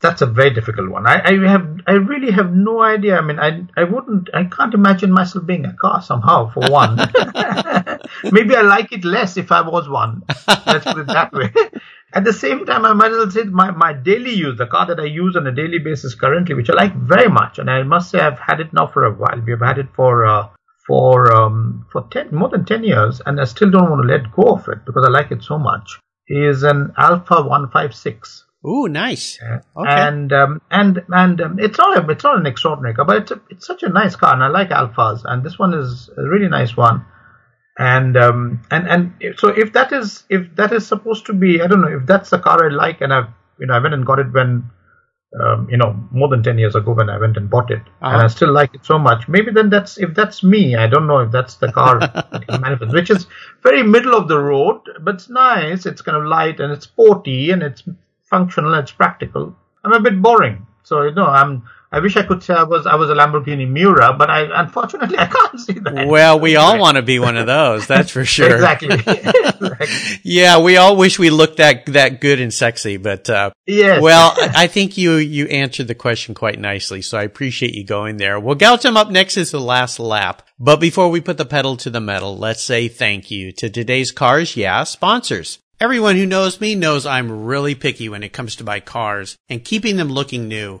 That's 0.00 0.20
a 0.20 0.26
very 0.26 0.50
difficult 0.52 0.90
one. 0.90 1.06
I, 1.06 1.22
I 1.24 1.48
have 1.48 1.80
I 1.86 1.92
really 1.92 2.32
have 2.32 2.52
no 2.52 2.82
idea. 2.82 3.16
I 3.16 3.20
mean, 3.20 3.38
I 3.38 3.62
I 3.76 3.84
wouldn't 3.84 4.30
I 4.34 4.44
can't 4.46 4.74
imagine 4.74 5.12
myself 5.12 5.46
being 5.46 5.64
a 5.64 5.72
car 5.74 6.02
somehow. 6.02 6.50
For 6.50 6.68
one, 6.68 6.96
maybe 8.32 8.56
I 8.56 8.62
like 8.62 8.90
it 8.90 9.04
less 9.04 9.36
if 9.36 9.52
I 9.52 9.60
was 9.60 9.88
one. 9.88 10.24
Let's 10.66 10.84
put 10.84 10.98
it 10.98 11.06
that 11.06 11.32
way. 11.32 11.52
At 12.12 12.24
the 12.24 12.32
same 12.32 12.66
time, 12.66 12.84
I 12.84 12.94
might 12.94 13.12
as 13.12 13.18
well 13.18 13.30
say 13.30 13.44
my, 13.44 13.70
my 13.70 13.92
daily 13.92 14.34
use, 14.34 14.58
the 14.58 14.66
car 14.66 14.86
that 14.86 14.98
I 14.98 15.04
use 15.04 15.36
on 15.36 15.46
a 15.46 15.52
daily 15.52 15.78
basis 15.78 16.16
currently, 16.16 16.54
which 16.54 16.68
I 16.68 16.74
like 16.74 16.94
very 16.96 17.28
much, 17.28 17.60
and 17.60 17.70
I 17.70 17.84
must 17.84 18.10
say 18.10 18.18
I've 18.18 18.38
had 18.40 18.58
it 18.58 18.72
now 18.72 18.88
for 18.88 19.04
a 19.04 19.12
while. 19.12 19.40
We've 19.40 19.58
had 19.60 19.78
it 19.78 19.88
for 19.96 20.26
uh, 20.26 20.48
for 20.86 21.32
um, 21.32 21.86
for 21.92 22.06
ten 22.10 22.34
more 22.34 22.48
than 22.48 22.64
ten 22.64 22.84
years, 22.84 23.20
and 23.24 23.40
I 23.40 23.44
still 23.44 23.70
don't 23.70 23.90
want 23.90 24.02
to 24.02 24.12
let 24.12 24.32
go 24.32 24.54
of 24.54 24.68
it 24.68 24.84
because 24.84 25.04
I 25.06 25.10
like 25.10 25.30
it 25.30 25.42
so 25.42 25.58
much. 25.58 25.98
Is 26.28 26.62
an 26.62 26.92
Alfa 26.96 27.42
One 27.42 27.70
Five 27.70 27.94
Six. 27.94 28.44
Ooh, 28.66 28.88
nice. 28.88 29.38
Yeah. 29.42 29.60
Okay. 29.76 29.90
And 29.90 30.32
um, 30.32 30.62
and 30.70 31.02
and 31.08 31.40
um, 31.40 31.58
it's 31.58 31.76
not 31.78 31.98
a, 31.98 32.10
it's 32.10 32.24
not 32.24 32.38
an 32.38 32.46
extraordinary 32.46 32.94
car, 32.94 33.04
but 33.04 33.16
it's 33.18 33.30
a, 33.30 33.40
it's 33.50 33.66
such 33.66 33.82
a 33.82 33.90
nice 33.90 34.16
car, 34.16 34.32
and 34.32 34.42
I 34.42 34.48
like 34.48 34.70
Alfas, 34.70 35.22
and 35.24 35.44
this 35.44 35.58
one 35.58 35.74
is 35.74 36.08
a 36.16 36.22
really 36.22 36.48
nice 36.48 36.76
one. 36.76 37.04
And 37.76 38.16
um 38.16 38.62
and 38.70 38.86
and 38.88 39.36
so 39.36 39.48
if 39.48 39.72
that 39.72 39.92
is 39.92 40.22
if 40.30 40.54
that 40.54 40.72
is 40.72 40.86
supposed 40.86 41.26
to 41.26 41.32
be 41.32 41.60
I 41.60 41.66
don't 41.66 41.80
know 41.80 41.98
if 41.98 42.06
that's 42.06 42.30
the 42.30 42.38
car 42.38 42.64
I 42.64 42.72
like, 42.72 43.00
and 43.00 43.12
I've 43.12 43.28
you 43.58 43.66
know 43.66 43.74
I 43.74 43.80
went 43.80 43.94
and 43.94 44.06
got 44.06 44.20
it 44.20 44.32
when 44.32 44.70
um, 45.40 45.68
you 45.70 45.76
know 45.76 45.96
more 46.10 46.28
than 46.28 46.42
ten 46.42 46.58
years 46.58 46.74
ago 46.74 46.92
when 46.92 47.10
I 47.10 47.18
went 47.18 47.36
and 47.36 47.50
bought 47.50 47.70
it, 47.70 47.82
and 48.02 48.16
Uh-huh. 48.16 48.24
I 48.24 48.26
still 48.28 48.52
like 48.52 48.74
it 48.74 48.84
so 48.84 48.98
much. 48.98 49.28
Maybe 49.28 49.50
then 49.52 49.70
that's 49.70 49.98
if 49.98 50.14
that's 50.14 50.42
me. 50.42 50.76
I 50.76 50.86
don't 50.86 51.06
know 51.06 51.18
if 51.20 51.30
that's 51.32 51.56
the 51.56 51.72
car 51.72 51.98
manifests, 52.60 52.94
which 52.94 53.10
is 53.10 53.26
very 53.62 53.82
middle 53.82 54.14
of 54.14 54.28
the 54.28 54.38
road, 54.38 54.80
but 55.00 55.16
it's 55.16 55.28
nice. 55.28 55.86
It's 55.86 56.02
kind 56.02 56.16
of 56.16 56.24
light 56.24 56.60
and 56.60 56.72
it's 56.72 56.84
sporty 56.86 57.50
and 57.50 57.62
it's 57.62 57.82
functional 58.24 58.74
and 58.74 58.82
it's 58.82 58.92
practical. 58.92 59.56
I'm 59.84 59.92
a 59.92 60.00
bit 60.00 60.20
boring, 60.22 60.66
so 60.82 61.02
you 61.02 61.12
know 61.14 61.26
I'm. 61.26 61.62
I 61.94 62.00
wish 62.00 62.16
I 62.16 62.24
could 62.24 62.42
say 62.42 62.54
I 62.54 62.64
was 62.64 62.86
I 62.86 62.96
was 62.96 63.08
a 63.08 63.14
Lamborghini 63.14 63.68
Miura, 63.68 64.12
but 64.12 64.28
I 64.28 64.48
unfortunately 64.62 65.16
I 65.16 65.26
can't 65.26 65.60
see 65.60 65.74
that. 65.74 66.08
Well, 66.08 66.40
we 66.40 66.56
all 66.56 66.78
want 66.78 66.96
to 66.96 67.02
be 67.02 67.18
one 67.20 67.36
of 67.36 67.46
those. 67.46 67.86
That's 67.86 68.10
for 68.10 68.24
sure. 68.24 68.54
Exactly. 68.56 68.88
Exactly. 69.64 70.20
Yeah, 70.24 70.60
we 70.60 70.76
all 70.76 70.96
wish 70.96 71.18
we 71.18 71.30
looked 71.30 71.58
that 71.58 71.86
that 71.86 72.20
good 72.20 72.40
and 72.40 72.52
sexy, 72.52 72.96
but 72.96 73.30
uh, 73.30 73.50
Yes. 73.66 74.02
well, 74.02 74.34
I 74.36 74.52
I 74.64 74.66
think 74.66 74.98
you 74.98 75.12
you 75.14 75.46
answered 75.46 75.86
the 75.88 75.94
question 75.94 76.34
quite 76.34 76.58
nicely, 76.58 77.00
so 77.02 77.16
I 77.16 77.22
appreciate 77.22 77.74
you 77.74 77.84
going 77.84 78.16
there. 78.16 78.40
Well, 78.40 78.56
Gautam 78.56 78.96
up 78.96 79.10
next 79.10 79.36
is 79.36 79.52
the 79.52 79.60
last 79.60 80.00
lap, 80.00 80.42
but 80.58 80.80
before 80.80 81.08
we 81.10 81.20
put 81.20 81.38
the 81.38 81.44
pedal 81.44 81.76
to 81.78 81.90
the 81.90 82.00
metal, 82.00 82.36
let's 82.36 82.62
say 82.62 82.88
thank 82.88 83.30
you 83.30 83.52
to 83.52 83.70
today's 83.70 84.10
Cars 84.12 84.56
Yeah 84.56 84.82
sponsors. 84.84 85.60
Everyone 85.80 86.16
who 86.16 86.24
knows 86.26 86.60
me 86.60 86.74
knows 86.74 87.04
I'm 87.04 87.44
really 87.46 87.74
picky 87.74 88.08
when 88.08 88.22
it 88.22 88.32
comes 88.32 88.56
to 88.56 88.64
my 88.64 88.80
cars 88.80 89.36
and 89.48 89.64
keeping 89.64 89.96
them 89.96 90.08
looking 90.08 90.48
new. 90.48 90.80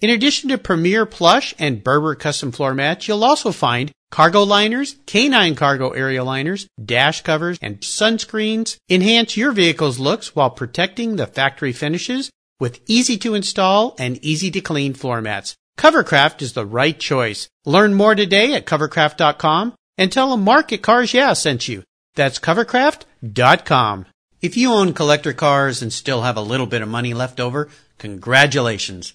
In 0.00 0.10
addition 0.10 0.50
to 0.50 0.58
Premier 0.58 1.06
Plush 1.06 1.54
and 1.58 1.82
Berber 1.82 2.14
custom 2.14 2.52
floor 2.52 2.74
mats, 2.74 3.08
you'll 3.08 3.24
also 3.24 3.52
find 3.52 3.92
cargo 4.10 4.42
liners, 4.42 4.96
canine 5.06 5.54
cargo 5.54 5.90
area 5.90 6.22
liners, 6.22 6.66
dash 6.84 7.22
covers, 7.22 7.58
and 7.62 7.80
sunscreens. 7.80 8.76
Enhance 8.90 9.36
your 9.36 9.52
vehicle's 9.52 9.98
looks 9.98 10.36
while 10.36 10.50
protecting 10.50 11.16
the 11.16 11.26
factory 11.26 11.72
finishes 11.72 12.30
with 12.60 12.80
easy 12.86 13.16
to 13.18 13.34
install 13.34 13.94
and 13.98 14.22
easy 14.24 14.50
to 14.50 14.60
clean 14.60 14.94
floor 14.94 15.20
mats. 15.20 15.54
Covercraft 15.78 16.42
is 16.42 16.52
the 16.52 16.66
right 16.66 16.98
choice. 16.98 17.48
Learn 17.64 17.94
more 17.94 18.14
today 18.14 18.54
at 18.54 18.66
covercraft.com 18.66 19.74
and 19.98 20.12
tell 20.12 20.30
them 20.30 20.42
Market 20.42 20.82
Cars 20.82 21.14
Yeah 21.14 21.32
sent 21.32 21.66
you. 21.68 21.82
That's 22.14 22.38
covercraft.com. 22.38 24.06
If 24.40 24.56
you 24.56 24.72
own 24.72 24.92
collector 24.92 25.32
cars 25.32 25.82
and 25.82 25.92
still 25.92 26.22
have 26.22 26.36
a 26.36 26.42
little 26.42 26.66
bit 26.66 26.82
of 26.82 26.88
money 26.88 27.14
left 27.14 27.40
over, 27.40 27.68
congratulations. 27.98 29.14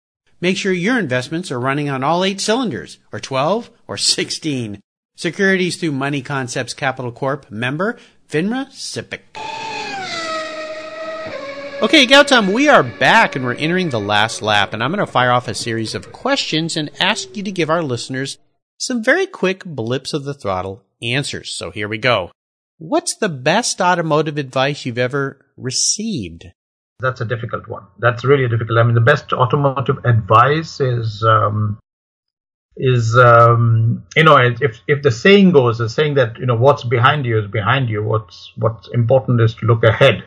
Make 0.41 0.57
sure 0.57 0.73
your 0.73 0.97
investments 0.97 1.51
are 1.51 1.59
running 1.59 1.87
on 1.87 2.03
all 2.03 2.23
eight 2.23 2.41
cylinders, 2.41 2.97
or 3.13 3.19
12, 3.19 3.69
or 3.87 3.95
16. 3.95 4.81
Securities 5.15 5.77
through 5.77 5.91
Money 5.91 6.23
Concepts 6.23 6.73
Capital 6.73 7.11
Corp. 7.11 7.51
Member, 7.51 7.99
FINRA 8.27 8.67
SIPC. 8.71 9.19
Okay, 11.83 12.07
Gautam, 12.07 12.53
we 12.53 12.67
are 12.69 12.81
back 12.81 13.35
and 13.35 13.45
we're 13.45 13.53
entering 13.53 13.89
the 13.89 13.99
last 13.99 14.41
lap, 14.41 14.73
and 14.73 14.83
I'm 14.83 14.91
going 14.91 15.05
to 15.05 15.11
fire 15.11 15.31
off 15.31 15.47
a 15.47 15.53
series 15.53 15.93
of 15.93 16.11
questions 16.11 16.75
and 16.75 16.89
ask 16.99 17.37
you 17.37 17.43
to 17.43 17.51
give 17.51 17.69
our 17.69 17.83
listeners 17.83 18.39
some 18.79 19.03
very 19.03 19.27
quick 19.27 19.63
blips 19.63 20.11
of 20.11 20.23
the 20.23 20.33
throttle 20.33 20.83
answers. 21.03 21.51
So 21.51 21.69
here 21.69 21.87
we 21.87 21.99
go. 21.99 22.31
What's 22.79 23.15
the 23.15 23.29
best 23.29 23.79
automotive 23.79 24.39
advice 24.39 24.85
you've 24.85 24.97
ever 24.97 25.45
received? 25.55 26.45
That's 27.01 27.21
a 27.21 27.25
difficult 27.25 27.67
one. 27.67 27.83
That's 27.99 28.23
really 28.23 28.47
difficult. 28.47 28.77
I 28.79 28.83
mean, 28.83 28.95
the 28.95 29.01
best 29.01 29.33
automotive 29.33 30.05
advice 30.05 30.79
is 30.79 31.23
um, 31.23 31.79
is 32.77 33.17
um, 33.17 34.03
you 34.15 34.23
know 34.23 34.37
if 34.37 34.79
if 34.87 35.01
the 35.01 35.11
saying 35.11 35.51
goes, 35.51 35.79
the 35.79 35.89
saying 35.89 36.15
that 36.15 36.37
you 36.37 36.45
know 36.45 36.55
what's 36.55 36.83
behind 36.83 37.25
you 37.25 37.39
is 37.39 37.47
behind 37.47 37.89
you. 37.89 38.03
What's 38.03 38.53
what's 38.55 38.87
important 38.89 39.41
is 39.41 39.55
to 39.55 39.65
look 39.65 39.83
ahead. 39.83 40.23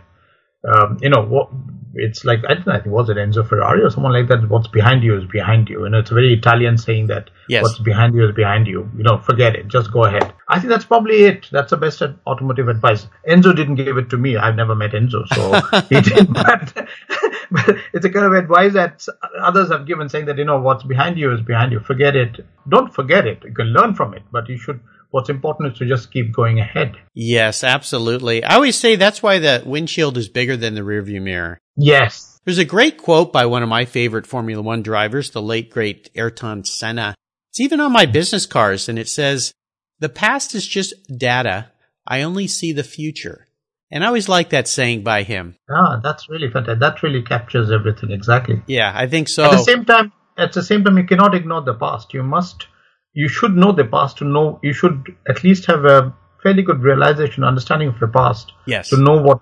Um, 0.66 0.98
you 1.02 1.10
know 1.10 1.22
what 1.24 1.50
it's 1.96 2.24
like 2.24 2.40
I 2.48 2.54
don't 2.54 2.66
know, 2.66 2.82
was 2.86 3.08
it 3.08 3.16
Enzo 3.16 3.46
Ferrari 3.46 3.82
or 3.82 3.90
someone 3.90 4.12
like 4.12 4.28
that. 4.28 4.48
What's 4.48 4.68
behind 4.68 5.02
you 5.02 5.16
is 5.16 5.24
behind 5.26 5.68
you. 5.68 5.84
You 5.84 5.90
know, 5.90 5.98
it's 6.00 6.10
a 6.10 6.14
very 6.14 6.32
Italian 6.34 6.78
saying 6.78 7.08
that 7.08 7.30
Yes. 7.48 7.62
what's 7.62 7.78
behind 7.78 8.14
you 8.14 8.26
is 8.26 8.34
behind 8.34 8.66
you. 8.66 8.90
You 8.96 9.04
know, 9.04 9.18
forget 9.18 9.54
it. 9.54 9.68
Just 9.68 9.92
go 9.92 10.04
ahead. 10.04 10.32
I 10.48 10.58
think 10.58 10.70
that's 10.70 10.84
probably 10.84 11.24
it. 11.24 11.48
That's 11.52 11.70
the 11.70 11.76
best 11.76 12.02
automotive 12.26 12.68
advice. 12.68 13.06
Enzo 13.28 13.54
didn't 13.54 13.76
give 13.76 13.98
it 13.98 14.10
to 14.10 14.16
me. 14.16 14.36
I've 14.36 14.56
never 14.56 14.74
met 14.74 14.92
Enzo, 14.92 15.26
so 15.28 15.80
he 15.88 16.00
didn't. 16.00 16.32
But, 16.32 16.72
but 17.50 17.76
it's 17.92 18.04
a 18.04 18.10
kind 18.10 18.26
of 18.26 18.32
advice 18.32 18.72
that 18.72 19.06
others 19.40 19.70
have 19.70 19.86
given, 19.86 20.08
saying 20.08 20.26
that 20.26 20.38
you 20.38 20.44
know 20.44 20.60
what's 20.60 20.84
behind 20.84 21.18
you 21.18 21.32
is 21.32 21.40
behind 21.42 21.72
you. 21.72 21.80
Forget 21.80 22.16
it. 22.16 22.44
Don't 22.68 22.92
forget 22.92 23.26
it. 23.26 23.42
You 23.44 23.52
can 23.54 23.66
learn 23.66 23.94
from 23.94 24.14
it, 24.14 24.22
but 24.32 24.48
you 24.48 24.56
should. 24.56 24.80
What's 25.14 25.28
important 25.28 25.72
is 25.72 25.78
to 25.78 25.86
just 25.86 26.10
keep 26.10 26.32
going 26.32 26.58
ahead. 26.58 26.96
Yes, 27.14 27.62
absolutely. 27.62 28.42
I 28.42 28.56
always 28.56 28.76
say 28.76 28.96
that's 28.96 29.22
why 29.22 29.38
the 29.38 29.62
windshield 29.64 30.16
is 30.16 30.28
bigger 30.28 30.56
than 30.56 30.74
the 30.74 30.80
rearview 30.80 31.22
mirror. 31.22 31.60
Yes. 31.76 32.40
There's 32.44 32.58
a 32.58 32.64
great 32.64 32.98
quote 32.98 33.32
by 33.32 33.46
one 33.46 33.62
of 33.62 33.68
my 33.68 33.84
favorite 33.84 34.26
Formula 34.26 34.60
One 34.60 34.82
drivers, 34.82 35.30
the 35.30 35.40
late 35.40 35.70
great 35.70 36.10
Ayrton 36.16 36.64
Senna. 36.64 37.14
It's 37.52 37.60
even 37.60 37.78
on 37.78 37.92
my 37.92 38.06
business 38.06 38.44
cards 38.44 38.88
and 38.88 38.98
it 38.98 39.08
says, 39.08 39.54
the 40.00 40.08
past 40.08 40.52
is 40.52 40.66
just 40.66 40.94
data. 41.16 41.70
I 42.04 42.22
only 42.22 42.48
see 42.48 42.72
the 42.72 42.82
future. 42.82 43.46
And 43.92 44.02
I 44.02 44.08
always 44.08 44.28
like 44.28 44.50
that 44.50 44.66
saying 44.66 45.04
by 45.04 45.22
him. 45.22 45.54
Ah, 45.70 46.00
that's 46.02 46.28
really 46.28 46.50
fantastic. 46.50 46.80
That 46.80 47.04
really 47.04 47.22
captures 47.22 47.70
everything 47.70 48.10
exactly. 48.10 48.62
Yeah, 48.66 48.90
I 48.92 49.06
think 49.06 49.28
so. 49.28 49.44
At 49.44 49.52
the 49.52 49.58
same 49.58 49.84
time, 49.84 50.12
at 50.36 50.52
the 50.54 50.62
same 50.64 50.82
time, 50.82 50.98
you 50.98 51.04
cannot 51.04 51.36
ignore 51.36 51.62
the 51.62 51.74
past. 51.74 52.12
You 52.12 52.24
must, 52.24 52.66
you 53.14 53.28
should 53.28 53.54
know 53.56 53.72
the 53.72 53.84
past 53.84 54.18
to 54.18 54.24
know. 54.24 54.58
You 54.62 54.72
should 54.72 55.04
at 55.28 55.42
least 55.44 55.66
have 55.66 55.84
a 55.84 56.14
fairly 56.42 56.62
good 56.62 56.82
realization, 56.82 57.44
understanding 57.44 57.88
of 57.88 57.98
the 58.00 58.08
past 58.08 58.52
yes. 58.66 58.90
to 58.90 58.96
know 58.96 59.16
what 59.22 59.40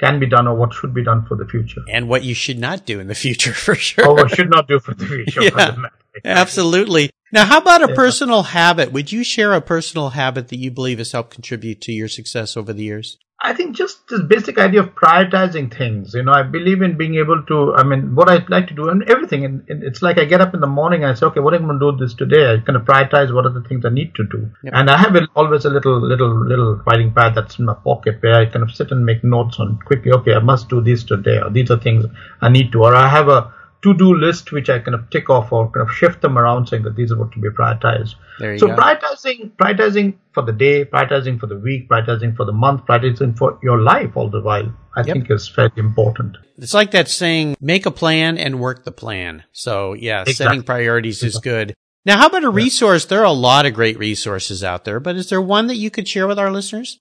can 0.00 0.18
be 0.18 0.26
done 0.26 0.48
or 0.48 0.54
what 0.56 0.72
should 0.72 0.94
be 0.94 1.04
done 1.04 1.24
for 1.26 1.36
the 1.36 1.46
future, 1.46 1.82
And 1.90 2.08
what 2.08 2.24
you 2.24 2.34
should 2.34 2.58
not 2.58 2.86
do 2.86 2.98
in 3.00 3.06
the 3.06 3.14
future 3.14 3.52
for 3.66 3.74
sure. 3.74 4.08
or 4.08 4.14
what 4.14 4.30
should 4.30 4.50
not 4.50 4.66
do 4.66 4.80
for 4.80 4.94
the 4.94 5.06
future. 5.06 5.42
Yeah. 5.42 5.50
for 5.50 5.56
the 5.72 5.80
matter. 5.80 5.94
Absolutely. 6.24 7.10
Now, 7.32 7.44
how 7.44 7.58
about 7.58 7.84
a 7.84 7.88
Yeah. 7.90 7.94
personal 7.94 8.42
habit? 8.42 8.90
Would 8.92 9.12
you 9.12 9.22
share 9.22 9.52
a 9.52 9.60
personal 9.60 10.10
habit 10.10 10.48
that 10.48 10.56
you 10.58 10.70
believe 10.70 10.98
has 10.98 11.12
helped 11.12 11.32
contribute 11.34 11.80
to 11.82 11.92
your 11.92 12.08
success 12.08 12.56
over 12.56 12.72
the 12.72 12.82
years? 12.82 13.18
I 13.42 13.54
think 13.54 13.74
just 13.74 14.06
this 14.08 14.20
basic 14.20 14.58
idea 14.58 14.80
of 14.80 14.94
prioritizing 14.94 15.74
things. 15.74 16.12
You 16.12 16.22
know, 16.22 16.32
I 16.32 16.42
believe 16.42 16.82
in 16.82 16.98
being 16.98 17.14
able 17.14 17.42
to. 17.44 17.74
I 17.74 17.82
mean, 17.82 18.14
what 18.14 18.28
I 18.28 18.44
like 18.48 18.68
to 18.68 18.74
do 18.74 18.90
and 18.90 19.02
everything. 19.04 19.46
And, 19.46 19.64
and 19.68 19.82
it's 19.82 20.02
like 20.02 20.18
I 20.18 20.26
get 20.26 20.42
up 20.42 20.52
in 20.52 20.60
the 20.60 20.66
morning 20.66 21.04
and 21.04 21.12
I 21.12 21.14
say, 21.14 21.24
okay, 21.26 21.40
what 21.40 21.54
am 21.54 21.64
I 21.64 21.68
going 21.68 21.80
to 21.80 21.92
do 21.92 22.04
this 22.04 22.14
today? 22.14 22.52
I 22.52 22.58
kind 22.58 22.76
of 22.76 22.82
prioritize 22.82 23.32
what 23.34 23.46
are 23.46 23.52
the 23.52 23.62
things 23.62 23.86
I 23.86 23.88
need 23.88 24.14
to 24.16 24.24
do. 24.24 24.50
Yep. 24.64 24.74
And 24.76 24.90
I 24.90 24.98
have 24.98 25.16
a, 25.16 25.26
always 25.34 25.64
a 25.64 25.70
little, 25.70 25.98
little, 26.00 26.46
little 26.46 26.76
writing 26.86 27.14
pad 27.14 27.34
that's 27.34 27.58
in 27.58 27.64
my 27.64 27.74
pocket 27.74 28.18
where 28.20 28.34
I 28.34 28.44
kind 28.44 28.62
of 28.62 28.72
sit 28.72 28.90
and 28.90 29.06
make 29.06 29.24
notes 29.24 29.58
on 29.58 29.78
quickly. 29.86 30.12
Okay, 30.12 30.34
I 30.34 30.40
must 30.40 30.68
do 30.68 30.82
this 30.82 31.04
today, 31.04 31.38
or 31.38 31.48
these 31.48 31.70
are 31.70 31.78
things 31.78 32.04
I 32.42 32.50
need 32.50 32.72
to, 32.72 32.82
or 32.82 32.94
I 32.94 33.08
have 33.08 33.28
a 33.28 33.54
to-do 33.82 34.14
list 34.14 34.52
which 34.52 34.68
I 34.68 34.78
kind 34.78 34.94
of 34.94 35.08
tick 35.10 35.30
off 35.30 35.52
or 35.52 35.70
kind 35.70 35.88
of 35.88 35.94
shift 35.94 36.20
them 36.20 36.38
around, 36.38 36.66
saying 36.66 36.82
that 36.82 36.96
these 36.96 37.12
are 37.12 37.16
what 37.18 37.32
to 37.32 37.38
be 37.40 37.48
prioritized. 37.48 38.14
So 38.58 38.66
go. 38.68 38.76
prioritizing, 38.76 39.52
prioritizing 39.52 40.14
for 40.32 40.42
the 40.42 40.52
day, 40.52 40.84
prioritizing 40.84 41.40
for 41.40 41.46
the 41.46 41.58
week, 41.58 41.88
prioritizing 41.88 42.36
for 42.36 42.44
the 42.44 42.52
month, 42.52 42.84
prioritizing 42.86 43.36
for 43.38 43.58
your 43.62 43.80
life 43.80 44.16
all 44.16 44.28
the 44.28 44.40
while, 44.40 44.72
I 44.96 45.00
Yep. 45.04 45.14
think 45.14 45.30
is 45.30 45.48
fairly 45.48 45.72
important. 45.76 46.36
It's 46.58 46.74
like 46.74 46.90
that 46.90 47.08
saying, 47.08 47.56
make 47.60 47.86
a 47.86 47.90
plan 47.90 48.36
and 48.36 48.60
work 48.60 48.84
the 48.84 48.92
plan. 48.92 49.44
So 49.52 49.94
yeah, 49.94 50.24
setting 50.24 50.30
Exactly. 50.30 50.62
priorities 50.62 51.22
is 51.22 51.38
good. 51.38 51.74
Now, 52.06 52.16
how 52.18 52.26
about 52.28 52.44
a 52.44 52.50
resource? 52.50 53.04
There 53.04 53.20
are 53.20 53.24
a 53.24 53.32
lot 53.32 53.66
of 53.66 53.74
great 53.74 53.98
resources 53.98 54.64
out 54.64 54.84
there, 54.84 55.00
but 55.00 55.16
is 55.16 55.28
there 55.28 55.40
one 55.40 55.66
that 55.66 55.76
you 55.76 55.90
could 55.90 56.08
share 56.08 56.26
with 56.26 56.38
our 56.38 56.50
listeners? 56.50 56.98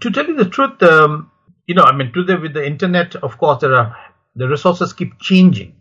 To 0.00 0.10
tell 0.10 0.26
you 0.26 0.36
the 0.36 0.46
truth, 0.48 0.82
um, 0.82 1.30
you 1.66 1.74
know, 1.74 1.82
I 1.84 1.94
mean, 1.96 2.12
to 2.12 2.24
the, 2.24 2.36
with 2.38 2.54
the 2.54 2.66
internet, 2.66 3.14
of 3.16 3.38
course, 3.38 3.60
there 3.60 3.74
are 3.74 3.96
the 4.34 4.48
resources 4.48 4.92
keep 4.92 5.18
changing. 5.20 5.74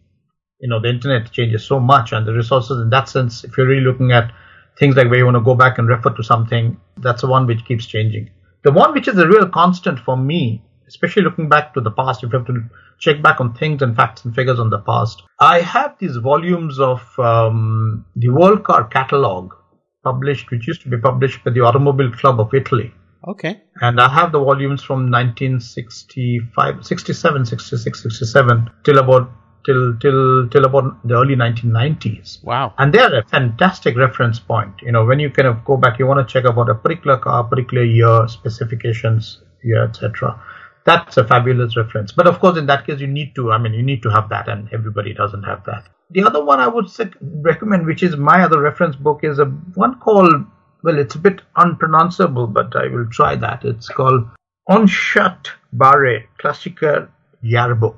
You 0.60 0.70
know, 0.70 0.80
the 0.80 0.90
internet 0.90 1.32
changes 1.32 1.66
so 1.66 1.80
much, 1.80 2.14
and 2.14 2.26
the 2.26 2.34
resources 2.34 2.82
in 2.82 2.90
that 2.90 3.10
sense, 3.10 3.44
if 3.44 3.58
you're 3.58 3.68
really 3.68 3.84
looking 3.84 4.12
at 4.12 4.32
things 4.80 4.96
like 4.96 5.10
where 5.10 5.20
you 5.20 5.26
want 5.26 5.36
to 5.36 5.42
go 5.42 5.56
back 5.56 5.78
and 5.78 5.88
refer 5.88 6.10
to 6.12 6.24
something, 6.24 6.78
that's 6.98 7.22
the 7.22 7.28
one 7.28 7.46
which 7.46 7.66
keeps 7.66 7.86
changing. 7.86 8.30
The 8.64 8.72
one 8.72 8.94
which 8.94 9.08
is 9.08 9.18
a 9.18 9.28
real 9.28 9.48
constant 9.50 10.00
for 10.00 10.18
me, 10.18 10.64
especially 10.88 11.24
looking 11.24 11.50
back 11.50 11.74
to 11.74 11.82
the 11.82 11.92
past, 11.92 12.24
if 12.24 12.32
you 12.32 12.40
have 12.40 12.48
to 12.48 12.64
check 13.00 13.22
back 13.22 13.40
on 13.42 13.54
things 13.54 13.82
and 13.82 13.96
facts 13.96 14.26
and 14.26 14.34
figures 14.34 14.60
on 14.60 14.70
the 14.70 14.80
past, 14.80 15.22
I 15.40 15.62
have 15.62 15.96
these 16.00 16.16
volumes 16.18 16.80
of 16.80 17.02
um, 17.20 18.06
the 18.16 18.30
World 18.30 18.64
Car 18.64 18.86
Catalog 18.86 19.54
published, 20.04 20.52
which 20.52 20.68
used 20.68 20.82
to 20.84 20.90
be 20.90 20.98
published 20.98 21.44
by 21.44 21.52
the 21.52 21.62
Automobile 21.62 22.12
Club 22.12 22.40
of 22.40 22.54
Italy 22.54 22.94
Okay. 23.28 23.62
and 23.82 24.00
I 24.00 24.08
have 24.08 24.32
the 24.32 24.40
volumes 24.40 24.84
from 24.84 25.10
1965, 25.12 26.86
67, 26.86 27.46
66, 27.46 28.04
67 28.04 28.70
till 28.84 29.00
about 29.00 29.30
till 29.66 29.98
till 30.00 30.48
till 30.50 30.66
about 30.66 31.08
the 31.08 31.16
early 31.16 31.36
1990s. 31.36 32.44
Wow. 32.44 32.74
And 32.78 32.94
they're 32.94 33.20
a 33.20 33.26
fantastic 33.28 33.98
reference 33.98 34.40
point. 34.40 34.74
You 34.82 34.92
know, 34.92 35.06
when 35.06 35.20
you 35.20 35.30
kind 35.30 35.48
of 35.48 35.66
go 35.66 35.78
back, 35.78 36.00
you 36.00 36.08
want 36.08 36.26
to 36.26 36.32
check 36.32 36.46
about 36.50 36.70
a 36.70 36.76
particular 36.76 37.18
car, 37.18 37.44
particular 37.44 37.84
year, 37.84 38.28
specifications, 38.28 39.42
year, 39.64 39.84
etc. 39.86 40.42
That's 40.86 41.18
a 41.18 41.28
fabulous 41.28 41.76
reference. 41.76 42.12
But 42.12 42.28
of 42.28 42.40
course, 42.40 42.58
in 42.58 42.68
that 42.68 42.86
case, 42.86 43.00
you 43.00 43.08
need 43.08 43.34
to. 43.36 43.52
I 43.52 43.58
mean, 43.58 43.74
you 43.74 43.84
need 43.84 44.04
to 44.04 44.10
have 44.10 44.30
that, 44.30 44.48
and 44.48 44.70
everybody 44.72 45.14
doesn't 45.14 45.44
have 45.44 45.66
that. 45.66 45.88
The 46.12 46.24
other 46.24 46.44
one 46.46 46.60
I 46.60 46.68
would 46.68 46.90
say, 46.90 47.10
recommend, 47.22 47.88
which 47.88 48.04
is 48.04 48.16
my 48.16 48.44
other 48.44 48.62
reference 48.62 48.96
book, 48.96 49.22
is 49.24 49.40
a 49.40 49.46
one 49.46 50.00
called. 50.00 50.46
Well, 50.84 51.00
it's 51.00 51.16
a 51.16 51.20
bit 51.20 51.42
unpronounceable, 51.56 52.46
but 52.46 52.76
I 52.76 52.88
will 52.90 53.08
try 53.10 53.36
that. 53.36 53.66
It's 53.66 53.90
called 53.90 54.28
Onschat 54.70 55.48
Bare 55.74 56.28
Klassiker 56.40 57.10
Jahrbuch. 57.44 57.98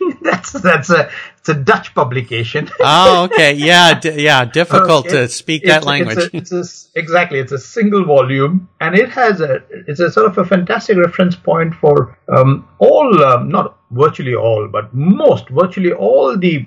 that's 0.22 0.52
that's 0.52 0.90
a 0.90 1.10
it's 1.38 1.48
a 1.48 1.54
Dutch 1.54 1.94
publication. 1.94 2.68
Oh, 2.80 3.24
okay. 3.24 3.52
Yeah. 3.70 3.98
D- 3.98 4.22
yeah. 4.22 4.44
Difficult 4.44 5.06
Okay. 5.06 5.16
to 5.22 5.28
speak 5.28 5.64
that 5.66 5.84
language. 5.84 6.18
It's 6.32 6.52
a, 6.52 6.58
it's 6.60 6.94
a 6.96 6.98
exactly, 7.00 7.38
it's 7.38 7.52
a 7.52 7.58
single 7.58 8.04
volume, 8.04 8.68
and 8.80 8.94
it 8.94 9.10
has 9.10 9.40
a 9.40 9.62
it's 9.86 10.00
a 10.00 10.10
sort 10.10 10.26
of 10.26 10.38
a 10.38 10.44
fantastic 10.44 10.96
reference 10.98 11.36
point 11.36 11.74
for 11.74 12.18
um, 12.34 12.68
all, 12.78 13.24
um, 13.24 13.48
not 13.48 13.78
virtually 13.90 14.34
all, 14.34 14.68
but 14.70 14.92
most, 14.94 15.48
virtually 15.48 15.92
all 15.92 16.36
the 16.36 16.66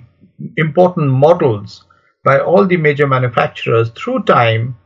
important 0.56 1.08
models 1.10 1.84
by 2.24 2.38
all 2.40 2.66
the 2.66 2.76
major 2.76 3.06
manufacturers 3.06 3.90
through 3.90 4.22
time. 4.24 4.76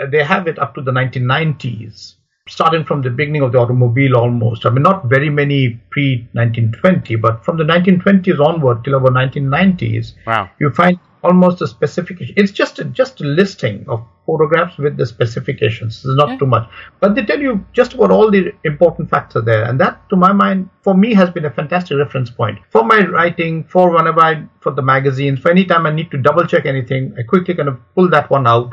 Uh, 0.00 0.06
They 0.06 0.22
have 0.24 0.46
it 0.46 0.58
up 0.58 0.74
to 0.74 0.82
the 0.82 0.92
1990s, 0.92 2.14
starting 2.50 2.84
from 2.84 3.00
the 3.02 3.10
beginning 3.10 3.42
of 3.42 3.52
the 3.52 3.58
automobile 3.58 4.16
almost. 4.16 4.66
I 4.66 4.70
mean, 4.70 4.82
not 4.82 5.06
very 5.06 5.30
many 5.30 5.80
pre 5.90 6.28
1920, 6.32 7.16
but 7.16 7.44
from 7.44 7.56
the 7.56 7.64
1920s 7.64 8.40
onward 8.40 8.84
till 8.84 8.94
about 8.96 9.12
1990s 9.12 10.12
wow. 10.26 10.50
you 10.58 10.70
find 10.70 10.98
almost 11.22 11.60
a 11.62 11.66
specification. 11.66 12.34
It's 12.36 12.50
just 12.50 12.78
a, 12.78 12.84
just 12.84 13.20
a 13.20 13.24
listing 13.24 13.84
of 13.88 14.02
photographs 14.26 14.78
with 14.78 14.96
the 14.96 15.06
specifications. 15.06 15.96
It's 16.04 16.16
not 16.16 16.30
Yeah. 16.30 16.38
too 16.38 16.46
much, 16.46 16.68
but 17.00 17.14
they 17.14 17.24
tell 17.24 17.40
you 17.40 17.64
just 17.72 17.94
about 17.94 18.10
all 18.10 18.30
the 18.30 18.52
important 18.64 19.10
facts 19.10 19.36
are 19.36 19.42
there, 19.42 19.64
and 19.64 19.78
that, 19.80 20.00
to 20.10 20.16
my 20.16 20.32
mind, 20.32 20.68
for 20.82 20.94
me, 20.94 21.12
has 21.14 21.30
been 21.30 21.44
a 21.44 21.50
fantastic 21.50 21.98
reference 21.98 22.30
point 22.30 22.58
for 22.70 22.84
my 22.84 23.00
writing, 23.06 23.64
for 23.64 23.90
whenever 23.94 24.20
I 24.20 24.44
for 24.60 24.72
the 24.72 24.82
magazines, 24.82 25.40
for 25.40 25.50
any 25.50 25.64
time 25.64 25.86
I 25.86 25.90
need 25.90 26.10
to 26.12 26.18
double 26.18 26.46
check 26.46 26.64
anything, 26.66 27.14
I 27.18 27.22
quickly 27.22 27.54
kind 27.54 27.68
of 27.68 27.78
pull 27.94 28.08
that 28.10 28.30
one 28.30 28.46
out, 28.46 28.70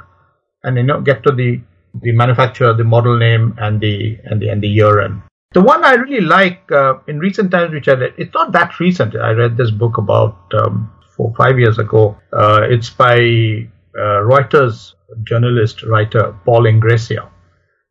and 0.63 0.77
you 0.77 0.83
know 0.83 1.01
get 1.01 1.23
to 1.23 1.31
the 1.31 1.59
the 2.01 2.11
manufacturer, 2.11 2.73
the 2.73 2.83
model 2.83 3.17
name, 3.17 3.55
and 3.57 3.79
the 3.81 4.17
and 4.25 4.41
the 4.41 4.49
and 4.49 4.61
the 4.61 4.67
year 4.67 4.99
and 4.99 5.21
the 5.53 5.61
one 5.61 5.83
I 5.83 5.93
really 5.93 6.21
like 6.21 6.69
uh, 6.71 6.95
in 7.07 7.19
recent 7.19 7.51
times, 7.51 7.73
which 7.73 7.87
I 7.87 7.93
read, 7.93 8.13
it's 8.17 8.33
not 8.33 8.51
that 8.51 8.79
recent. 8.79 9.15
I 9.15 9.31
read 9.31 9.55
this 9.57 9.71
book 9.71 9.97
about 9.97 10.37
um, 10.53 10.91
four, 11.15 11.33
five 11.37 11.57
years 11.57 11.79
ago. 11.79 12.17
Uh, 12.33 12.61
it's 12.69 12.89
by 12.89 13.15
uh, 13.15 14.19
Reuters 14.27 14.93
journalist, 15.23 15.83
writer 15.83 16.37
Paul 16.45 16.63
Ingrassia, 16.63 17.29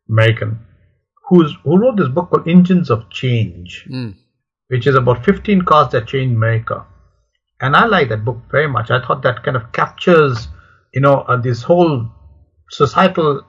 American, 0.07 0.59
who's, 1.27 1.55
who 1.63 1.77
wrote 1.77 1.97
this 1.97 2.09
book 2.09 2.29
called 2.29 2.47
Engines 2.47 2.89
of 2.91 3.09
Change, 3.09 3.85
Mm. 3.91 4.15
which 4.67 4.85
is 4.85 4.95
about 4.95 5.25
15 5.25 5.63
cars 5.63 5.91
that 5.91 6.07
changed 6.07 6.35
America. 6.35 6.85
And 7.59 7.75
I 7.75 7.85
like 7.87 8.09
that 8.09 8.23
book 8.23 8.37
very 8.51 8.67
much. 8.67 8.91
I 8.91 9.01
thought 9.03 9.23
that 9.23 9.43
kind 9.43 9.57
of 9.57 9.71
captures, 9.71 10.47
you 10.93 11.01
know, 11.01 11.21
uh, 11.21 11.37
this 11.37 11.63
whole 11.63 12.07
societal 12.69 13.41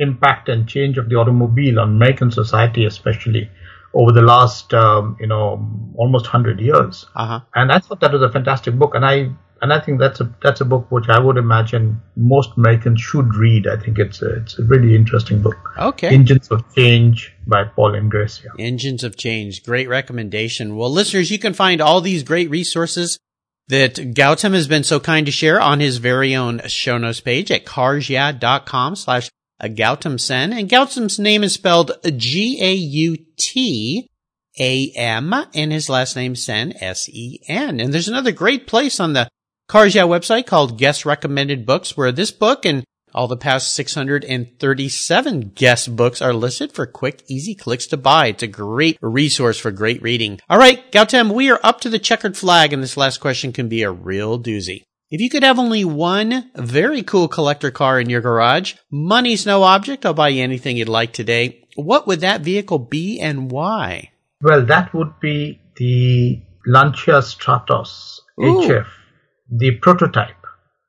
impact 0.00 0.48
and 0.48 0.66
change 0.68 0.98
of 0.98 1.08
the 1.08 1.14
automobile 1.14 1.78
on 1.78 1.90
American 1.90 2.30
society, 2.32 2.84
especially 2.84 3.50
over 3.92 4.12
the 4.12 4.22
last, 4.22 4.72
um, 4.74 5.16
you 5.20 5.26
know, 5.26 5.64
almost 5.96 6.24
100 6.24 6.60
years. 6.60 7.06
Uh 7.14 7.26
huh. 7.26 7.40
And 7.54 7.70
I 7.70 7.78
thought 7.78 8.00
that 8.00 8.12
was 8.12 8.22
a 8.22 8.30
fantastic 8.30 8.74
book. 8.74 8.94
And 8.94 9.04
I, 9.04 9.30
and 9.62 9.72
I 9.72 9.80
think 9.80 10.00
that's 10.00 10.20
a 10.20 10.34
that's 10.42 10.62
a 10.62 10.64
book 10.64 10.90
which 10.90 11.08
I 11.08 11.20
would 11.20 11.36
imagine 11.36 12.00
most 12.16 12.50
Americans 12.56 13.00
should 13.00 13.34
read. 13.34 13.66
I 13.66 13.76
think 13.76 13.98
it's 13.98 14.22
a, 14.22 14.36
it's 14.36 14.58
a 14.58 14.64
really 14.64 14.94
interesting 14.94 15.42
book. 15.42 15.58
Okay. 15.78 16.08
Engines 16.08 16.50
of 16.50 16.62
Change 16.74 17.34
by 17.46 17.64
Paul 17.64 17.92
Ingrassia. 17.92 18.48
Engines 18.58 19.04
of 19.04 19.18
Change. 19.18 19.62
Great 19.62 19.88
recommendation. 19.88 20.76
Well, 20.76 20.90
listeners, 20.90 21.30
you 21.30 21.38
can 21.38 21.52
find 21.52 21.82
all 21.82 22.00
these 22.00 22.22
great 22.22 22.48
resources 22.48 23.18
that 23.68 23.94
Gautam 23.94 24.52
has 24.52 24.66
been 24.66 24.82
so 24.82 24.98
kind 24.98 25.26
to 25.26 25.32
share 25.32 25.60
on 25.60 25.80
his 25.80 25.98
very 25.98 26.34
own 26.34 26.60
show 26.66 26.98
notes 26.98 27.20
page 27.20 27.50
at 27.50 27.66
carsyeah.com 27.66 28.96
slash 28.96 29.30
Uh, 29.60 29.68
Gautam 29.68 30.18
Sen. 30.18 30.52
And 30.52 30.68
Gautam's 30.68 31.18
name 31.18 31.44
is 31.44 31.54
spelled 31.54 31.92
G-A-U-T 32.04 33.26
A-M 34.58 35.34
and 35.54 35.72
his 35.72 35.88
last 35.88 36.16
name 36.16 36.34
Sen, 36.34 36.72
S-E-N. 36.80 37.80
And 37.80 37.92
there's 37.92 38.08
another 38.08 38.32
great 38.32 38.66
place 38.66 38.98
on 39.00 39.12
the 39.12 39.28
Cars 39.68 39.94
website 39.94 40.46
called 40.46 40.78
Guest 40.78 41.06
Recommended 41.06 41.64
Books 41.64 41.96
where 41.96 42.10
this 42.10 42.32
book 42.32 42.66
and 42.66 42.84
all 43.14 43.28
the 43.28 43.36
past 43.36 43.74
637 43.74 45.52
guest 45.54 45.96
books 45.96 46.22
are 46.22 46.32
listed 46.32 46.72
for 46.72 46.86
quick, 46.86 47.24
easy 47.28 47.54
clicks 47.54 47.86
to 47.88 47.96
buy. 47.96 48.28
It's 48.28 48.42
a 48.42 48.48
great 48.48 48.98
resource 49.00 49.58
for 49.58 49.70
great 49.70 50.00
reading. 50.02 50.40
All 50.48 50.58
right, 50.58 50.90
Gautam, 50.92 51.32
we 51.32 51.50
are 51.50 51.60
up 51.62 51.80
to 51.82 51.88
the 51.88 51.98
checkered 51.98 52.36
flag 52.36 52.72
and 52.72 52.82
this 52.82 52.96
last 52.96 53.18
question 53.18 53.52
can 53.52 53.68
be 53.68 53.82
a 53.82 53.90
real 53.90 54.40
doozy. 54.40 54.82
If 55.10 55.20
you 55.20 55.28
could 55.28 55.42
have 55.42 55.58
only 55.58 55.84
one 55.84 56.50
very 56.54 57.02
cool 57.02 57.26
collector 57.26 57.72
car 57.72 57.98
in 57.98 58.08
your 58.08 58.20
garage, 58.20 58.74
money's 58.92 59.44
no 59.44 59.64
object, 59.64 60.06
I'll 60.06 60.14
buy 60.14 60.28
you 60.28 60.42
anything 60.42 60.76
you'd 60.76 60.88
like 60.88 61.12
today. 61.12 61.66
What 61.74 62.06
would 62.06 62.20
that 62.20 62.42
vehicle 62.42 62.78
be 62.78 63.18
and 63.18 63.50
why? 63.50 64.12
Well, 64.40 64.64
that 64.66 64.94
would 64.94 65.18
be 65.18 65.60
the 65.76 66.40
Lancia 66.64 67.22
Stratos 67.22 68.20
Ooh. 68.40 68.62
HF, 68.62 68.86
the 69.50 69.72
prototype, 69.82 70.36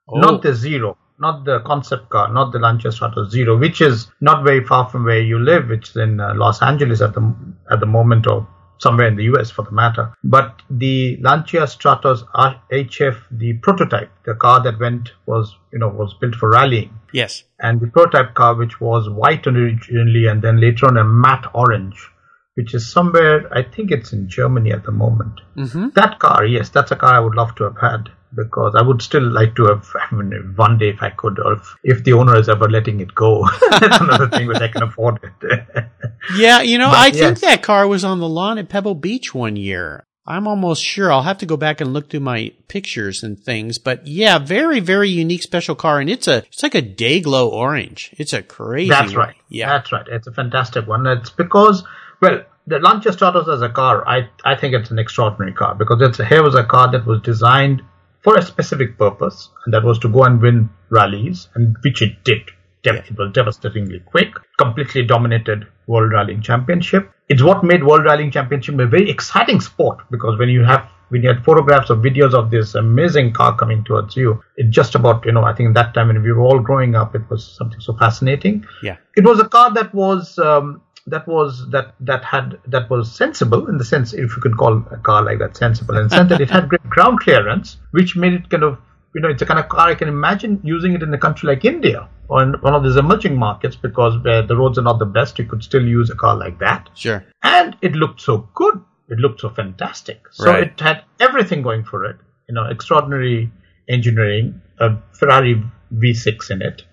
Oh. 0.07 0.19
not 0.19 0.43
the 0.43 0.53
Zero, 0.53 0.97
not 1.19 1.45
the 1.45 1.61
concept 1.61 2.09
car, 2.09 2.31
not 2.31 2.51
the 2.51 2.59
Lancia 2.59 2.89
Stratos 2.89 3.31
Zero, 3.31 3.57
which 3.57 3.81
is 3.81 4.07
not 4.21 4.43
very 4.43 4.63
far 4.63 4.87
from 4.87 5.03
where 5.03 5.21
you 5.21 5.39
live, 5.39 5.67
which 5.69 5.89
is 5.89 5.95
in 5.95 6.19
uh, 6.19 6.33
Los 6.35 6.61
Angeles 6.61 7.01
at 7.01 7.13
the 7.15 7.35
at 7.71 7.79
the 7.79 7.85
moment, 7.87 8.27
or 8.27 8.47
somewhere 8.81 9.07
in 9.07 9.15
the 9.15 9.25
US 9.33 9.51
for 9.51 9.63
the 9.63 9.71
matter. 9.71 10.13
But 10.23 10.61
the 10.69 11.17
Lancia 11.21 11.61
Stratos 11.63 12.23
HF, 12.35 13.17
the 13.31 13.53
prototype, 13.61 14.11
the 14.25 14.33
car 14.35 14.61
that 14.63 14.79
went 14.79 15.11
was 15.25 15.55
you 15.71 15.79
know 15.79 15.89
was 15.89 16.15
built 16.19 16.35
for 16.35 16.49
rallying 16.49 16.99
Yes. 17.13 17.43
and 17.59 17.79
the 17.79 17.87
prototype 17.87 18.33
car, 18.33 18.55
which 18.55 18.79
was 18.81 19.09
white 19.09 19.45
originally 19.47 20.25
and 20.27 20.41
then 20.41 20.59
later 20.59 20.87
on 20.87 20.97
a 20.97 21.03
matte 21.03 21.49
orange, 21.53 22.09
which 22.55 22.73
is 22.73 22.91
somewhere, 22.91 23.47
I 23.53 23.63
think 23.63 23.91
it's 23.91 24.13
in 24.13 24.29
Germany 24.29 24.71
at 24.71 24.83
the 24.85 24.91
moment. 24.91 25.41
Mm-hmm. 25.57 25.89
That 25.95 26.19
car, 26.19 26.45
yes, 26.45 26.69
that's 26.69 26.91
a 26.91 26.95
car 26.95 27.13
I 27.13 27.19
would 27.19 27.35
love 27.35 27.53
to 27.55 27.65
have 27.65 27.77
had 27.79 28.09
because 28.35 28.75
I 28.75 28.81
would 28.81 29.01
still 29.01 29.29
like 29.29 29.55
to 29.57 29.65
have 29.65 29.85
I 30.11 30.15
mean, 30.15 30.53
one 30.55 30.77
day 30.77 30.89
if 30.89 31.01
I 31.03 31.09
could, 31.09 31.37
or 31.39 31.53
if, 31.53 31.75
if 31.83 32.03
the 32.03 32.13
owner 32.13 32.37
is 32.37 32.49
ever 32.49 32.69
letting 32.69 32.99
it 33.01 33.13
go. 33.13 33.45
that's 33.71 34.01
another 34.01 34.29
thing 34.29 34.47
which 34.47 34.61
I 34.61 34.69
can 34.69 34.83
afford 34.83 35.19
it. 35.23 35.75
Yeah, 36.35 36.61
you 36.61 36.77
know, 36.77 36.89
But 36.89 36.97
I 36.97 37.11
think 37.11 37.39
that 37.39 37.63
car 37.63 37.87
was 37.87 38.03
on 38.03 38.19
the 38.19 38.29
lawn 38.29 38.57
at 38.57 38.69
Pebble 38.69 38.95
Beach 38.95 39.33
one 39.33 39.55
year. 39.55 40.05
I'm 40.25 40.47
almost 40.47 40.83
sure. 40.83 41.11
I'll 41.11 41.23
have 41.23 41.39
to 41.39 41.47
go 41.47 41.57
back 41.57 41.81
and 41.81 41.93
look 41.93 42.09
through 42.09 42.19
my 42.19 42.53
pictures 42.67 43.23
and 43.23 43.39
things, 43.39 43.79
but 43.79 44.05
yeah, 44.05 44.37
very, 44.37 44.79
very 44.79 45.09
unique 45.09 45.41
special 45.41 45.75
car, 45.75 45.99
and 45.99 46.09
it's 46.09 46.27
a, 46.27 46.37
it's 46.45 46.61
like 46.61 46.75
a 46.75 46.81
day 46.81 47.21
glow 47.21 47.49
orange. 47.49 48.13
It's 48.17 48.31
a 48.31 48.43
crazy. 48.43 48.89
That's 48.89 49.13
one. 49.13 49.27
right. 49.27 49.35
Yeah. 49.49 49.69
That's 49.69 49.91
right. 49.91 50.07
It's 50.07 50.27
a 50.27 50.31
fantastic 50.31 50.87
one. 50.87 51.07
It's 51.07 51.31
because, 51.31 51.83
well, 52.21 52.43
the 52.67 52.79
Lancia 52.79 53.09
Stratos 53.09 53.51
as 53.51 53.63
a 53.63 53.69
car, 53.69 54.07
I, 54.07 54.29
I 54.45 54.55
think 54.55 54.75
it's 54.75 54.91
an 54.91 54.99
extraordinary 54.99 55.53
car 55.53 55.73
because 55.73 56.01
it's 56.01 56.19
here 56.19 56.43
was 56.43 56.55
a 56.55 56.63
car 56.63 56.91
that 56.91 57.05
was 57.05 57.21
designed 57.21 57.81
for 58.21 58.37
a 58.37 58.43
specific 58.43 58.99
purpose, 58.99 59.49
and 59.65 59.73
that 59.73 59.83
was 59.83 59.97
to 59.99 60.09
go 60.09 60.23
and 60.23 60.39
win 60.39 60.69
rallies, 60.89 61.49
and 61.55 61.75
which 61.81 62.03
it 62.03 62.23
did. 62.23 62.51
Dev- 62.83 63.33
devastatingly 63.33 63.99
quick, 63.99 64.33
completely 64.57 65.03
dominated 65.03 65.67
World 65.87 66.11
Rallying 66.13 66.41
Championship. 66.41 67.11
It's 67.29 67.43
what 67.43 67.63
made 67.63 67.83
World 67.83 68.05
Rallying 68.05 68.31
Championship 68.31 68.79
a 68.79 68.87
very 68.87 69.09
exciting 69.09 69.61
sport 69.61 69.99
because 70.09 70.39
when 70.39 70.49
you 70.49 70.63
have 70.63 70.89
when 71.09 71.21
you 71.21 71.27
had 71.27 71.43
photographs 71.43 71.89
or 71.91 71.97
videos 71.97 72.33
of 72.33 72.49
this 72.49 72.73
amazing 72.75 73.33
car 73.33 73.55
coming 73.55 73.83
towards 73.83 74.15
you, 74.15 74.41
it 74.55 74.69
just 74.69 74.95
about 74.95 75.25
you 75.25 75.31
know 75.31 75.43
I 75.43 75.53
think 75.53 75.75
that 75.75 75.93
time 75.93 76.07
when 76.07 76.23
we 76.23 76.31
were 76.31 76.41
all 76.41 76.59
growing 76.59 76.95
up, 76.95 77.13
it 77.15 77.29
was 77.29 77.45
something 77.45 77.79
so 77.79 77.93
fascinating 77.97 78.65
Yeah. 78.81 78.97
it 79.15 79.23
was 79.25 79.39
a 79.39 79.47
car 79.47 79.71
that 79.73 79.93
was 79.93 80.39
um, 80.39 80.81
that 81.07 81.27
was 81.27 81.69
that 81.71 81.93
that 81.99 82.23
had 82.23 82.57
that 82.67 82.89
was 82.89 83.11
sensible 83.13 83.67
in 83.67 83.77
the 83.77 83.85
sense 83.85 84.13
if 84.13 84.35
you 84.35 84.41
could 84.41 84.57
call 84.57 84.77
a 84.91 84.97
car 84.97 85.21
like 85.23 85.39
that 85.39 85.57
sensible 85.57 85.95
the 85.95 86.09
sense 86.09 86.29
that 86.29 86.41
it 86.41 86.49
had 86.49 86.69
great 86.73 86.89
ground 86.89 87.19
clearance 87.19 87.77
which 87.91 88.15
made 88.15 88.33
it 88.33 88.49
kind 88.49 88.63
of 88.63 88.77
you 89.13 89.21
know 89.21 89.29
it's 89.29 89.41
a 89.41 89.45
kind 89.45 89.59
of 89.59 89.67
car 89.69 89.87
I 89.89 89.95
can 89.95 90.07
imagine 90.07 90.59
using 90.63 90.93
it 90.93 91.03
in 91.03 91.13
a 91.13 91.17
country 91.17 91.47
like 91.47 91.65
India 91.65 92.07
or 92.29 92.43
in 92.43 92.53
one 92.61 92.73
of 92.73 92.83
these 92.83 92.95
emerging 92.95 93.35
markets 93.37 93.75
because 93.75 94.17
where 94.23 94.41
the 94.41 94.55
roads 94.55 94.77
are 94.77 94.83
not 94.83 94.99
the 94.99 95.05
best 95.05 95.37
you 95.39 95.45
could 95.45 95.63
still 95.63 95.85
use 95.85 96.09
a 96.09 96.15
car 96.15 96.35
like 96.35 96.59
that 96.59 96.89
Sure. 96.95 97.23
and 97.43 97.75
it 97.81 97.93
looked 97.93 98.21
so 98.21 98.49
good. 98.53 98.79
It 99.09 99.19
looked 99.19 99.41
so 99.41 99.49
fantastic. 99.49 100.21
So 100.31 100.51
Right. 100.51 100.63
it 100.67 100.79
had 100.79 101.03
everything 101.19 101.61
going 101.61 101.83
for 101.83 102.05
it. 102.05 102.15
You 102.47 102.55
know, 102.55 102.65
extraordinary 102.65 103.51
engineering, 103.89 104.61
a 104.79 104.95
Ferrari 105.11 105.61
V6 105.93 106.49
in 106.51 106.61
it, 106.61 106.83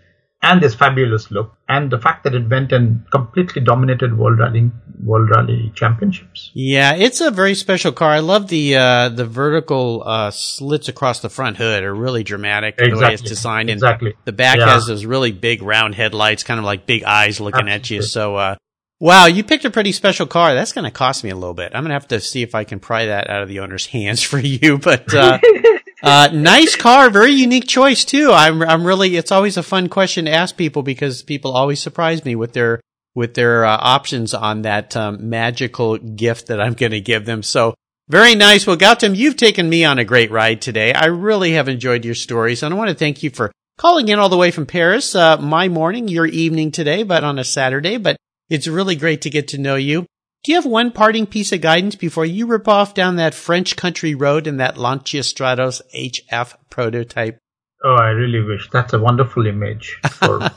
and 0.43 0.61
this 0.63 0.75
fabulous 0.75 1.31
look, 1.31 1.57
and 1.69 1.91
the 1.91 1.99
fact 1.99 2.25
that 2.25 2.35
it 2.35 2.49
went 2.49 2.71
and 2.73 3.05
completely 3.11 3.61
dominated 3.63 4.17
World 4.17 4.39
Rally 4.39 4.71
World 5.03 5.31
Rally 5.31 5.73
Championships. 5.75 6.51
Yeah, 6.55 6.95
it's 6.95 7.21
a 7.21 7.31
very 7.31 7.55
special 7.55 7.93
car. 7.93 8.11
I 8.11 8.21
love 8.21 8.49
the 8.49 8.77
uh, 8.77 9.09
the 9.09 9.27
vertical 9.27 10.03
uh, 10.07 10.31
slits 10.31 10.89
across 10.89 11.21
the 11.21 11.29
front 11.29 11.57
hood 11.57 11.83
are 11.83 11.95
really 11.95 12.23
dramatic. 12.25 12.75
exactly. 12.79 12.95
The 13.01 13.07
way 13.07 13.13
it's 13.15 13.23
designed, 13.23 13.71
and 13.71 13.77
Exactly. 13.79 14.15
the 14.25 14.33
back 14.33 14.59
Yeah. 14.59 14.73
has 14.75 14.87
those 14.87 15.05
really 15.05 15.33
big 15.33 15.63
round 15.63 15.95
headlights, 15.95 16.45
kind 16.45 16.59
of 16.59 16.65
like 16.65 16.87
big 16.87 17.03
eyes 17.05 17.41
looking 17.41 17.69
at 17.69 17.91
you. 17.91 18.03
So, 18.03 18.37
uh, 18.37 18.55
wow, 19.01 19.27
you 19.27 19.43
picked 19.45 19.65
a 19.65 19.71
pretty 19.71 19.93
special 19.93 20.27
car. 20.27 20.55
That's 20.55 20.73
going 20.73 20.85
to 20.85 20.91
cost 20.91 21.23
me 21.25 21.31
a 21.31 21.35
little 21.37 21.55
bit. 21.55 21.73
I'm 21.75 21.83
going 21.83 21.91
to 21.91 21.95
have 21.95 22.09
to 22.09 22.21
see 22.21 22.43
if 22.43 22.55
I 22.55 22.65
can 22.65 22.79
pry 22.81 23.07
that 23.07 23.29
out 23.31 23.43
of 23.43 23.49
the 23.49 23.61
owner's 23.61 23.87
hands 23.97 24.23
for 24.23 24.39
you. 24.39 24.79
But 24.79 25.13
uh, 26.03 26.29
nice 26.33 26.77
car, 26.77 27.11
very 27.11 27.33
unique 27.33 27.67
choice 27.67 28.05
too. 28.05 28.31
I'm 28.33 28.63
I'm 28.63 28.85
really. 28.85 29.17
It's 29.17 29.33
always 29.33 29.57
a 29.57 29.63
fun 29.63 29.89
question 29.89 30.27
to 30.27 30.33
ask 30.33 30.57
people 30.57 30.83
because 30.83 31.23
people 31.23 31.53
always 31.53 31.81
surprise 31.81 32.25
me 32.25 32.37
with 32.37 32.53
their 32.53 32.81
with 33.15 33.35
their 33.35 33.65
uh, 33.65 33.77
options 33.81 34.33
on 34.33 34.63
that 34.63 34.97
um, 34.97 35.29
magical 35.29 35.99
gift 35.99 36.47
that 36.47 36.61
I'm 36.61 36.75
going 36.75 36.93
to 36.93 37.01
give 37.01 37.25
them. 37.25 37.43
So 37.43 37.75
very 38.09 38.37
nice. 38.37 38.67
Well, 38.67 38.77
Gautam, 38.77 39.17
you've 39.17 39.37
taken 39.37 39.69
me 39.69 39.85
on 39.85 39.99
a 39.99 40.05
great 40.05 40.31
ride 40.31 40.63
today. 40.63 40.93
I 40.93 41.07
really 41.07 41.53
have 41.53 41.69
enjoyed 41.69 42.05
your 42.05 42.15
stories, 42.15 42.63
and 42.63 42.73
I 42.73 42.77
want 42.77 42.91
to 42.91 42.95
thank 42.95 43.23
you 43.23 43.31
for 43.31 43.51
calling 43.77 44.09
in 44.09 44.21
all 44.21 44.29
the 44.29 44.37
way 44.37 44.51
from 44.53 44.67
Paris. 44.67 45.15
Uh, 45.15 45.37
my 45.39 45.69
morning, 45.69 46.07
your 46.07 46.27
evening 46.27 46.71
today, 46.71 47.03
but 47.03 47.25
on 47.25 47.39
a 47.41 47.45
Saturday. 47.45 47.97
But 47.97 48.17
it's 48.49 48.69
really 48.69 48.95
great 48.95 49.23
to 49.23 49.31
get 49.31 49.49
to 49.49 49.59
know 49.59 49.75
you. 49.75 50.07
Do 50.45 50.53
you 50.53 50.57
have 50.57 50.67
one 50.67 50.93
parting 50.93 51.27
piece 51.27 51.53
of 51.53 51.61
guidance 51.61 51.97
before 51.97 52.25
you 52.25 52.47
rip 52.47 52.69
off 52.69 52.95
down 52.95 53.17
that 53.17 53.35
French 53.35 53.75
country 53.77 54.15
road 54.15 54.47
in 54.47 54.59
that 54.59 54.79
Lancia 54.79 55.21
Stratos 55.21 55.83
HF 55.95 56.55
prototype? 56.71 57.39
Oh, 57.85 57.95
I 57.95 58.11
really 58.11 58.41
wish 58.41 58.71
that's 58.71 58.93
a 58.93 58.99
wonderful 58.99 59.47
image. 59.47 59.99
For 60.13 60.39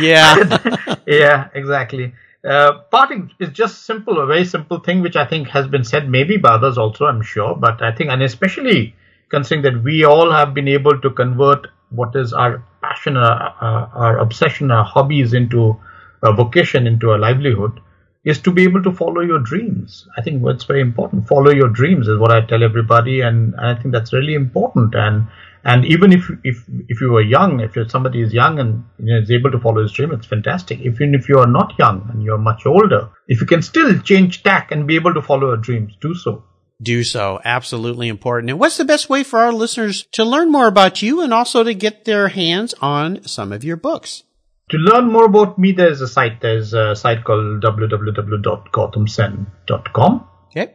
Yeah. 0.00 0.96
yeah, 1.06 1.48
exactly. 1.54 2.14
Uh, 2.48 2.78
parting 2.90 3.30
is 3.40 3.50
just 3.50 3.84
simple, 3.84 4.20
a 4.20 4.26
very 4.26 4.44
simple 4.44 4.78
thing, 4.78 5.02
which 5.02 5.16
I 5.16 5.26
think 5.26 5.48
has 5.48 5.66
been 5.66 5.84
said 5.84 6.08
maybe 6.08 6.36
by 6.36 6.50
others 6.50 6.78
also, 6.78 7.06
I'm 7.06 7.22
sure. 7.22 7.56
But 7.56 7.82
I 7.82 7.92
think, 7.92 8.10
and 8.10 8.22
especially 8.22 8.94
considering 9.30 9.62
that 9.62 9.82
we 9.82 10.04
all 10.04 10.30
have 10.30 10.54
been 10.54 10.68
able 10.68 11.00
to 11.00 11.10
convert 11.10 11.66
what 11.90 12.14
is 12.14 12.32
our 12.32 12.64
passion, 12.82 13.16
our, 13.16 13.54
our, 13.60 13.90
our 13.94 14.18
obsession, 14.18 14.70
our 14.70 14.84
hobbies 14.84 15.32
into 15.32 15.76
a 16.22 16.32
vocation, 16.32 16.86
into 16.86 17.14
a 17.14 17.18
livelihood, 17.18 17.80
is 18.24 18.40
to 18.40 18.52
be 18.52 18.64
able 18.64 18.82
to 18.82 18.92
follow 18.92 19.20
your 19.20 19.38
dreams. 19.38 20.06
I 20.16 20.22
think 20.22 20.42
what's 20.42 20.64
very 20.64 20.80
important. 20.80 21.28
Follow 21.28 21.50
your 21.50 21.68
dreams 21.68 22.08
is 22.08 22.18
what 22.18 22.32
I 22.32 22.44
tell 22.44 22.62
everybody, 22.62 23.20
and, 23.20 23.54
and 23.54 23.66
I 23.66 23.74
think 23.74 23.92
that's 23.92 24.12
really 24.12 24.34
important. 24.34 24.94
And 24.94 25.28
and 25.64 25.84
even 25.84 26.12
if 26.12 26.30
if 26.44 26.64
if 26.88 27.00
you 27.00 27.16
are 27.16 27.22
young, 27.22 27.60
if 27.60 27.76
somebody 27.90 28.22
is 28.22 28.32
young 28.32 28.58
and 28.58 28.84
you 28.98 29.14
know, 29.14 29.20
is 29.20 29.30
able 29.30 29.50
to 29.50 29.58
follow 29.58 29.82
his 29.82 29.92
dream, 29.92 30.12
it's 30.12 30.26
fantastic. 30.26 30.80
Even 30.80 31.14
if 31.14 31.28
you 31.28 31.38
are 31.38 31.46
not 31.46 31.78
young 31.78 32.08
and 32.12 32.22
you're 32.22 32.38
much 32.38 32.66
older, 32.66 33.10
if 33.26 33.40
you 33.40 33.46
can 33.46 33.62
still 33.62 33.98
change 34.00 34.42
tack 34.42 34.70
and 34.72 34.86
be 34.86 34.96
able 34.96 35.14
to 35.14 35.22
follow 35.22 35.48
your 35.48 35.56
dreams, 35.56 35.94
do 36.00 36.14
so. 36.14 36.44
do 36.80 37.02
so. 37.02 37.40
Absolutely 37.44 38.08
important. 38.08 38.50
And 38.50 38.58
what's 38.58 38.76
the 38.76 38.84
best 38.84 39.08
way 39.08 39.24
for 39.24 39.40
our 39.40 39.52
listeners 39.52 40.06
to 40.12 40.24
learn 40.24 40.50
more 40.50 40.68
about 40.68 41.02
you 41.02 41.20
and 41.22 41.34
also 41.34 41.64
to 41.64 41.74
get 41.74 42.04
their 42.04 42.28
hands 42.28 42.74
on 42.80 43.22
some 43.24 43.52
of 43.52 43.64
your 43.64 43.76
books? 43.76 44.22
To 44.70 44.76
learn 44.76 45.10
more 45.10 45.24
about 45.24 45.58
me, 45.58 45.72
there's 45.72 46.00
a 46.00 46.06
site. 46.08 46.40
There's 46.40 46.72
a 46.74 46.94
site 46.94 47.24
called 47.24 47.60
www.gautamsen.com. 47.62 50.28
Okay. 50.50 50.72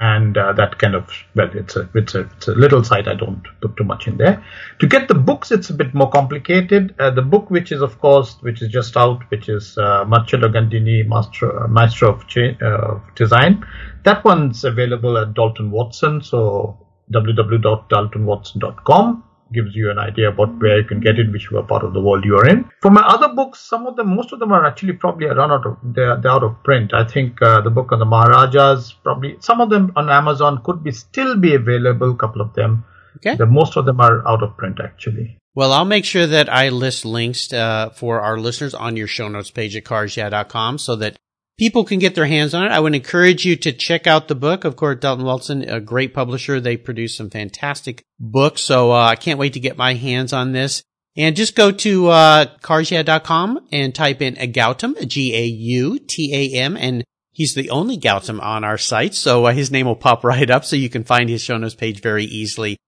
and 0.00 0.36
uh, 0.36 0.52
that 0.54 0.78
kind 0.78 0.94
of 0.96 1.08
well 1.36 1.48
it's 1.54 1.76
a 1.76 1.88
it's 1.94 2.14
a 2.16 2.20
it's 2.36 2.48
a 2.48 2.54
little 2.62 2.82
site 2.82 3.06
i 3.06 3.14
don't 3.14 3.44
put 3.60 3.76
too 3.76 3.84
much 3.84 4.08
in 4.08 4.16
there 4.16 4.42
to 4.80 4.86
get 4.94 5.06
the 5.06 5.14
books 5.14 5.52
it's 5.52 5.70
a 5.70 5.74
bit 5.74 5.94
more 5.94 6.10
complicated 6.10 6.92
uh, 6.98 7.10
the 7.10 7.22
book 7.22 7.48
which 7.50 7.70
is 7.70 7.80
of 7.82 8.00
course 8.00 8.36
which 8.40 8.62
is 8.62 8.68
just 8.78 8.96
out 8.96 9.22
which 9.30 9.48
is 9.48 9.78
uh, 9.78 10.04
marcello 10.04 10.48
gandini 10.48 11.06
master 11.06 11.46
uh, 11.60 11.68
maestro 11.68 12.08
of, 12.14 12.26
cha- 12.26 12.56
uh, 12.60 12.94
of 12.94 13.00
design 13.14 13.64
that 14.04 14.24
one's 14.24 14.64
available 14.64 15.16
at 15.18 15.34
dalton 15.34 15.70
watson 15.70 16.20
so 16.20 16.76
www.daltonwatson.com 17.12 19.22
gives 19.52 19.74
you 19.74 19.90
an 19.90 19.98
idea 19.98 20.30
about 20.30 20.60
where 20.60 20.78
you 20.80 20.84
can 20.84 21.00
get 21.00 21.18
it, 21.18 21.30
which 21.32 21.48
part 21.68 21.84
of 21.84 21.92
the 21.92 22.00
world 22.00 22.24
you're 22.24 22.48
in. 22.48 22.68
For 22.80 22.90
my 22.90 23.02
other 23.02 23.28
books, 23.28 23.60
some 23.60 23.86
of 23.86 23.96
them, 23.96 24.14
most 24.16 24.32
of 24.32 24.38
them 24.38 24.52
are 24.52 24.66
actually 24.66 24.94
probably 24.94 25.26
run 25.26 25.50
out 25.50 25.66
of, 25.66 25.76
they're, 25.82 26.20
they're 26.20 26.32
out 26.32 26.42
of 26.42 26.62
print. 26.62 26.92
I 26.94 27.04
think 27.04 27.40
uh, 27.42 27.60
the 27.60 27.70
book 27.70 27.92
on 27.92 27.98
the 27.98 28.04
Maharajas, 28.04 28.92
probably 29.02 29.36
some 29.40 29.60
of 29.60 29.70
them 29.70 29.92
on 29.96 30.10
Amazon 30.10 30.62
could 30.64 30.82
be 30.82 30.92
still 30.92 31.36
be 31.36 31.54
available, 31.54 32.10
a 32.10 32.16
couple 32.16 32.40
of 32.40 32.54
them. 32.54 32.84
Okay. 33.16 33.36
The, 33.36 33.46
most 33.46 33.76
of 33.76 33.84
them 33.84 34.00
are 34.00 34.26
out 34.26 34.42
of 34.42 34.56
print 34.56 34.78
actually. 34.82 35.38
Well, 35.54 35.72
I'll 35.72 35.84
make 35.84 36.06
sure 36.06 36.26
that 36.26 36.48
I 36.48 36.70
list 36.70 37.04
links 37.04 37.52
uh, 37.52 37.90
for 37.90 38.20
our 38.20 38.38
listeners 38.38 38.74
on 38.74 38.96
your 38.96 39.06
show 39.06 39.28
notes 39.28 39.50
page 39.50 39.76
at 39.76 39.84
carsyeah.com 39.84 40.78
so 40.78 40.96
that 40.96 41.18
people 41.58 41.84
can 41.84 41.98
get 41.98 42.14
their 42.14 42.26
hands 42.26 42.54
on 42.54 42.64
it. 42.64 42.72
I 42.72 42.80
would 42.80 42.94
encourage 42.94 43.44
you 43.44 43.56
to 43.56 43.72
check 43.72 44.06
out 44.06 44.28
the 44.28 44.34
book. 44.34 44.64
Of 44.64 44.76
course, 44.76 44.98
Dalton 45.00 45.24
Watson, 45.24 45.62
a 45.68 45.80
great 45.80 46.14
publisher. 46.14 46.60
They 46.60 46.76
produce 46.76 47.16
some 47.16 47.30
fantastic 47.30 48.04
books. 48.18 48.62
So 48.62 48.92
uh, 48.92 49.06
I 49.06 49.16
can't 49.16 49.38
wait 49.38 49.52
to 49.54 49.60
get 49.60 49.76
my 49.76 49.94
hands 49.94 50.32
on 50.32 50.52
this. 50.52 50.82
And 51.16 51.36
just 51.36 51.54
go 51.54 51.70
to 51.70 52.08
uh, 52.08 52.46
carsyeah.com 52.62 53.68
and 53.70 53.94
type 53.94 54.22
in 54.22 54.34
Gautam, 54.34 55.06
G-A-U-T-A-M, 55.06 56.76
and 56.78 57.04
he's 57.32 57.54
the 57.54 57.68
only 57.68 57.98
Gautam 57.98 58.42
on 58.42 58.64
our 58.64 58.78
site. 58.78 59.12
So 59.12 59.44
uh, 59.44 59.52
his 59.52 59.70
name 59.70 59.86
will 59.86 59.96
pop 59.96 60.24
right 60.24 60.48
up 60.48 60.64
so 60.64 60.74
you 60.74 60.88
can 60.88 61.04
find 61.04 61.28
his 61.28 61.42
show 61.42 61.58
notes 61.58 61.74
page 61.74 62.00
very 62.00 62.24
easily. 62.24 62.78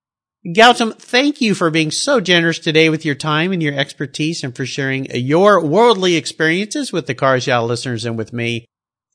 Gautam, 0.47 0.95
thank 0.99 1.40
you 1.40 1.55
for 1.55 1.70
being 1.70 1.90
so 1.90 2.20
generous 2.20 2.59
today 2.59 2.90
with 2.90 3.03
your 3.07 3.14
time 3.14 3.51
and 3.51 3.62
your 3.62 3.72
expertise 3.72 4.45
and 4.45 4.55
for 4.55 4.66
sharing 4.66 5.07
your 5.14 5.64
worldly 5.64 6.16
experiences 6.16 6.92
with 6.92 7.07
the 7.07 7.14
Cars 7.14 7.47
Yeah 7.47 7.61
listeners 7.61 8.05
and 8.05 8.18
with 8.18 8.34
me. 8.34 8.66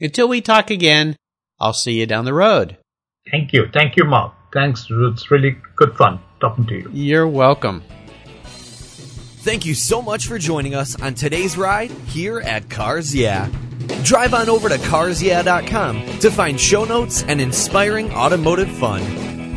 Until 0.02 0.28
we 0.28 0.42
talk 0.42 0.72
again, 0.72 1.16
I'll 1.60 1.74
see 1.74 2.00
you 2.00 2.08
down 2.08 2.26
the 2.26 2.34
road. 2.34 2.78
Thank 3.30 3.54
you. 3.54 3.68
Thank 3.72 3.96
you, 3.96 4.06
Mark. 4.06 4.34
Thanks. 4.52 4.88
It's 4.90 5.30
really 5.30 5.56
good 5.76 5.96
fun 5.96 6.20
talking 6.42 6.66
to 6.66 6.74
you. 6.74 6.90
You're 6.92 7.28
welcome. 7.28 7.84
Thank 8.44 9.68
you 9.68 9.76
so 9.76 10.02
much 10.02 10.26
for 10.26 10.40
joining 10.40 10.74
us 10.74 11.00
on 11.00 11.14
today's 11.14 11.58
ride 11.58 11.92
here 12.08 12.40
at 12.40 12.72
Cars 12.72 13.14
Yeah. 13.14 13.50
Drive 14.04 14.34
on 14.34 14.50
over 14.50 14.68
to 14.68 14.78
carsyeah.com 14.78 16.20
to 16.20 16.32
find 16.32 16.60
show 16.60 16.86
notes 16.86 17.22
and 17.24 17.40
inspiring 17.40 18.12
automotive 18.14 18.72
fun. 18.78 19.29